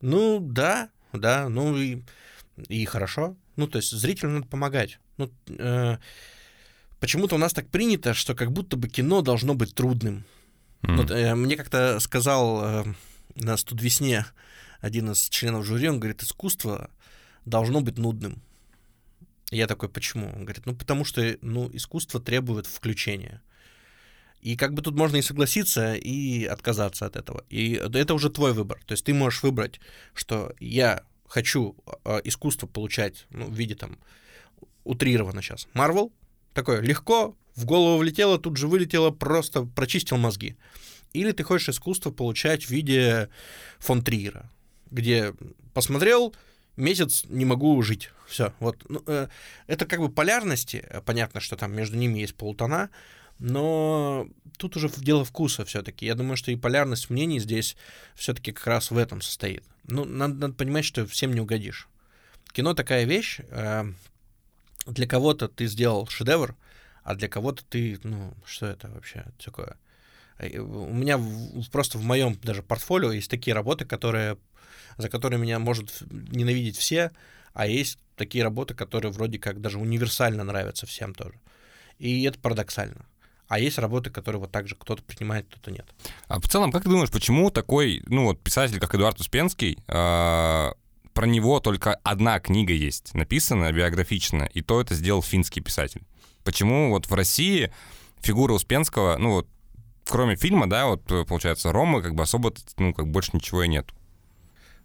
Ну, 0.01 0.39
да, 0.39 0.89
да, 1.13 1.49
ну 1.49 1.75
и, 1.75 2.03
и 2.67 2.85
хорошо. 2.85 3.35
Ну, 3.55 3.67
то 3.67 3.77
есть 3.77 3.91
зрителю 3.91 4.31
надо 4.31 4.45
помогать. 4.45 4.99
Ну, 5.17 5.31
э, 5.47 5.97
почему-то 6.99 7.35
у 7.35 7.37
нас 7.37 7.53
так 7.53 7.69
принято, 7.69 8.13
что 8.13 8.35
как 8.35 8.51
будто 8.51 8.77
бы 8.77 8.87
кино 8.87 9.21
должно 9.21 9.53
быть 9.53 9.73
трудным. 9.75 10.23
Мгм. 10.81 10.97
Вот, 10.97 11.11
э, 11.11 11.35
мне 11.35 11.55
как-то 11.55 11.99
сказал 11.99 12.63
э, 12.63 12.83
на 13.35 13.57
студвесне 13.57 14.25
один 14.81 15.11
из 15.11 15.29
членов 15.29 15.65
жюри, 15.65 15.89
он 15.89 15.99
говорит, 15.99 16.21
искусство 16.23 16.89
должно 17.45 17.81
быть 17.81 17.97
нудным. 17.97 18.41
Я 19.51 19.67
такой, 19.67 19.89
почему? 19.89 20.27
Он 20.27 20.43
говорит, 20.43 20.65
ну 20.65 20.75
потому 20.75 21.05
что 21.05 21.37
ну, 21.41 21.69
искусство 21.73 22.19
требует 22.19 22.65
включения. 22.65 23.41
И 24.41 24.55
как 24.55 24.73
бы 24.73 24.81
тут 24.81 24.95
можно 24.95 25.17
и 25.17 25.23
согласиться, 25.23 25.95
и 25.95 26.45
отказаться 26.45 27.05
от 27.05 27.15
этого. 27.15 27.43
И 27.49 27.73
это 27.73 28.13
уже 28.13 28.29
твой 28.29 28.53
выбор. 28.53 28.79
То 28.85 28.91
есть 28.91 29.03
ты 29.03 29.13
можешь 29.13 29.41
выбрать, 29.41 29.79
что 30.13 30.53
я 30.59 31.03
хочу 31.27 31.75
э, 32.03 32.21
искусство 32.25 32.67
получать 32.67 33.25
ну, 33.31 33.47
в 33.47 33.53
виде 33.53 33.75
там 33.75 33.97
утрированно 34.83 35.41
сейчас. 35.41 35.67
Марвел, 35.73 36.11
такое 36.55 36.81
легко, 36.81 37.37
в 37.55 37.65
голову 37.65 37.99
влетело, 37.99 38.39
тут 38.39 38.57
же 38.57 38.67
вылетело, 38.67 39.11
просто 39.11 39.63
прочистил 39.63 40.17
мозги. 40.17 40.55
Или 41.13 41.31
ты 41.31 41.43
хочешь 41.43 41.69
искусство 41.69 42.11
получать 42.11 42.65
в 42.65 42.71
виде 42.71 43.29
фон 43.79 44.01
Триера, 44.01 44.49
где 44.89 45.33
посмотрел, 45.73 46.33
месяц 46.75 47.25
не 47.25 47.45
могу 47.45 47.81
жить. 47.83 48.09
Все, 48.27 48.53
вот. 48.59 48.77
Ну, 48.89 49.03
э, 49.05 49.27
это 49.67 49.85
как 49.85 49.99
бы 49.99 50.09
полярности, 50.09 50.83
э, 50.89 51.01
понятно, 51.01 51.39
что 51.39 51.55
там 51.55 51.73
между 51.73 51.95
ними 51.95 52.19
есть 52.19 52.35
полтона, 52.35 52.89
но 53.37 54.27
тут 54.57 54.75
уже 54.75 54.89
дело 54.89 55.23
вкуса 55.23 55.63
все-таки. 55.65 56.05
Я 56.05 56.15
думаю, 56.15 56.37
что 56.37 56.51
и 56.51 56.55
полярность 56.55 57.09
мнений 57.09 57.39
здесь 57.39 57.77
все-таки 58.15 58.51
как 58.51 58.67
раз 58.67 58.91
в 58.91 58.97
этом 58.97 59.21
состоит. 59.21 59.63
Ну, 59.83 60.05
надо, 60.05 60.33
надо 60.35 60.53
понимать, 60.53 60.85
что 60.85 61.05
всем 61.05 61.33
не 61.33 61.41
угодишь. 61.41 61.87
Кино 62.51 62.73
такая 62.73 63.05
вещь. 63.05 63.39
э, 63.49 63.85
для 64.85 65.07
кого-то 65.07 65.47
ты 65.47 65.67
сделал 65.67 66.07
шедевр, 66.07 66.55
а 67.03 67.15
для 67.15 67.27
кого-то 67.27 67.63
ты, 67.65 67.99
ну, 68.03 68.33
что 68.45 68.65
это 68.67 68.89
вообще 68.89 69.25
такое? 69.43 69.77
Э, 70.37 70.57
У 70.59 70.93
меня 70.93 71.17
в- 71.17 71.69
просто 71.71 71.97
в 71.97 72.03
моем 72.03 72.35
даже 72.43 72.63
портфолио 72.63 73.11
есть 73.11 73.29
такие 73.29 73.53
работы, 73.53 73.85
которые, 73.85 74.37
за 74.97 75.09
которые 75.09 75.39
меня 75.39 75.59
может 75.59 76.01
ненавидеть 76.09 76.77
все, 76.77 77.11
а 77.53 77.67
есть 77.67 77.99
такие 78.15 78.43
работы, 78.43 78.73
которые 78.73 79.11
вроде 79.11 79.39
как 79.39 79.61
даже 79.61 79.77
универсально 79.79 80.43
нравятся 80.43 80.85
всем 80.85 81.13
тоже. 81.13 81.39
И 81.99 82.23
это 82.23 82.39
парадоксально. 82.39 83.05
А 83.47 83.59
есть 83.59 83.77
работы, 83.77 84.09
которые 84.09 84.39
вот 84.39 84.51
так 84.51 84.67
же 84.67 84.75
кто-то 84.75 85.03
принимает, 85.03 85.45
кто-то 85.47 85.69
нет. 85.71 85.85
А 86.27 86.39
в 86.39 86.47
целом, 86.49 86.71
как 86.71 86.83
ты 86.83 86.89
думаешь, 86.89 87.11
почему 87.11 87.51
такой, 87.51 88.01
ну 88.07 88.23
вот 88.25 88.41
писатель, 88.41 88.79
как 88.79 88.95
Эдуард 88.95 89.19
Успенский, 89.19 89.77
э, 89.87 90.71
про 91.15 91.25
него 91.25 91.61
только 91.61 91.95
одна 92.03 92.39
книга 92.39 92.73
есть, 92.73 93.13
написана 93.13 93.71
биографично, 93.71 94.43
и 94.43 94.61
то 94.61 94.81
это 94.81 94.93
сделал 94.93 95.23
финский 95.23 95.61
писатель? 95.61 96.03
Почему 96.43 96.89
вот 96.91 97.07
в 97.07 97.13
России 97.13 97.71
фигура 98.19 98.53
Успенского, 98.53 99.17
ну 99.17 99.31
вот, 99.31 99.47
кроме 100.05 100.35
фильма, 100.35 100.69
да, 100.69 100.87
вот 100.87 101.09
э, 101.09 101.23
получается, 101.23 101.71
Ромы, 101.71 102.01
как 102.01 102.15
бы 102.15 102.23
особо, 102.23 102.53
ну, 102.77 102.93
как 102.93 103.07
больше 103.07 103.31
ничего 103.33 103.63
и 103.63 103.69
нет. 103.69 103.87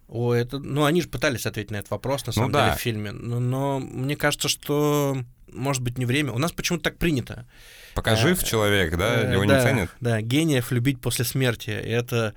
О, 0.07 0.33
это, 0.33 0.57
ну, 0.57 0.85
они 0.85 1.01
же 1.01 1.09
пытались 1.09 1.45
ответить 1.45 1.71
на 1.71 1.77
этот 1.77 1.91
вопрос, 1.91 2.25
на 2.25 2.31
самом 2.31 2.51
да. 2.53 2.65
деле, 2.65 2.77
в 2.77 2.81
фильме. 2.81 3.11
Но, 3.11 3.39
но 3.39 3.79
мне 3.79 4.15
кажется, 4.15 4.47
что, 4.47 5.17
может 5.51 5.81
быть, 5.81 5.97
не 5.97 6.05
время. 6.05 6.31
У 6.31 6.37
нас 6.37 6.53
почему-то 6.53 6.85
так 6.85 6.97
принято. 6.97 7.45
Пока 7.93 8.13
Э, 8.13 8.15
жив 8.15 8.41
человек, 8.43 8.95
да, 8.97 9.21
Э, 9.21 9.33
его 9.33 9.45
да, 9.45 9.57
не 9.57 9.63
ценят. 9.63 9.89
Да, 9.99 10.21
гениев 10.21 10.71
любить 10.71 11.01
после 11.01 11.25
смерти. 11.25 11.69
И 11.69 11.89
это 11.89 12.33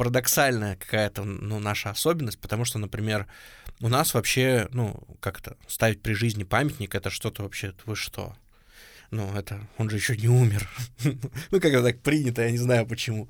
парадоксальная 0.00 0.76
какая-то 0.76 1.24
ну, 1.24 1.58
наша 1.58 1.90
особенность, 1.90 2.40
потому 2.40 2.64
что, 2.64 2.78
например, 2.78 3.26
у 3.80 3.88
нас 3.88 4.14
вообще, 4.14 4.66
ну, 4.72 4.98
как-то 5.20 5.58
ставить 5.68 6.00
при 6.00 6.14
жизни 6.14 6.42
памятник, 6.42 6.94
это 6.94 7.10
что-то 7.10 7.42
вообще, 7.42 7.74
вы 7.84 7.96
что? 7.96 8.34
Ну, 9.10 9.30
это, 9.36 9.68
он 9.76 9.90
же 9.90 9.96
еще 9.96 10.16
не 10.16 10.28
умер. 10.28 10.66
ну, 11.04 11.60
как 11.60 11.66
это 11.66 11.82
так 11.82 12.00
принято, 12.00 12.40
я 12.40 12.50
не 12.50 12.56
знаю 12.56 12.86
почему. 12.86 13.28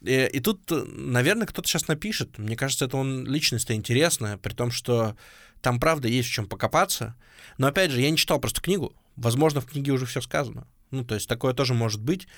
И, 0.00 0.30
и 0.32 0.40
тут, 0.40 0.62
наверное, 0.70 1.46
кто-то 1.46 1.68
сейчас 1.68 1.88
напишет. 1.88 2.38
Мне 2.38 2.56
кажется, 2.56 2.86
это 2.86 2.96
он 2.96 3.26
личность-то 3.26 3.74
интересная, 3.74 4.38
при 4.38 4.54
том, 4.54 4.70
что 4.70 5.14
там, 5.60 5.78
правда, 5.78 6.08
есть 6.08 6.30
в 6.30 6.32
чем 6.32 6.46
покопаться. 6.46 7.16
Но, 7.58 7.66
опять 7.66 7.90
же, 7.90 8.00
я 8.00 8.10
не 8.10 8.16
читал 8.16 8.40
просто 8.40 8.62
книгу. 8.62 8.94
Возможно, 9.16 9.60
в 9.60 9.66
книге 9.66 9.92
уже 9.92 10.06
все 10.06 10.22
сказано. 10.22 10.66
Ну, 10.90 11.04
то 11.04 11.14
есть 11.14 11.28
такое 11.28 11.52
тоже 11.52 11.74
может 11.74 12.00
быть. 12.00 12.28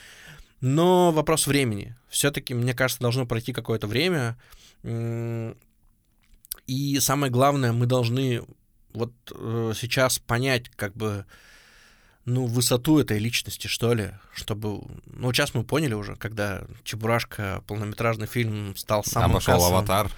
Но 0.61 1.11
вопрос 1.12 1.46
времени. 1.46 1.96
Все-таки, 2.09 2.55
мне 2.55 2.75
кажется, 2.75 3.01
должно 3.01 3.27
пройти 3.27 3.53
какое-то 3.53 3.87
время. 3.87 4.37
И 6.66 7.01
самое 7.01 7.33
главное, 7.33 7.73
мы 7.73 7.87
должны 7.87 8.42
вот 8.92 9.12
э, 9.33 9.73
сейчас 9.77 10.18
понять, 10.18 10.68
как 10.70 10.96
бы, 10.96 11.25
ну, 12.25 12.46
высоту 12.46 12.99
этой 12.99 13.18
личности, 13.18 13.66
что 13.66 13.94
ли, 13.94 14.12
чтобы... 14.33 14.83
Ну, 15.07 15.33
сейчас 15.33 15.55
мы 15.55 15.64
поняли 15.64 15.94
уже, 15.94 16.16
когда 16.16 16.64
Чебурашка, 16.85 17.62
полнометражный 17.66 18.27
фильм, 18.27 18.77
стал 18.77 19.05
самым 19.05 19.33
Обошел 19.33 19.55
кассовым. 19.55 19.79
аватар. 19.79 20.11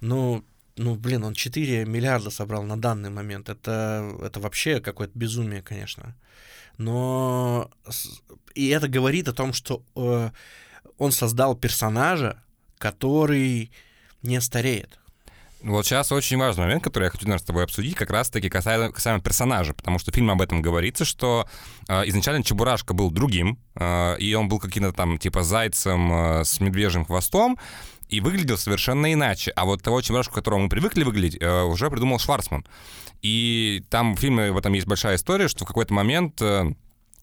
Ну, 0.00 0.44
ну, 0.76 0.94
блин, 0.94 1.24
он 1.24 1.34
4 1.34 1.84
миллиарда 1.84 2.30
собрал 2.30 2.62
на 2.62 2.80
данный 2.80 3.10
момент. 3.10 3.48
Это, 3.48 4.16
это 4.22 4.40
вообще 4.40 4.80
какое-то 4.80 5.18
безумие, 5.18 5.62
конечно. 5.62 6.16
Но 6.78 7.70
и 8.54 8.68
это 8.68 8.88
говорит 8.88 9.28
о 9.28 9.32
том, 9.32 9.52
что 9.52 9.82
э, 9.96 10.30
он 10.98 11.12
создал 11.12 11.54
персонажа, 11.54 12.42
который 12.78 13.70
не 14.22 14.40
стареет. 14.40 15.00
Вот 15.62 15.84
сейчас 15.84 16.10
очень 16.10 16.38
важный 16.38 16.64
момент, 16.64 16.82
который 16.82 17.04
я 17.04 17.10
хочу, 17.10 17.24
наверное, 17.24 17.42
с 17.42 17.46
тобой 17.46 17.64
обсудить, 17.64 17.94
как 17.94 18.10
раз-таки 18.10 18.48
касаемо, 18.48 18.92
касаемо 18.92 19.20
персонажа, 19.20 19.74
потому 19.74 19.98
что 19.98 20.10
в 20.10 20.14
фильме 20.14 20.32
об 20.32 20.40
этом 20.40 20.62
говорится, 20.62 21.04
что 21.04 21.46
э, 21.86 22.08
изначально 22.08 22.42
Чебурашка 22.42 22.94
был 22.94 23.10
другим, 23.10 23.58
э, 23.74 24.16
и 24.18 24.32
он 24.32 24.48
был 24.48 24.58
каким-то 24.58 24.92
там 24.92 25.18
типа 25.18 25.42
зайцем 25.42 26.12
э, 26.12 26.44
с 26.44 26.60
медвежьим 26.60 27.04
хвостом, 27.04 27.58
и 28.08 28.20
выглядел 28.20 28.56
совершенно 28.56 29.12
иначе. 29.12 29.52
А 29.54 29.66
вот 29.66 29.82
того 29.82 30.00
Чебурашку, 30.00 30.34
которого 30.34 30.60
мы 30.60 30.68
привыкли 30.70 31.04
выглядеть, 31.04 31.40
э, 31.40 31.62
уже 31.62 31.90
придумал 31.90 32.18
Шварцман. 32.18 32.64
И 33.22 33.82
там 33.90 34.14
в 34.16 34.20
фильме 34.20 34.50
в 34.52 34.56
этом 34.56 34.72
есть 34.72 34.86
большая 34.86 35.16
история, 35.16 35.48
что 35.48 35.64
в 35.64 35.68
какой-то 35.68 35.92
момент... 35.94 36.40
э, 36.42 36.72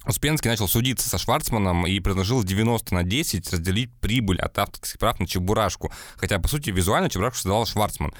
Успенский 0.06 0.50
начал 0.50 0.70
судиться 0.70 1.10
со 1.10 1.18
Шварцманом 1.18 1.86
и 1.86 2.00
предложил 2.00 2.42
90 2.42 2.94
на 2.94 3.04
10 3.04 3.52
разделить 3.52 3.92
прибыль 4.00 4.40
от 4.40 4.58
авторских 4.58 4.98
прав 5.00 5.20
на 5.20 5.28
Чебурашку. 5.28 5.92
Хотя, 6.16 6.40
по 6.40 6.48
сути, 6.48 6.70
визуально 6.70 7.10
Чебурашку 7.10 7.40
создавал 7.40 7.66
Шварцман. 7.66 8.14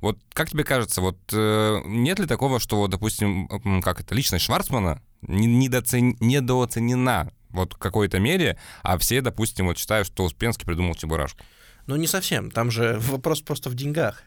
Вот 0.00 0.18
как 0.32 0.48
тебе 0.48 0.64
кажется, 0.64 1.02
вот 1.02 1.18
э, 1.32 1.82
нет 1.84 2.18
ли 2.18 2.26
такого, 2.26 2.60
что, 2.60 2.86
допустим, 2.86 3.48
как 3.82 4.00
это, 4.00 4.14
личность 4.14 4.46
Шварцмана 4.46 5.02
не- 5.20 5.68
недооцен- 5.68 6.16
недооценена 6.20 7.30
вот 7.50 7.74
какой-то 7.74 8.18
мере, 8.20 8.58
а 8.82 8.96
все, 8.96 9.20
допустим, 9.20 9.66
вот 9.66 9.76
считают, 9.76 10.06
что 10.06 10.24
Успенский 10.24 10.64
придумал 10.64 10.94
Чебурашку. 10.94 11.40
Ну, 11.86 11.96
не 11.96 12.06
совсем. 12.06 12.50
Там 12.50 12.70
же 12.70 12.96
вопрос 13.00 13.42
просто 13.42 13.68
в 13.68 13.74
деньгах. 13.74 14.22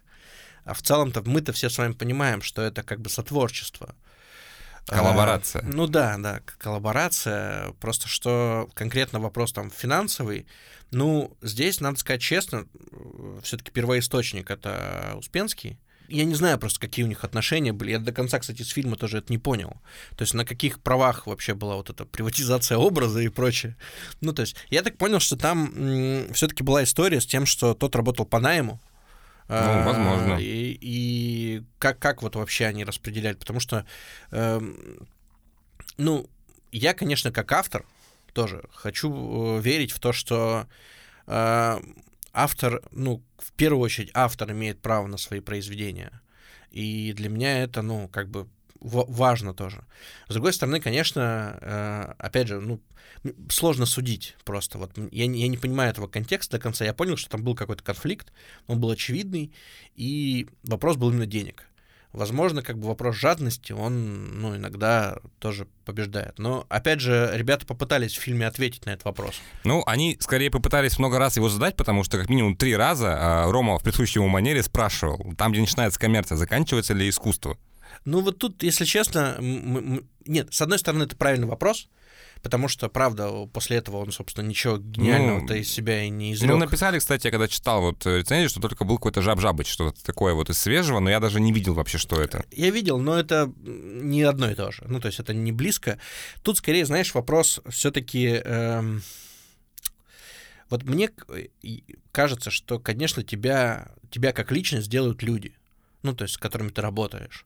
А 0.68 0.74
в 0.74 0.82
целом-то 0.82 1.22
мы-то 1.26 1.54
все 1.54 1.70
с 1.70 1.78
вами 1.78 1.94
понимаем, 1.94 2.42
что 2.42 2.62
это 2.62 2.84
как 2.84 3.00
бы 3.00 3.10
сотворчество. 3.10 3.96
Коллаборация. 4.86 5.62
А, 5.62 5.66
ну 5.66 5.88
да, 5.88 6.18
да, 6.18 6.42
коллаборация. 6.58 7.72
Просто 7.80 8.10
что 8.10 8.70
конкретно 8.74 9.20
вопрос 9.20 9.54
там 9.54 9.72
финансовый. 9.72 10.46
Ну, 10.92 11.38
здесь, 11.42 11.80
надо 11.80 11.98
сказать 12.00 12.22
честно, 12.22 12.66
все-таки 13.44 13.72
первоисточник 13.72 14.52
это 14.52 15.16
Успенский. 15.18 15.80
Я 16.10 16.24
не 16.24 16.36
знаю 16.36 16.58
просто, 16.58 16.80
какие 16.80 17.04
у 17.04 17.08
них 17.08 17.24
отношения 17.24 17.74
были. 17.74 17.92
Я 17.92 18.00
до 18.00 18.14
конца, 18.14 18.40
кстати, 18.40 18.62
с 18.62 18.70
фильма 18.70 18.96
тоже 18.96 19.18
это 19.18 19.32
не 19.32 19.38
понял. 19.38 19.82
То 20.16 20.24
есть 20.24 20.34
на 20.34 20.46
каких 20.46 20.82
правах 20.82 21.28
вообще 21.28 21.54
была 21.54 21.76
вот 21.76 21.90
эта 21.90 22.06
приватизация 22.06 22.78
образа 22.78 23.20
и 23.20 23.28
прочее. 23.30 23.76
Ну, 24.22 24.34
то 24.34 24.42
есть 24.42 24.56
я 24.70 24.84
так 24.84 24.98
понял, 24.98 25.20
что 25.20 25.36
там 25.36 26.34
все-таки 26.34 26.64
была 26.64 26.84
история 26.84 27.20
с 27.20 27.26
тем, 27.26 27.46
что 27.46 27.74
тот 27.74 27.96
работал 27.96 28.26
по 28.26 28.40
найму, 28.40 28.82
ну, 29.50 29.84
возможно. 29.84 30.36
А, 30.36 30.40
и, 30.40 30.78
и 30.82 31.64
как, 31.80 32.00
как 32.00 32.22
вот 32.22 32.36
вообще 32.36 32.66
они 32.66 32.84
распределяли? 32.84 33.36
Потому 33.36 33.60
что, 33.60 33.86
э, 34.32 34.60
ну, 35.98 36.30
я, 36.72 36.94
конечно, 36.94 37.32
как 37.32 37.52
автор 37.52 37.86
тоже 38.34 38.64
хочу 38.74 39.58
э, 39.58 39.62
верить 39.62 39.92
в 39.92 40.00
то, 40.00 40.12
что 40.12 40.68
э, 41.28 41.80
автор, 42.34 42.82
ну, 42.92 43.24
в 43.38 43.52
первую 43.54 43.82
очередь, 43.82 44.12
автор 44.14 44.52
имеет 44.52 44.82
право 44.82 45.08
на 45.08 45.18
свои 45.18 45.40
произведения. 45.40 46.22
И 46.72 47.14
для 47.14 47.30
меня 47.30 47.64
это, 47.64 47.82
ну, 47.82 48.10
как 48.10 48.30
бы 48.30 48.48
важно 48.80 49.54
тоже. 49.54 49.84
С 50.28 50.34
другой 50.34 50.54
стороны, 50.54 50.80
конечно, 50.80 51.58
э, 51.62 52.14
опять 52.18 52.48
же, 52.48 52.60
ну, 52.60 52.82
сложно 53.50 53.86
судить 53.86 54.36
просто. 54.44 54.78
Вот 54.78 54.92
я, 55.12 55.26
я 55.26 55.48
не 55.48 55.58
понимаю 55.58 55.92
этого 55.92 56.08
контекста 56.08 56.58
до 56.58 56.64
конца. 56.64 56.86
Я 56.86 56.94
понял, 56.94 57.18
что 57.18 57.30
там 57.30 57.44
был 57.44 57.56
какой-то 57.56 57.84
конфликт, 57.84 58.32
он 58.68 58.80
был 58.80 58.92
очевидный, 58.92 59.54
и 59.96 60.48
вопрос 60.64 60.98
был 60.98 61.10
именно 61.10 61.26
денег. 61.26 61.68
Возможно, 62.14 62.64
как 62.64 62.80
бы 62.80 62.88
вопрос 62.88 63.16
жадности, 63.16 63.74
он, 63.74 64.42
ну, 64.42 64.56
иногда 64.56 65.18
тоже 65.40 65.68
побеждает. 65.86 66.40
Но, 66.40 66.66
опять 66.70 67.02
же, 67.02 67.30
ребята 67.34 67.66
попытались 67.66 68.18
в 68.18 68.22
фильме 68.22 68.48
ответить 68.48 68.86
на 68.86 68.92
этот 68.92 69.06
вопрос. 69.06 69.36
Ну, 69.66 69.84
они 69.86 70.18
скорее 70.20 70.50
попытались 70.50 70.98
много 70.98 71.20
раз 71.20 71.36
его 71.36 71.50
задать, 71.50 71.76
потому 71.76 72.04
что 72.04 72.18
как 72.18 72.30
минимум 72.30 72.56
три 72.56 72.76
раза 72.76 73.18
а, 73.20 73.52
Рома 73.52 73.78
в 73.78 73.84
присущей 73.84 74.20
ему 74.20 74.30
манере 74.30 74.64
спрашивал, 74.64 75.34
там, 75.38 75.52
где 75.52 75.62
начинается 75.62 76.00
коммерция, 76.00 76.38
заканчивается 76.38 76.94
ли 76.94 77.10
искусство? 77.10 77.58
Ну 78.06 78.22
вот 78.22 78.38
тут, 78.38 78.64
если 78.64 78.86
честно, 78.86 79.38
нет, 79.40 80.54
с 80.54 80.62
одной 80.62 80.80
стороны, 80.80 81.04
это 81.04 81.16
правильный 81.16 81.48
вопрос, 81.48 81.90
потому 82.42 82.68
что, 82.68 82.88
правда, 82.88 83.30
после 83.52 83.78
этого 83.78 83.98
он, 83.98 84.12
собственно, 84.12 84.46
ничего 84.48 84.78
гениального-то 84.78 85.54
ну, 85.54 85.60
из 85.60 85.70
себя 85.70 86.04
и 86.04 86.10
не 86.10 86.34
изрек. 86.34 86.52
Ну, 86.52 86.58
написали, 86.58 87.00
кстати, 87.00 87.28
я 87.28 87.32
когда 87.32 87.48
читал 87.48 87.82
вот 87.82 88.06
рецензию, 88.06 88.50
что 88.50 88.62
только 88.62 88.86
был 88.86 88.98
какой-то 88.98 89.22
жаб-жабыч, 89.22 89.68
что-то 89.68 90.04
такое 90.04 90.34
вот 90.34 90.50
из 90.50 90.58
свежего, 90.58 91.00
но 91.00 91.10
я 91.10 91.20
даже 91.20 91.40
не 91.40 91.52
видел 91.52 91.74
вообще, 91.74 91.98
что 91.98 92.22
это. 92.22 92.46
Я 92.52 92.70
видел, 92.70 93.00
но 93.00 93.18
это 93.18 93.52
не 93.58 94.24
одно 94.24 94.50
и 94.50 94.56
то 94.56 94.72
же. 94.72 94.84
Ну, 94.88 95.00
то 95.00 95.08
есть 95.08 95.20
это 95.20 95.34
не 95.34 95.52
близко. 95.52 96.00
Тут, 96.44 96.58
скорее, 96.58 96.86
знаешь, 96.86 97.14
вопрос 97.14 97.60
все-таки... 97.70 98.42
Эм... 98.44 99.02
Вот 100.70 100.84
мне 100.84 101.10
кажется, 102.12 102.52
что, 102.52 102.78
конечно, 102.78 103.24
тебя, 103.24 103.88
тебя 104.12 104.34
как 104.34 104.52
личность 104.52 104.90
делают 104.90 105.24
люди, 105.24 105.56
ну, 106.04 106.14
то 106.14 106.24
есть 106.24 106.36
с 106.36 106.38
которыми 106.38 106.70
ты 106.70 106.82
работаешь. 106.82 107.46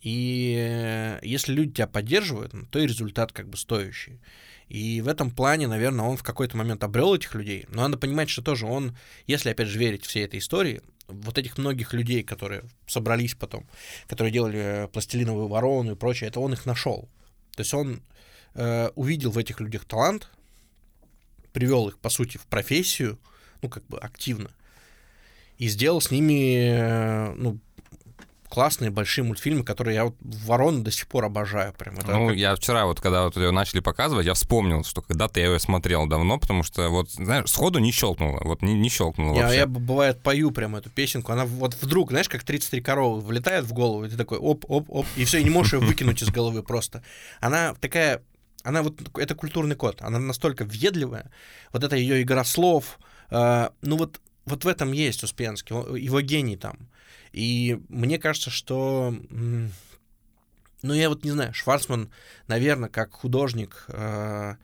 И 0.00 1.18
если 1.22 1.52
люди 1.52 1.74
тебя 1.74 1.86
поддерживают, 1.86 2.52
ну, 2.52 2.66
то 2.66 2.78
и 2.78 2.86
результат 2.86 3.32
как 3.32 3.48
бы 3.48 3.56
стоящий. 3.56 4.20
И 4.68 5.00
в 5.00 5.08
этом 5.08 5.30
плане, 5.30 5.68
наверное, 5.68 6.04
он 6.04 6.16
в 6.16 6.22
какой-то 6.22 6.56
момент 6.56 6.82
обрел 6.82 7.14
этих 7.14 7.34
людей. 7.34 7.66
Но 7.68 7.82
надо 7.82 7.98
понимать, 7.98 8.28
что 8.28 8.42
тоже 8.42 8.66
он, 8.66 8.96
если 9.26 9.50
опять 9.50 9.68
же 9.68 9.78
верить 9.78 10.04
всей 10.04 10.24
этой 10.24 10.40
истории, 10.40 10.82
вот 11.06 11.38
этих 11.38 11.56
многих 11.56 11.92
людей, 11.92 12.22
которые 12.24 12.64
собрались 12.86 13.34
потом, 13.34 13.66
которые 14.08 14.32
делали 14.32 14.88
пластилиновую 14.92 15.46
ворону 15.46 15.92
и 15.92 15.96
прочее, 15.96 16.28
это 16.28 16.40
он 16.40 16.52
их 16.52 16.66
нашел. 16.66 17.08
То 17.54 17.60
есть 17.60 17.72
он 17.74 18.02
э, 18.54 18.90
увидел 18.96 19.30
в 19.30 19.38
этих 19.38 19.60
людях 19.60 19.84
талант, 19.84 20.28
привел 21.52 21.88
их, 21.88 21.98
по 21.98 22.10
сути, 22.10 22.38
в 22.38 22.46
профессию, 22.46 23.18
ну, 23.62 23.68
как 23.68 23.86
бы 23.86 23.98
активно, 23.98 24.50
и 25.58 25.68
сделал 25.68 26.00
с 26.00 26.10
ними, 26.10 26.70
э, 26.70 27.32
ну, 27.34 27.60
классные 28.56 28.90
большие 28.90 29.22
мультфильмы, 29.22 29.64
которые 29.64 29.96
я 29.96 30.04
вот 30.06 30.14
Ворону 30.22 30.82
до 30.82 30.90
сих 30.90 31.06
пор 31.08 31.26
обожаю. 31.26 31.74
Прям. 31.74 31.98
Это 31.98 32.16
ну, 32.16 32.28
как... 32.28 32.38
я 32.38 32.56
вчера 32.56 32.86
вот, 32.86 33.02
когда 33.02 33.24
вот 33.24 33.36
ее 33.36 33.50
начали 33.50 33.80
показывать, 33.80 34.24
я 34.24 34.32
вспомнил, 34.32 34.82
что 34.82 35.02
когда-то 35.02 35.40
я 35.40 35.48
ее 35.48 35.60
смотрел 35.60 36.06
давно, 36.06 36.38
потому 36.38 36.62
что 36.62 36.88
вот, 36.88 37.10
знаешь, 37.10 37.50
сходу 37.50 37.80
не 37.80 37.92
щелкнуло, 37.92 38.40
вот 38.42 38.62
не, 38.62 38.72
не 38.72 38.88
щелкнуло 38.88 39.36
я, 39.36 39.42
вообще. 39.42 39.58
Я, 39.58 39.66
бывает, 39.66 40.22
пою 40.22 40.52
прям 40.52 40.74
эту 40.74 40.88
песенку, 40.88 41.32
она 41.32 41.44
вот 41.44 41.74
вдруг, 41.82 42.12
знаешь, 42.12 42.30
как 42.30 42.44
33 42.44 42.80
коровы 42.80 43.20
влетает 43.20 43.66
в 43.66 43.74
голову, 43.74 44.06
и 44.06 44.08
ты 44.08 44.16
такой 44.16 44.38
оп-оп-оп, 44.38 45.04
и 45.16 45.26
все, 45.26 45.38
и 45.38 45.44
не 45.44 45.50
можешь 45.50 45.74
ее 45.74 45.80
выкинуть 45.80 46.22
из 46.22 46.30
головы 46.30 46.62
просто. 46.62 47.02
Она 47.40 47.74
такая 47.74 48.22
она 48.62 48.82
вот, 48.82 49.02
это 49.18 49.34
культурный 49.34 49.76
код, 49.76 49.98
она 50.00 50.18
настолько 50.18 50.64
въедливая, 50.64 51.30
вот 51.74 51.84
это 51.84 51.94
ее 51.94 52.22
игра 52.22 52.42
слов, 52.42 52.98
э, 53.28 53.68
ну 53.82 53.98
вот, 53.98 54.18
вот 54.46 54.64
в 54.64 54.66
этом 54.66 54.92
есть 54.92 55.22
Успенский, 55.22 55.76
его 56.00 56.22
гений 56.22 56.56
там. 56.56 56.88
И 57.32 57.80
мне 57.88 58.18
кажется, 58.18 58.50
что... 58.50 59.14
Ну, 60.82 60.94
я 60.94 61.08
вот 61.08 61.24
не 61.24 61.30
знаю, 61.30 61.52
Шварцман, 61.54 62.10
наверное, 62.46 62.88
как 62.88 63.12
художник, 63.12 63.86
э, 63.88 64.56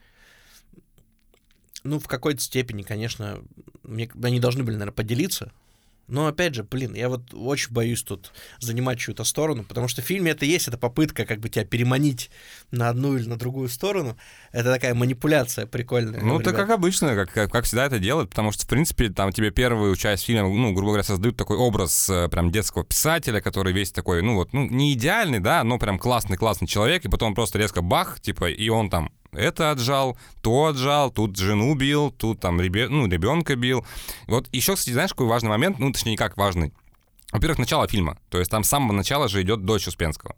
ну, 1.82 1.98
в 1.98 2.06
какой-то 2.06 2.40
степени, 2.40 2.82
конечно, 2.82 3.42
мне, 3.82 4.08
они 4.22 4.38
должны 4.38 4.62
были, 4.62 4.76
наверное, 4.76 4.94
поделиться 4.94 5.52
но 6.08 6.26
опять 6.26 6.54
же, 6.54 6.64
блин, 6.64 6.94
я 6.94 7.08
вот 7.08 7.32
очень 7.32 7.72
боюсь 7.72 8.02
тут 8.02 8.32
занимать 8.58 8.98
чью-то 8.98 9.24
сторону, 9.24 9.64
потому 9.64 9.88
что 9.88 10.02
в 10.02 10.04
фильме 10.04 10.32
это 10.32 10.44
есть, 10.44 10.68
это 10.68 10.76
попытка 10.76 11.24
как 11.24 11.40
бы 11.40 11.48
тебя 11.48 11.64
переманить 11.64 12.30
на 12.70 12.88
одну 12.88 13.16
или 13.16 13.28
на 13.28 13.36
другую 13.36 13.68
сторону. 13.68 14.16
Это 14.50 14.72
такая 14.72 14.94
манипуляция 14.94 15.66
прикольная. 15.66 16.20
Ну, 16.20 16.40
это 16.40 16.52
как 16.52 16.70
обычно, 16.70 17.14
как, 17.14 17.32
как, 17.32 17.50
как 17.50 17.64
всегда 17.64 17.86
это 17.86 17.98
делают, 17.98 18.30
потому 18.30 18.52
что, 18.52 18.64
в 18.64 18.68
принципе, 18.68 19.08
там 19.08 19.32
тебе 19.32 19.50
первую 19.50 19.94
часть 19.96 20.24
фильма, 20.24 20.48
ну, 20.48 20.72
грубо 20.72 20.90
говоря, 20.90 21.04
создают 21.04 21.36
такой 21.36 21.56
образ 21.56 22.10
э, 22.10 22.28
прям 22.28 22.50
детского 22.50 22.84
писателя, 22.84 23.40
который 23.40 23.72
весь 23.72 23.92
такой, 23.92 24.22
ну 24.22 24.34
вот, 24.34 24.52
ну, 24.52 24.68
не 24.68 24.92
идеальный, 24.94 25.38
да, 25.38 25.64
но 25.64 25.78
прям 25.78 25.98
классный-классный 25.98 26.66
человек, 26.66 27.04
и 27.04 27.08
потом 27.08 27.34
просто 27.34 27.58
резко 27.58 27.80
бах, 27.80 28.20
типа, 28.20 28.50
и 28.50 28.68
он 28.68 28.90
там 28.90 29.12
это 29.32 29.70
отжал, 29.70 30.16
то 30.42 30.66
отжал, 30.66 31.10
тут 31.10 31.36
жену 31.36 31.74
бил, 31.74 32.10
тут 32.10 32.40
там 32.40 32.60
ребе... 32.60 32.88
ну, 32.88 33.06
ребенка 33.06 33.56
бил. 33.56 33.84
Вот 34.26 34.48
еще, 34.52 34.74
кстати, 34.74 34.92
знаешь, 34.92 35.10
какой 35.10 35.26
важный 35.26 35.50
момент, 35.50 35.78
ну, 35.78 35.92
точнее, 35.92 36.16
как 36.16 36.36
важный. 36.36 36.72
Во-первых, 37.32 37.58
начало 37.58 37.88
фильма. 37.88 38.18
То 38.28 38.38
есть 38.38 38.50
там 38.50 38.62
с 38.62 38.68
самого 38.68 38.92
начала 38.92 39.28
же 39.28 39.42
идет 39.42 39.64
дочь 39.64 39.88
Успенского. 39.88 40.36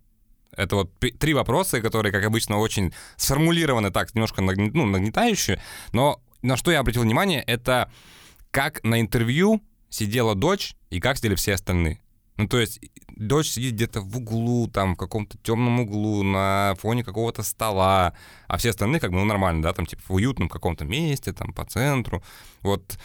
Это 0.57 0.77
вот 0.77 0.93
три 1.19 1.35
вопроса, 1.35 1.81
которые, 1.81 2.13
как 2.13 2.25
обычно, 2.25 2.59
очень 2.59 2.95
сформулированы 3.17 3.91
так, 3.91 4.15
немножко 4.15 4.41
нагн... 4.43 4.71
ну, 4.73 4.87
нагнетающие. 4.87 5.61
Но 5.93 6.21
на 6.43 6.57
что 6.57 6.71
я 6.71 6.81
обратил 6.81 7.03
внимание, 7.03 7.43
это 7.43 7.91
как 8.53 8.85
на 8.85 9.01
интервью 9.01 9.61
сидела 9.91 10.37
дочь 10.37 10.77
и 10.91 11.01
как 11.01 11.17
сидели 11.17 11.35
все 11.35 11.55
остальные. 11.55 12.01
Ну, 12.37 12.49
то 12.49 12.59
есть 12.59 12.80
дочь 13.16 13.51
сидит 13.51 13.74
где-то 13.74 14.01
в 14.01 14.16
углу, 14.16 14.66
там, 14.68 14.95
в 14.95 14.99
каком-то 14.99 15.39
темном 15.39 15.80
углу, 15.80 16.22
на 16.24 16.74
фоне 16.80 17.05
какого-то 17.05 17.43
стола, 17.43 18.14
а 18.49 18.57
все 18.57 18.70
остальные, 18.70 19.01
как 19.01 19.12
бы, 19.12 19.18
ну, 19.18 19.24
нормально, 19.24 19.62
да, 19.62 19.72
там, 19.72 19.87
типа, 19.87 20.03
в 20.09 20.14
уютном 20.14 20.49
каком-то 20.49 20.85
месте, 20.85 21.32
там, 21.32 21.53
по 21.53 21.64
центру. 21.64 22.22
Вот 22.62 22.99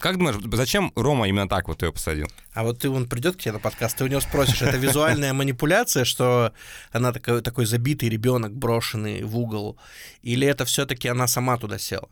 как 0.00 0.16
думаешь, 0.16 0.36
зачем 0.52 0.92
Рома 0.96 1.28
именно 1.28 1.48
так 1.48 1.68
вот 1.68 1.82
ее 1.82 1.92
посадил? 1.92 2.26
А 2.54 2.64
вот 2.64 2.78
ты, 2.78 2.88
он 2.88 3.06
придет 3.06 3.36
к 3.36 3.40
тебе 3.40 3.52
на 3.52 3.58
подкаст, 3.58 3.98
ты 3.98 4.04
у 4.04 4.06
него 4.06 4.20
спросишь, 4.20 4.62
это 4.62 4.78
визуальная 4.78 5.34
манипуляция, 5.34 6.04
что 6.04 6.52
она 6.90 7.12
такой, 7.12 7.42
такой 7.42 7.66
забитый 7.66 8.08
ребенок, 8.08 8.54
брошенный 8.54 9.22
в 9.24 9.36
угол, 9.36 9.76
или 10.22 10.46
это 10.46 10.64
все-таки 10.64 11.06
она 11.08 11.26
сама 11.26 11.58
туда 11.58 11.78
села? 11.78 12.08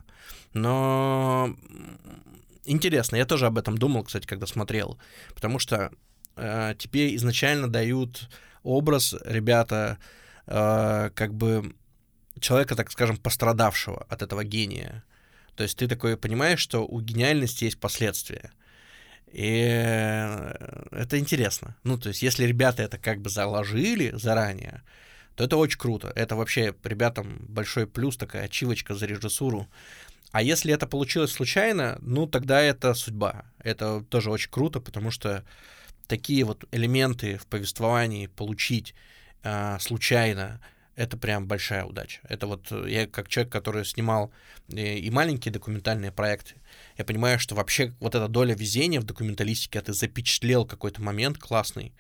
Но 0.52 1.56
интересно, 2.66 3.16
я 3.16 3.24
тоже 3.24 3.46
об 3.46 3.56
этом 3.56 3.78
думал, 3.78 4.04
кстати, 4.04 4.26
когда 4.26 4.46
смотрел, 4.46 4.98
потому 5.34 5.58
что 5.58 5.90
э, 6.38 6.74
тебе 6.78 7.14
изначально 7.16 7.68
дают 7.68 8.28
образ 8.62 9.14
ребята 9.24 9.98
э, 10.46 11.10
как 11.14 11.34
бы 11.34 11.74
человека, 12.40 12.76
так 12.76 12.90
скажем, 12.90 13.16
пострадавшего 13.16 14.06
от 14.08 14.22
этого 14.22 14.44
гения. 14.44 15.04
То 15.56 15.64
есть 15.64 15.76
ты 15.76 15.88
такой 15.88 16.16
понимаешь, 16.16 16.60
что 16.60 16.86
у 16.86 17.00
гениальности 17.00 17.64
есть 17.64 17.80
последствия. 17.80 18.52
И 19.32 19.66
э, 19.68 20.86
это 20.92 21.18
интересно. 21.18 21.76
Ну, 21.84 21.98
то 21.98 22.08
есть, 22.08 22.22
если 22.22 22.44
ребята 22.44 22.82
это 22.82 22.98
как 22.98 23.20
бы 23.20 23.28
заложили 23.28 24.12
заранее, 24.16 24.82
то 25.34 25.44
это 25.44 25.56
очень 25.56 25.78
круто. 25.78 26.12
Это 26.14 26.36
вообще 26.36 26.74
ребятам 26.84 27.44
большой 27.48 27.86
плюс, 27.86 28.16
такая 28.16 28.44
ачивочка 28.44 28.94
за 28.94 29.06
режиссуру. 29.06 29.68
А 30.30 30.42
если 30.42 30.72
это 30.72 30.86
получилось 30.86 31.32
случайно, 31.32 31.98
ну, 32.00 32.26
тогда 32.26 32.60
это 32.60 32.94
судьба. 32.94 33.44
Это 33.58 34.02
тоже 34.08 34.30
очень 34.30 34.50
круто, 34.50 34.80
потому 34.80 35.10
что 35.10 35.44
такие 36.08 36.44
вот 36.44 36.64
элементы 36.72 37.36
в 37.36 37.46
повествовании 37.46 38.26
получить 38.26 38.94
э, 39.44 39.78
случайно, 39.78 40.60
это 40.96 41.16
прям 41.16 41.46
большая 41.46 41.84
удача. 41.84 42.20
Это 42.28 42.48
вот 42.48 42.72
э, 42.72 42.86
я 42.88 43.06
как 43.06 43.28
человек, 43.28 43.52
который 43.52 43.84
снимал 43.84 44.32
э, 44.68 44.96
и 44.96 45.10
маленькие 45.10 45.52
документальные 45.52 46.10
проекты, 46.10 46.54
я 46.96 47.04
понимаю, 47.04 47.38
что 47.38 47.54
вообще 47.54 47.94
вот 48.00 48.16
эта 48.16 48.26
доля 48.26 48.54
везения 48.54 49.00
в 49.00 49.04
документалистике, 49.04 49.78
а 49.78 49.82
ты 49.82 49.92
запечатлел 49.92 50.64
какой-то 50.64 51.00
момент 51.00 51.38
классный, 51.38 51.92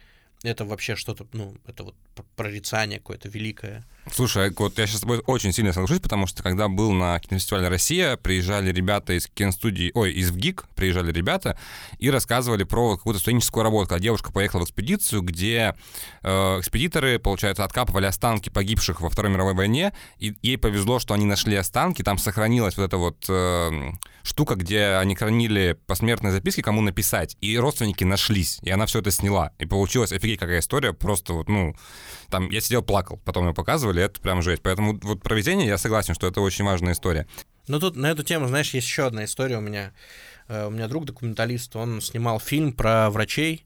это 0.42 0.64
вообще 0.64 0.96
что-то, 0.96 1.26
ну, 1.32 1.56
это 1.66 1.84
вот 1.84 1.94
прорицание 2.34 2.98
какое-то 2.98 3.28
великое. 3.28 3.84
Слушай, 4.12 4.52
вот 4.56 4.78
я 4.78 4.86
сейчас 4.86 4.98
с 4.98 5.00
тобой 5.00 5.22
очень 5.26 5.52
сильно 5.52 5.72
соглашусь, 5.72 6.00
потому 6.00 6.26
что 6.26 6.42
когда 6.42 6.68
был 6.68 6.92
на 6.92 7.18
кинофестивале 7.20 7.68
«Россия», 7.68 8.16
приезжали 8.16 8.72
ребята 8.72 9.12
из 9.12 9.26
киностудии, 9.26 9.92
ой, 9.94 10.12
из 10.12 10.30
ВГИК, 10.30 10.64
приезжали 10.74 11.12
ребята 11.12 11.58
и 11.98 12.10
рассказывали 12.10 12.64
про 12.64 12.96
какую-то 12.96 13.20
студенческую 13.20 13.64
работу. 13.64 13.88
Когда 13.88 14.02
девушка 14.02 14.32
поехала 14.32 14.62
в 14.62 14.64
экспедицию, 14.64 15.22
где 15.22 15.74
э, 16.22 16.60
экспедиторы, 16.60 17.18
получается, 17.18 17.64
откапывали 17.64 18.06
останки 18.06 18.48
погибших 18.48 19.00
во 19.00 19.10
Второй 19.10 19.30
мировой 19.30 19.54
войне, 19.54 19.92
и 20.18 20.34
ей 20.42 20.58
повезло, 20.58 20.98
что 20.98 21.14
они 21.14 21.26
нашли 21.26 21.56
останки, 21.56 22.02
там 22.02 22.18
сохранилась 22.18 22.76
вот 22.76 22.84
эта 22.84 22.96
вот 22.96 23.24
э, 23.28 23.92
штука, 24.22 24.54
где 24.56 24.98
они 25.00 25.14
хранили 25.14 25.78
посмертные 25.86 26.32
записки, 26.32 26.60
кому 26.60 26.80
написать, 26.80 27.36
и 27.40 27.56
родственники 27.58 28.04
нашлись, 28.04 28.58
и 28.62 28.70
она 28.70 28.86
все 28.86 29.00
это 29.00 29.10
сняла. 29.10 29.52
И 29.58 29.66
получилась 29.66 30.12
офигеть 30.12 30.40
какая 30.40 30.60
история, 30.60 30.92
просто 30.92 31.32
вот, 31.32 31.48
ну, 31.48 31.74
там 32.30 32.50
я 32.50 32.60
сидел, 32.60 32.82
плакал, 32.82 33.20
потом 33.24 33.48
ее 33.48 33.54
показывали, 33.54 33.97
это 34.00 34.20
прям 34.20 34.42
жесть. 34.42 34.62
Поэтому 34.62 34.98
вот 35.02 35.22
про 35.22 35.34
везение 35.34 35.66
я 35.66 35.78
согласен, 35.78 36.14
что 36.14 36.26
это 36.26 36.40
очень 36.40 36.64
важная 36.64 36.92
история. 36.92 37.26
Ну 37.68 37.78
тут 37.78 37.96
на 37.96 38.10
эту 38.10 38.22
тему, 38.22 38.48
знаешь, 38.48 38.72
есть 38.74 38.86
еще 38.86 39.06
одна 39.06 39.24
история 39.24 39.58
у 39.58 39.60
меня. 39.60 39.92
Э, 40.48 40.66
у 40.66 40.70
меня 40.70 40.88
друг 40.88 41.04
документалист, 41.04 41.76
он 41.76 42.00
снимал 42.00 42.40
фильм 42.40 42.72
про 42.72 43.10
врачей, 43.10 43.64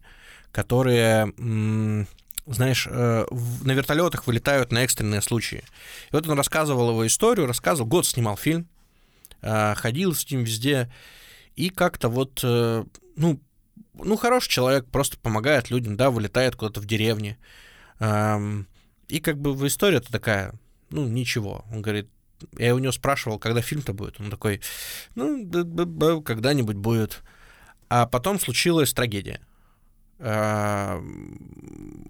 которые 0.50 1.32
знаешь, 2.44 2.88
э, 2.90 3.24
на 3.30 3.72
вертолетах 3.72 4.26
вылетают 4.26 4.72
на 4.72 4.82
экстренные 4.82 5.22
случаи. 5.22 5.62
И 6.10 6.12
вот 6.12 6.26
он 6.26 6.36
рассказывал 6.36 6.90
его 6.90 7.06
историю, 7.06 7.46
рассказывал, 7.46 7.88
год 7.88 8.04
снимал 8.04 8.36
фильм, 8.36 8.66
э, 9.42 9.74
ходил 9.76 10.12
с 10.12 10.28
ним 10.28 10.42
везде, 10.42 10.92
и 11.54 11.68
как-то 11.70 12.08
вот, 12.08 12.40
ну, 12.42 13.38
ну, 13.94 14.16
хороший 14.16 14.48
человек, 14.48 14.86
просто 14.86 15.18
помогает 15.18 15.70
людям, 15.70 15.96
да, 15.96 16.10
вылетает 16.10 16.56
куда-то 16.56 16.80
в 16.80 16.86
деревне, 16.86 17.36
и 19.12 19.20
как 19.20 19.38
бы 19.38 19.52
в 19.52 19.66
история-то 19.66 20.10
такая, 20.10 20.54
ну, 20.88 21.06
ничего. 21.06 21.66
Он 21.70 21.82
говорит, 21.82 22.08
я 22.56 22.74
у 22.74 22.78
него 22.78 22.92
спрашивал, 22.92 23.38
когда 23.38 23.60
фильм-то 23.60 23.92
будет. 23.92 24.18
Он 24.18 24.30
такой, 24.30 24.62
ну, 25.14 26.22
когда-нибудь 26.22 26.76
будет. 26.76 27.22
А 27.90 28.06
потом 28.06 28.40
случилась 28.40 28.94
трагедия. 28.94 29.42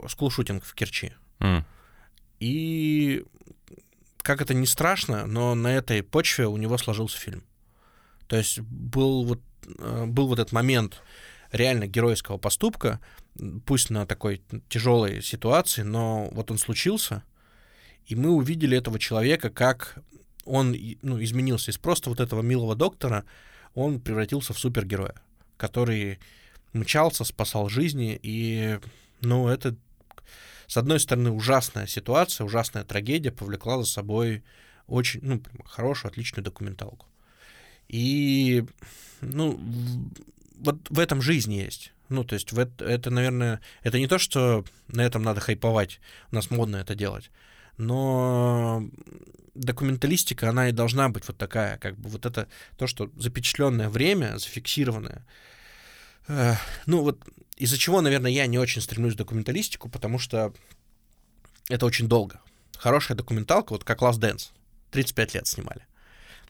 Скулшутинг 0.08 0.64
в 0.64 0.74
Керчи. 0.74 1.12
Mm. 1.40 1.64
И 2.38 3.24
как 4.18 4.40
это 4.40 4.54
не 4.54 4.66
страшно, 4.66 5.26
но 5.26 5.56
на 5.56 5.74
этой 5.74 6.04
почве 6.04 6.46
у 6.46 6.56
него 6.56 6.78
сложился 6.78 7.18
фильм. 7.18 7.42
То 8.28 8.36
есть 8.36 8.60
был 8.60 9.24
вот, 9.24 9.40
э, 9.66 10.04
был 10.06 10.28
вот 10.28 10.38
этот 10.38 10.52
момент 10.52 11.02
реально 11.52 11.86
геройского 11.86 12.38
поступка, 12.38 13.00
пусть 13.66 13.90
на 13.90 14.06
такой 14.06 14.42
тяжелой 14.68 15.22
ситуации, 15.22 15.82
но 15.82 16.28
вот 16.32 16.50
он 16.50 16.58
случился, 16.58 17.22
и 18.06 18.16
мы 18.16 18.30
увидели 18.30 18.76
этого 18.76 18.98
человека, 18.98 19.50
как 19.50 19.98
он 20.44 20.76
ну, 21.02 21.22
изменился 21.22 21.70
из 21.70 21.78
просто 21.78 22.10
вот 22.10 22.20
этого 22.20 22.42
милого 22.42 22.74
доктора, 22.74 23.24
он 23.74 24.00
превратился 24.00 24.52
в 24.52 24.58
супергероя, 24.58 25.14
который 25.56 26.18
мчался, 26.72 27.24
спасал 27.24 27.68
жизни, 27.68 28.18
и, 28.22 28.78
ну, 29.20 29.48
это, 29.48 29.76
с 30.66 30.76
одной 30.76 31.00
стороны, 31.00 31.30
ужасная 31.30 31.86
ситуация, 31.86 32.44
ужасная 32.44 32.84
трагедия 32.84 33.30
повлекла 33.30 33.78
за 33.78 33.84
собой 33.84 34.42
очень, 34.86 35.20
ну, 35.22 35.42
хорошую, 35.64 36.10
отличную 36.10 36.44
документалку. 36.44 37.06
И, 37.88 38.64
ну, 39.20 39.60
вот 40.62 40.88
в 40.90 40.98
этом 40.98 41.20
жизнь 41.22 41.52
есть. 41.52 41.92
Ну, 42.08 42.24
то 42.24 42.34
есть 42.34 42.52
это, 42.52 42.84
это, 42.84 43.10
наверное, 43.10 43.60
это 43.82 43.98
не 43.98 44.06
то, 44.06 44.18
что 44.18 44.64
на 44.88 45.02
этом 45.02 45.22
надо 45.22 45.40
хайповать, 45.40 46.00
у 46.30 46.34
нас 46.34 46.50
модно 46.50 46.76
это 46.76 46.94
делать, 46.94 47.30
но 47.78 48.82
документалистика, 49.54 50.48
она 50.50 50.68
и 50.68 50.72
должна 50.72 51.08
быть 51.08 51.26
вот 51.26 51.36
такая, 51.38 51.78
как 51.78 51.98
бы 51.98 52.08
вот 52.08 52.26
это 52.26 52.48
то, 52.76 52.86
что 52.86 53.10
запечатленное 53.16 53.88
время, 53.88 54.38
зафиксированное. 54.38 55.26
Ну 56.28 57.02
вот 57.02 57.22
из-за 57.56 57.78
чего, 57.78 58.00
наверное, 58.00 58.30
я 58.30 58.46
не 58.46 58.58
очень 58.58 58.82
стремлюсь 58.82 59.14
в 59.14 59.18
документалистику, 59.18 59.88
потому 59.88 60.18
что 60.18 60.52
это 61.68 61.86
очень 61.86 62.08
долго. 62.08 62.40
Хорошая 62.76 63.16
документалка, 63.16 63.72
вот 63.72 63.84
как 63.84 64.02
Last 64.02 64.20
Dance, 64.20 64.50
35 64.90 65.34
лет 65.34 65.46
снимали. 65.46 65.86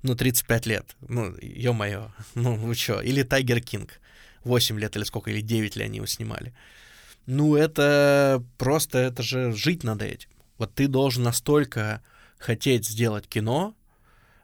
Ну, 0.03 0.17
35 0.17 0.67
лет, 0.67 0.97
ну, 1.09 1.35
ё-моё, 1.41 2.11
ну, 2.35 2.57
вы 2.57 2.75
чё, 2.75 3.01
или 3.01 3.23
Тайгер 3.23 3.61
Кинг, 3.61 4.01
8 4.45 4.79
лет 4.79 4.97
или 4.97 5.05
сколько, 5.05 5.31
или 5.31 5.41
9 5.41 5.77
ли 5.77 5.85
они 5.85 5.97
его 5.97 6.07
снимали. 6.07 6.53
Ну, 7.27 7.55
это 7.55 8.43
просто, 8.59 8.99
это 8.99 9.23
же 9.23 9.53
жить 9.53 9.85
надо 9.85 10.05
этим. 10.05 10.29
Вот 10.59 10.75
ты 10.75 10.89
должен 10.89 11.23
настолько 11.23 12.03
хотеть 12.39 12.87
сделать 12.87 13.29
кино, 13.29 13.77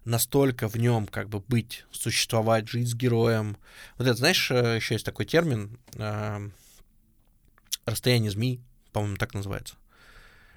настолько 0.05 0.69
в 0.69 0.77
нем 0.77 1.07
как 1.07 1.29
бы 1.29 1.41
быть, 1.41 1.85
существовать, 1.91 2.69
жить 2.69 2.89
с 2.89 2.95
героем. 2.95 3.57
Вот 3.99 4.07
это, 4.07 4.17
знаешь, 4.17 4.51
э, 4.51 4.77
еще 4.77 4.95
есть 4.95 5.05
такой 5.05 5.27
термин 5.27 5.79
э, 5.95 6.49
расстояние 7.85 8.31
змеи, 8.31 8.61
по-моему, 8.93 9.17
так 9.17 9.35
называется. 9.35 9.75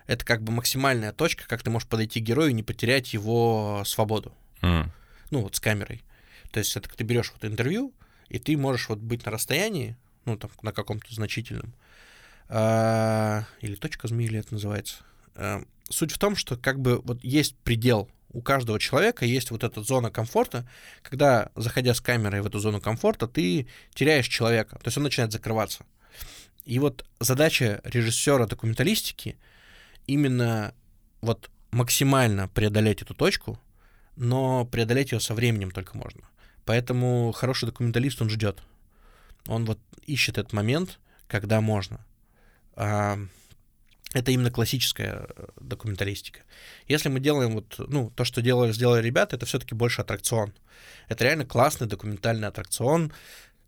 Это 0.07 0.25
как 0.25 0.43
бы 0.43 0.51
максимальная 0.51 1.11
точка, 1.11 1.47
как 1.47 1.63
ты 1.63 1.69
можешь 1.69 1.87
подойти 1.87 2.19
к 2.21 2.23
герою 2.23 2.51
и 2.51 2.53
не 2.53 2.63
потерять 2.63 3.13
его 3.13 3.83
свободу. 3.85 4.33
Mm. 4.61 4.89
Ну, 5.31 5.41
вот 5.41 5.55
с 5.55 5.59
камерой. 5.59 6.03
То 6.51 6.59
есть 6.59 6.75
это 6.75 6.89
ты 6.89 7.03
берешь 7.03 7.31
вот 7.31 7.45
интервью, 7.45 7.93
и 8.29 8.39
ты 8.39 8.57
можешь 8.57 8.89
вот 8.89 8.99
быть 8.99 9.25
на 9.25 9.31
расстоянии, 9.31 9.95
ну, 10.25 10.37
там, 10.37 10.51
на 10.61 10.71
каком-то 10.71 11.13
значительном, 11.13 11.73
а, 12.49 13.45
или 13.61 13.75
точка 13.75 14.07
змеи, 14.07 14.37
это 14.37 14.53
называется. 14.53 14.97
А, 15.35 15.63
суть 15.89 16.11
в 16.11 16.17
том, 16.17 16.35
что 16.35 16.57
как 16.57 16.79
бы 16.79 17.01
вот 17.01 17.23
есть 17.23 17.55
предел 17.57 18.09
у 18.33 18.41
каждого 18.41 18.79
человека 18.79 19.25
есть 19.25 19.51
вот 19.51 19.63
эта 19.63 19.83
зона 19.83 20.09
комфорта, 20.09 20.65
когда, 21.01 21.51
заходя 21.55 21.93
с 21.93 22.01
камерой 22.01 22.41
в 22.41 22.47
эту 22.47 22.59
зону 22.59 22.79
комфорта, 22.79 23.27
ты 23.27 23.67
теряешь 23.93 24.27
человека, 24.27 24.77
то 24.77 24.87
есть 24.87 24.97
он 24.97 25.03
начинает 25.03 25.31
закрываться. 25.31 25.85
И 26.65 26.79
вот 26.79 27.05
задача 27.19 27.81
режиссера 27.83 28.45
документалистики 28.45 29.37
именно 30.07 30.73
вот 31.21 31.49
максимально 31.71 32.47
преодолеть 32.47 33.01
эту 33.01 33.13
точку, 33.13 33.59
но 34.21 34.65
преодолеть 34.65 35.13
ее 35.13 35.19
со 35.19 35.33
временем 35.33 35.71
только 35.71 35.97
можно. 35.97 36.21
Поэтому 36.63 37.31
хороший 37.31 37.65
документалист, 37.65 38.21
он 38.21 38.29
ждет. 38.29 38.61
Он 39.47 39.65
вот 39.65 39.79
ищет 40.05 40.37
этот 40.37 40.53
момент, 40.53 40.99
когда 41.27 41.59
можно. 41.59 42.05
А, 42.75 43.17
это 44.13 44.29
именно 44.29 44.51
классическая 44.51 45.25
э, 45.27 45.47
документалистика. 45.59 46.41
Если 46.87 47.09
мы 47.09 47.19
делаем 47.19 47.53
вот, 47.53 47.75
ну, 47.79 48.11
то, 48.11 48.23
что 48.23 48.43
делали, 48.43 48.71
сделали 48.73 49.03
ребята, 49.03 49.37
это 49.37 49.47
все-таки 49.47 49.73
больше 49.73 50.01
аттракцион. 50.01 50.53
Это 51.07 51.23
реально 51.23 51.45
классный 51.45 51.87
документальный 51.87 52.47
аттракцион. 52.47 53.11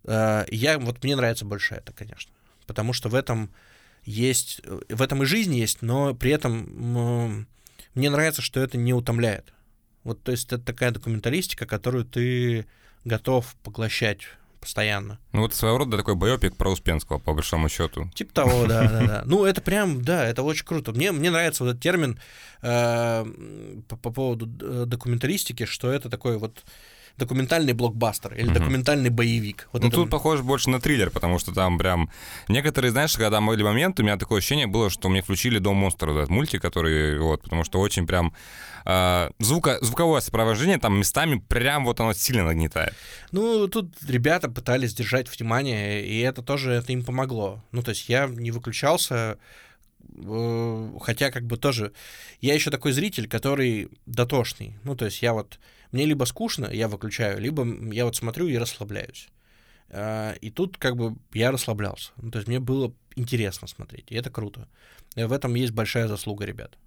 А, 0.05 0.45
я, 0.51 0.77
вот 0.77 1.03
мне 1.03 1.15
нравится 1.15 1.45
больше 1.45 1.73
это, 1.73 1.93
конечно. 1.93 2.31
Потому 2.67 2.93
что 2.93 3.09
в 3.09 3.15
этом 3.15 3.51
есть, 4.05 4.61
в 4.87 5.01
этом 5.01 5.23
и 5.23 5.25
жизнь 5.25 5.55
есть, 5.55 5.81
но 5.81 6.13
при 6.13 6.29
этом 6.29 7.47
мне 7.95 8.09
нравится, 8.11 8.43
что 8.43 8.59
это 8.59 8.77
не 8.77 8.93
утомляет. 8.93 9.51
Вот, 10.03 10.21
то 10.23 10.31
есть 10.31 10.51
это 10.51 10.59
такая 10.59 10.91
документалистика, 10.91 11.65
которую 11.65 12.05
ты 12.05 12.65
готов 13.05 13.55
поглощать 13.63 14.21
постоянно. 14.63 15.19
Ну, 15.33 15.41
вот 15.41 15.53
своего 15.53 15.77
рода 15.77 15.97
такой 15.97 16.15
байопик 16.15 16.55
про 16.55 16.71
Успенского, 16.71 17.19
по 17.19 17.33
большому 17.33 17.67
счету. 17.67 18.09
Типа 18.15 18.33
того, 18.33 18.65
да, 18.65 18.87
да, 18.87 19.07
да. 19.07 19.23
Ну, 19.25 19.43
это 19.43 19.61
прям, 19.61 20.01
да, 20.01 20.25
это 20.25 20.41
очень 20.41 20.65
круто. 20.65 20.93
Мне, 20.93 21.11
мне 21.11 21.31
нравится 21.31 21.65
вот 21.65 21.71
этот 21.71 21.83
термин 21.83 22.17
э, 22.61 23.25
по, 23.89 23.97
по 23.97 24.09
поводу 24.09 24.49
э, 24.61 24.85
документалистики, 24.87 25.65
что 25.65 25.91
это 25.91 26.09
такой 26.09 26.37
вот 26.37 26.63
документальный 27.17 27.73
блокбастер 27.73 28.33
или 28.33 28.47
угу. 28.47 28.53
документальный 28.55 29.09
боевик. 29.09 29.69
Вот 29.71 29.83
ну, 29.83 29.89
это... 29.89 29.97
тут 29.97 30.09
похоже 30.09 30.43
больше 30.43 30.69
на 30.69 30.81
триллер, 30.81 31.11
потому 31.11 31.39
что 31.39 31.53
там 31.53 31.77
прям... 31.77 32.09
Некоторые, 32.47 32.91
знаешь, 32.91 33.15
когда 33.15 33.39
были 33.39 33.61
моменты, 33.61 34.01
у 34.01 34.05
меня 34.05 34.17
такое 34.17 34.39
ощущение 34.39 34.67
было, 34.67 34.89
что 34.89 35.09
мне 35.09 35.21
включили 35.21 35.59
«Дом 35.59 35.77
монстров», 35.77 36.15
этот 36.15 36.29
мультик, 36.29 36.61
который, 36.61 37.19
вот, 37.19 37.43
потому 37.43 37.63
что 37.63 37.79
очень 37.79 38.07
прям... 38.07 38.33
Э, 38.85 39.29
звука, 39.39 39.77
звуковое 39.81 40.21
сопровождение 40.21 40.77
там 40.79 40.97
местами 40.97 41.41
прям 41.47 41.85
вот 41.85 41.99
оно 41.99 42.13
сильно 42.13 42.43
нагнетает. 42.43 42.93
Ну, 43.31 43.67
тут 43.67 43.93
ребята 44.07 44.49
пытались 44.49 44.93
держать 44.93 45.29
внимание, 45.29 46.05
и 46.05 46.19
это 46.19 46.41
тоже 46.41 46.71
это 46.73 46.91
им 46.91 47.03
помогло. 47.03 47.63
Ну, 47.71 47.83
то 47.83 47.89
есть 47.89 48.09
я 48.09 48.27
не 48.27 48.51
выключался, 48.51 49.37
э, 50.15 50.89
хотя 51.01 51.29
как 51.29 51.43
бы 51.45 51.57
тоже... 51.57 51.93
Я 52.41 52.55
еще 52.55 52.71
такой 52.71 52.91
зритель, 52.91 53.29
который 53.29 53.89
дотошный. 54.07 54.77
Ну, 54.83 54.95
то 54.95 55.05
есть 55.05 55.21
я 55.21 55.33
вот 55.33 55.59
мне 55.93 56.05
либо 56.05 56.25
скучно, 56.25 56.69
я 56.71 56.87
выключаю, 56.87 57.39
либо 57.39 57.65
я 57.93 58.05
вот 58.05 58.15
смотрю 58.15 58.47
и 58.47 58.57
расслабляюсь. 58.57 59.29
А, 59.89 60.33
и 60.41 60.49
тут 60.49 60.77
как 60.77 60.97
бы 60.97 61.15
я 61.33 61.51
расслаблялся. 61.51 62.11
Ну, 62.17 62.31
то 62.31 62.39
есть 62.39 62.47
мне 62.47 62.59
было 62.59 62.93
интересно 63.15 63.67
смотреть, 63.67 64.11
и 64.11 64.15
это 64.15 64.29
круто. 64.29 64.67
И 65.15 65.23
в 65.23 65.31
этом 65.31 65.53
есть 65.55 65.71
большая 65.71 66.07
заслуга 66.07 66.45
ребят. 66.45 66.77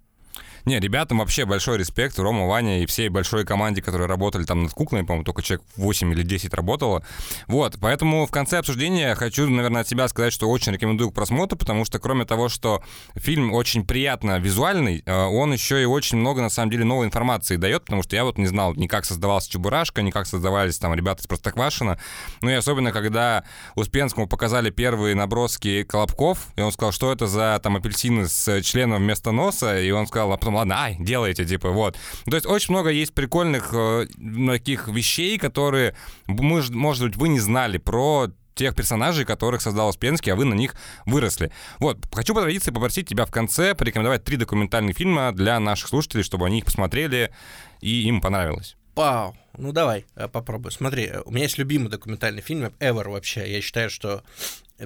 Не, 0.67 0.81
ребятам 0.81 1.19
вообще 1.19 1.45
большой 1.45 1.77
респект, 1.77 2.19
Рома, 2.19 2.45
Ваня 2.45 2.83
и 2.83 2.85
всей 2.85 3.07
большой 3.07 3.45
команде, 3.45 3.81
которые 3.81 4.09
работали 4.09 4.43
там 4.43 4.63
над 4.63 4.73
куклами, 4.73 5.05
по-моему, 5.05 5.23
только 5.23 5.41
человек 5.41 5.65
8 5.77 6.11
или 6.11 6.23
10 6.23 6.53
работало. 6.53 7.03
Вот, 7.47 7.77
поэтому 7.79 8.25
в 8.25 8.31
конце 8.31 8.57
обсуждения 8.57 9.15
хочу, 9.15 9.49
наверное, 9.49 9.83
от 9.83 9.87
себя 9.87 10.09
сказать, 10.09 10.33
что 10.33 10.49
очень 10.49 10.73
рекомендую 10.73 11.11
к 11.11 11.13
просмотру, 11.13 11.57
потому 11.57 11.85
что 11.85 11.99
кроме 11.99 12.25
того, 12.25 12.49
что 12.49 12.83
фильм 13.15 13.53
очень 13.53 13.85
приятно 13.85 14.39
визуальный, 14.39 15.03
э, 15.05 15.15
он 15.15 15.53
еще 15.53 15.81
и 15.81 15.85
очень 15.85 16.17
много, 16.17 16.41
на 16.41 16.49
самом 16.49 16.69
деле, 16.69 16.83
новой 16.83 17.05
информации 17.05 17.55
дает, 17.55 17.85
потому 17.85 18.03
что 18.03 18.17
я 18.17 18.25
вот 18.25 18.37
не 18.37 18.47
знал 18.47 18.73
ни 18.73 18.87
как 18.87 19.05
создавался 19.05 19.49
Чебурашка, 19.49 20.01
ни 20.01 20.11
как 20.11 20.27
создавались 20.27 20.77
там 20.79 20.93
ребята 20.93 21.21
из 21.21 21.27
Простоквашина, 21.27 21.97
ну 22.41 22.49
и 22.49 22.53
особенно, 22.53 22.91
когда 22.91 23.45
Успенскому 23.75 24.27
показали 24.27 24.69
первые 24.69 25.15
наброски 25.15 25.83
Колобков, 25.83 26.47
и 26.57 26.61
он 26.61 26.73
сказал, 26.73 26.91
что 26.91 27.13
это 27.13 27.25
за 27.25 27.57
там 27.63 27.77
апельсины 27.77 28.27
с 28.27 28.61
членом 28.63 29.03
вместо 29.03 29.31
носа, 29.31 29.79
и 29.79 29.89
он 29.91 30.07
сказал, 30.07 30.33
а 30.33 30.37
потом, 30.37 30.56
ладно, 30.57 30.75
ай, 30.79 30.97
делайте, 30.99 31.45
типа, 31.45 31.69
вот. 31.69 31.97
То 32.25 32.35
есть 32.35 32.45
очень 32.45 32.73
много 32.73 32.89
есть 32.89 33.13
прикольных 33.13 33.69
э, 33.73 34.07
таких 34.47 34.87
вещей, 34.87 35.37
которые, 35.37 35.95
мы, 36.27 36.63
может 36.69 37.03
быть, 37.03 37.15
вы 37.15 37.29
не 37.29 37.39
знали 37.39 37.77
про 37.77 38.29
тех 38.57 38.75
персонажей, 38.75 39.23
которых 39.23 39.61
создал 39.61 39.89
Успенский, 39.89 40.33
а 40.33 40.35
вы 40.35 40.45
на 40.45 40.55
них 40.55 40.75
выросли. 41.05 41.51
Вот, 41.79 41.99
хочу 42.11 42.33
по 42.33 42.41
традиции 42.41 42.71
попросить 42.71 43.07
тебя 43.07 43.25
в 43.25 43.31
конце 43.31 43.75
порекомендовать 43.75 44.23
три 44.23 44.35
документальных 44.35 44.97
фильма 44.97 45.31
для 45.31 45.59
наших 45.59 45.87
слушателей, 45.87 46.23
чтобы 46.23 46.47
они 46.47 46.59
их 46.59 46.65
посмотрели 46.65 47.31
и 47.79 48.07
им 48.07 48.19
понравилось. 48.19 48.75
Вау, 48.95 49.37
ну 49.57 49.71
давай, 49.71 50.05
э, 50.15 50.27
попробуй. 50.27 50.71
Смотри, 50.71 51.05
э, 51.05 51.21
у 51.21 51.31
меня 51.31 51.43
есть 51.43 51.59
любимый 51.59 51.89
документальный 51.89 52.41
фильм 52.41 52.73
ever 52.79 53.09
вообще. 53.09 53.49
Я 53.51 53.61
считаю, 53.61 53.91
что 53.91 54.23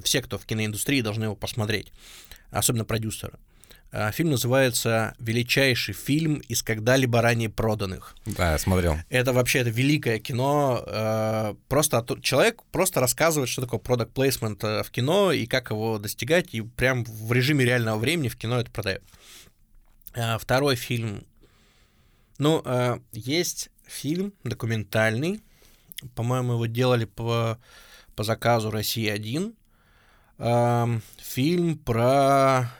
все, 0.03 0.21
кто 0.21 0.37
в 0.37 0.45
киноиндустрии, 0.45 1.01
должны 1.01 1.25
его 1.25 1.35
посмотреть, 1.35 1.93
особенно 2.51 2.83
продюсеры. 2.83 3.39
А, 3.93 4.09
фильм 4.11 4.29
называется 4.29 5.15
«Величайший 5.19 5.93
фильм 5.93 6.35
из 6.47 6.63
когда-либо 6.63 7.21
ранее 7.21 7.49
проданных». 7.49 8.15
Да, 8.25 8.53
я 8.53 8.57
смотрел. 8.57 8.95
Это 9.09 9.33
вообще 9.33 9.59
это 9.59 9.69
великое 9.69 10.19
кино. 10.19 10.81
А, 10.87 11.57
просто 11.67 12.05
человек 12.21 12.63
просто 12.71 13.01
рассказывает, 13.01 13.49
что 13.49 13.61
такое 13.61 13.81
продукт 13.81 14.13
плейсмент 14.13 14.63
э, 14.63 14.83
в 14.83 14.91
кино 14.91 15.33
и 15.33 15.45
как 15.45 15.71
его 15.71 15.99
достигать, 15.99 16.53
и 16.53 16.61
прям 16.61 17.03
в 17.03 17.33
режиме 17.33 17.65
реального 17.65 17.97
времени 17.97 18.29
в 18.29 18.37
кино 18.37 18.61
это 18.61 18.71
продает. 18.71 19.03
А, 20.15 20.37
второй 20.37 20.77
фильм. 20.77 21.25
Ну, 22.37 22.63
есть 23.11 23.69
фильм 23.85 24.33
документальный. 24.43 25.41
По-моему, 26.15 26.53
его 26.53 26.65
делали 26.65 27.05
по, 27.05 27.59
по 28.15 28.23
заказу 28.23 28.71
«Россия-1». 28.71 29.53
Фильм 31.19 31.77
про 31.77 32.71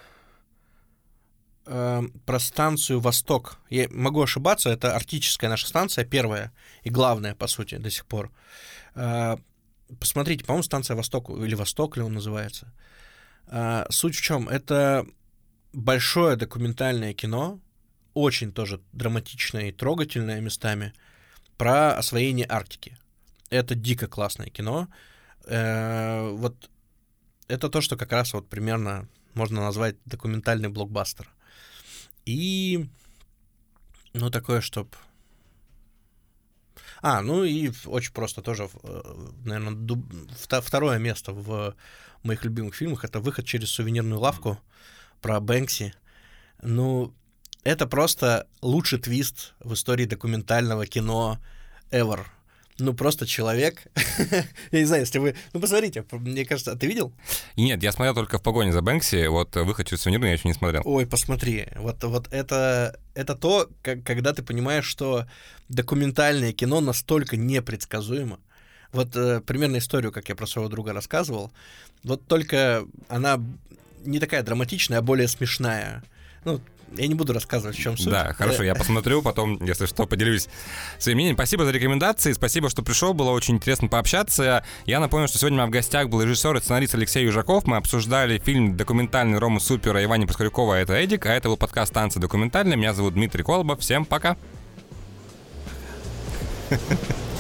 э, 1.66 2.02
про 2.26 2.40
станцию 2.40 3.00
Восток. 3.00 3.60
Я 3.70 3.88
могу 3.92 4.22
ошибаться, 4.22 4.70
это 4.70 4.96
арктическая 4.96 5.50
наша 5.50 5.68
станция, 5.68 6.06
первая 6.06 6.52
и 6.84 6.90
главная, 6.90 7.36
по 7.36 7.48
сути, 7.48 7.76
до 7.78 7.90
сих 7.90 8.06
пор. 8.06 8.32
Э, 8.96 9.38
посмотрите, 10.00 10.46
по-моему, 10.46 10.64
станция 10.64 10.96
Восток, 10.96 11.30
или 11.30 11.56
Восток 11.56 11.98
ли 11.98 12.04
он 12.04 12.14
называется. 12.14 12.74
Э, 13.48 13.86
суть 13.90 14.16
в 14.16 14.22
чем? 14.22 14.50
Это 14.50 15.06
большое 15.74 16.36
документальное 16.36 17.14
кино, 17.14 17.60
очень 18.14 18.52
тоже 18.52 18.82
драматичное 18.92 19.70
и 19.70 19.72
трогательное 19.72 20.42
местами, 20.42 20.94
про 21.58 21.94
освоение 21.94 22.48
Арктики. 22.50 22.98
Это 23.50 23.76
дико 23.76 24.08
классное 24.08 24.50
кино. 24.50 24.88
Э, 25.46 26.30
вот 26.32 26.70
это 27.48 27.70
то, 27.70 27.82
что 27.82 27.98
как 27.98 28.12
раз 28.12 28.34
вот 28.34 28.50
примерно 28.50 29.08
можно 29.34 29.62
назвать 29.62 29.96
документальный 30.06 30.70
блокбастер. 30.70 31.30
И, 32.26 32.88
ну, 34.14 34.30
такое, 34.30 34.62
чтоб... 34.62 34.96
А, 37.02 37.22
ну 37.22 37.44
и 37.44 37.72
очень 37.86 38.14
просто 38.14 38.42
тоже, 38.42 38.70
э, 38.84 39.30
наверное, 39.44 39.74
дуб... 39.74 40.06
второе 40.62 41.00
место 41.00 41.34
в 41.34 41.76
моих 42.24 42.44
любимых 42.44 42.76
фильмах— 42.76 43.04
это 43.06 43.20
«Выход 43.20 43.46
через 43.46 43.70
сувенирную 43.70 44.20
лавку» 44.20 44.60
про 45.22 45.40
Бэнкси. 45.40 45.94
Ну, 46.62 47.14
это 47.64 47.88
просто 47.88 48.48
лучший 48.62 49.00
твист 49.00 49.54
в 49.60 49.74
истории 49.74 50.06
документального 50.06 50.86
кино 50.86 51.40
ever 51.90 52.26
ну, 52.82 52.94
просто 52.94 53.26
человек. 53.26 53.84
я 54.72 54.80
не 54.80 54.86
знаю, 54.86 55.04
если 55.04 55.20
вы... 55.20 55.36
Ну, 55.54 55.60
посмотрите, 55.60 56.04
мне 56.12 56.46
кажется, 56.46 56.72
а 56.72 56.76
ты 56.76 56.88
видел? 56.88 57.14
Нет, 57.56 57.82
я 57.84 57.92
смотрел 57.92 58.16
только 58.16 58.40
в 58.40 58.44
погоне 58.44 58.72
за 58.72 58.82
Бэнкси, 58.82 59.28
вот 59.28 59.56
«Выход 59.56 59.88
через 59.88 60.02
сувенирную» 60.02 60.30
я 60.30 60.34
еще 60.34 60.48
не 60.48 60.54
смотрел. 60.54 60.82
Ой, 60.86 61.06
посмотри, 61.06 61.68
вот, 61.76 62.04
вот 62.04 62.28
это, 62.32 63.00
это 63.14 63.36
то, 63.36 63.70
как, 63.82 64.04
когда 64.04 64.34
ты 64.34 64.44
понимаешь, 64.44 64.86
что 64.86 65.26
документальное 65.70 66.54
кино 66.54 66.82
настолько 66.82 67.38
непредсказуемо. 67.38 68.40
Вот 68.92 69.16
э, 69.16 69.42
примерно 69.42 69.78
историю, 69.78 70.12
как 70.12 70.28
я 70.28 70.36
про 70.36 70.46
своего 70.46 70.70
друга 70.70 70.92
рассказывал, 70.92 71.52
вот 72.04 72.26
только 72.28 72.86
она 73.08 73.40
не 74.04 74.20
такая 74.20 74.44
драматичная, 74.44 75.00
а 75.00 75.02
более 75.02 75.28
смешная. 75.28 76.04
Ну, 76.44 76.60
я 76.98 77.08
не 77.08 77.16
буду 77.16 77.34
рассказывать, 77.34 77.78
в 77.78 77.80
чем 77.80 77.98
суть. 77.98 78.10
Да, 78.10 78.34
хорошо, 78.34 78.64
я 78.64 78.76
посмотрю, 78.76 79.22
потом, 79.22 79.64
если 79.64 79.86
что, 79.86 80.06
поделюсь 80.06 80.48
своим 80.98 81.18
мнением. 81.18 81.36
Спасибо 81.36 81.66
за 81.66 81.72
рекомендации, 81.72 82.34
спасибо, 82.34 82.70
что 82.70 82.84
пришел, 82.84 83.14
было 83.14 83.32
очень 83.32 83.56
интересно 83.56 83.88
пообщаться. 83.88 84.64
Я 84.86 85.00
напомню, 85.00 85.28
что 85.28 85.38
сегодня 85.38 85.58
у 85.58 85.62
меня 85.62 85.68
в 85.68 85.72
гостях 85.72 86.10
был 86.10 86.22
режиссер 86.22 86.56
и 86.56 86.60
сценарист 86.62 86.96
Алексей 86.96 87.26
Южаков. 87.26 87.66
Мы 87.66 87.78
обсуждали 87.78 88.40
фильм 88.40 88.78
документальный 88.78 89.38
Рома 89.38 89.60
Супера 89.60 90.02
и 90.02 90.06
Вани 90.06 90.26
Паскалюкова, 90.26 90.76
это 90.76 90.94
Эдик, 90.94 91.26
а 91.26 91.34
это 91.34 91.50
был 91.50 91.58
подкаст 91.58 91.94
«Танцы 91.94 92.20
документальные». 92.20 92.78
Меня 92.78 92.94
зовут 92.94 93.14
Дмитрий 93.14 93.44
Колобов. 93.44 93.80
Всем 93.80 94.06
пока. 94.06 94.22
Пока. 94.22 94.38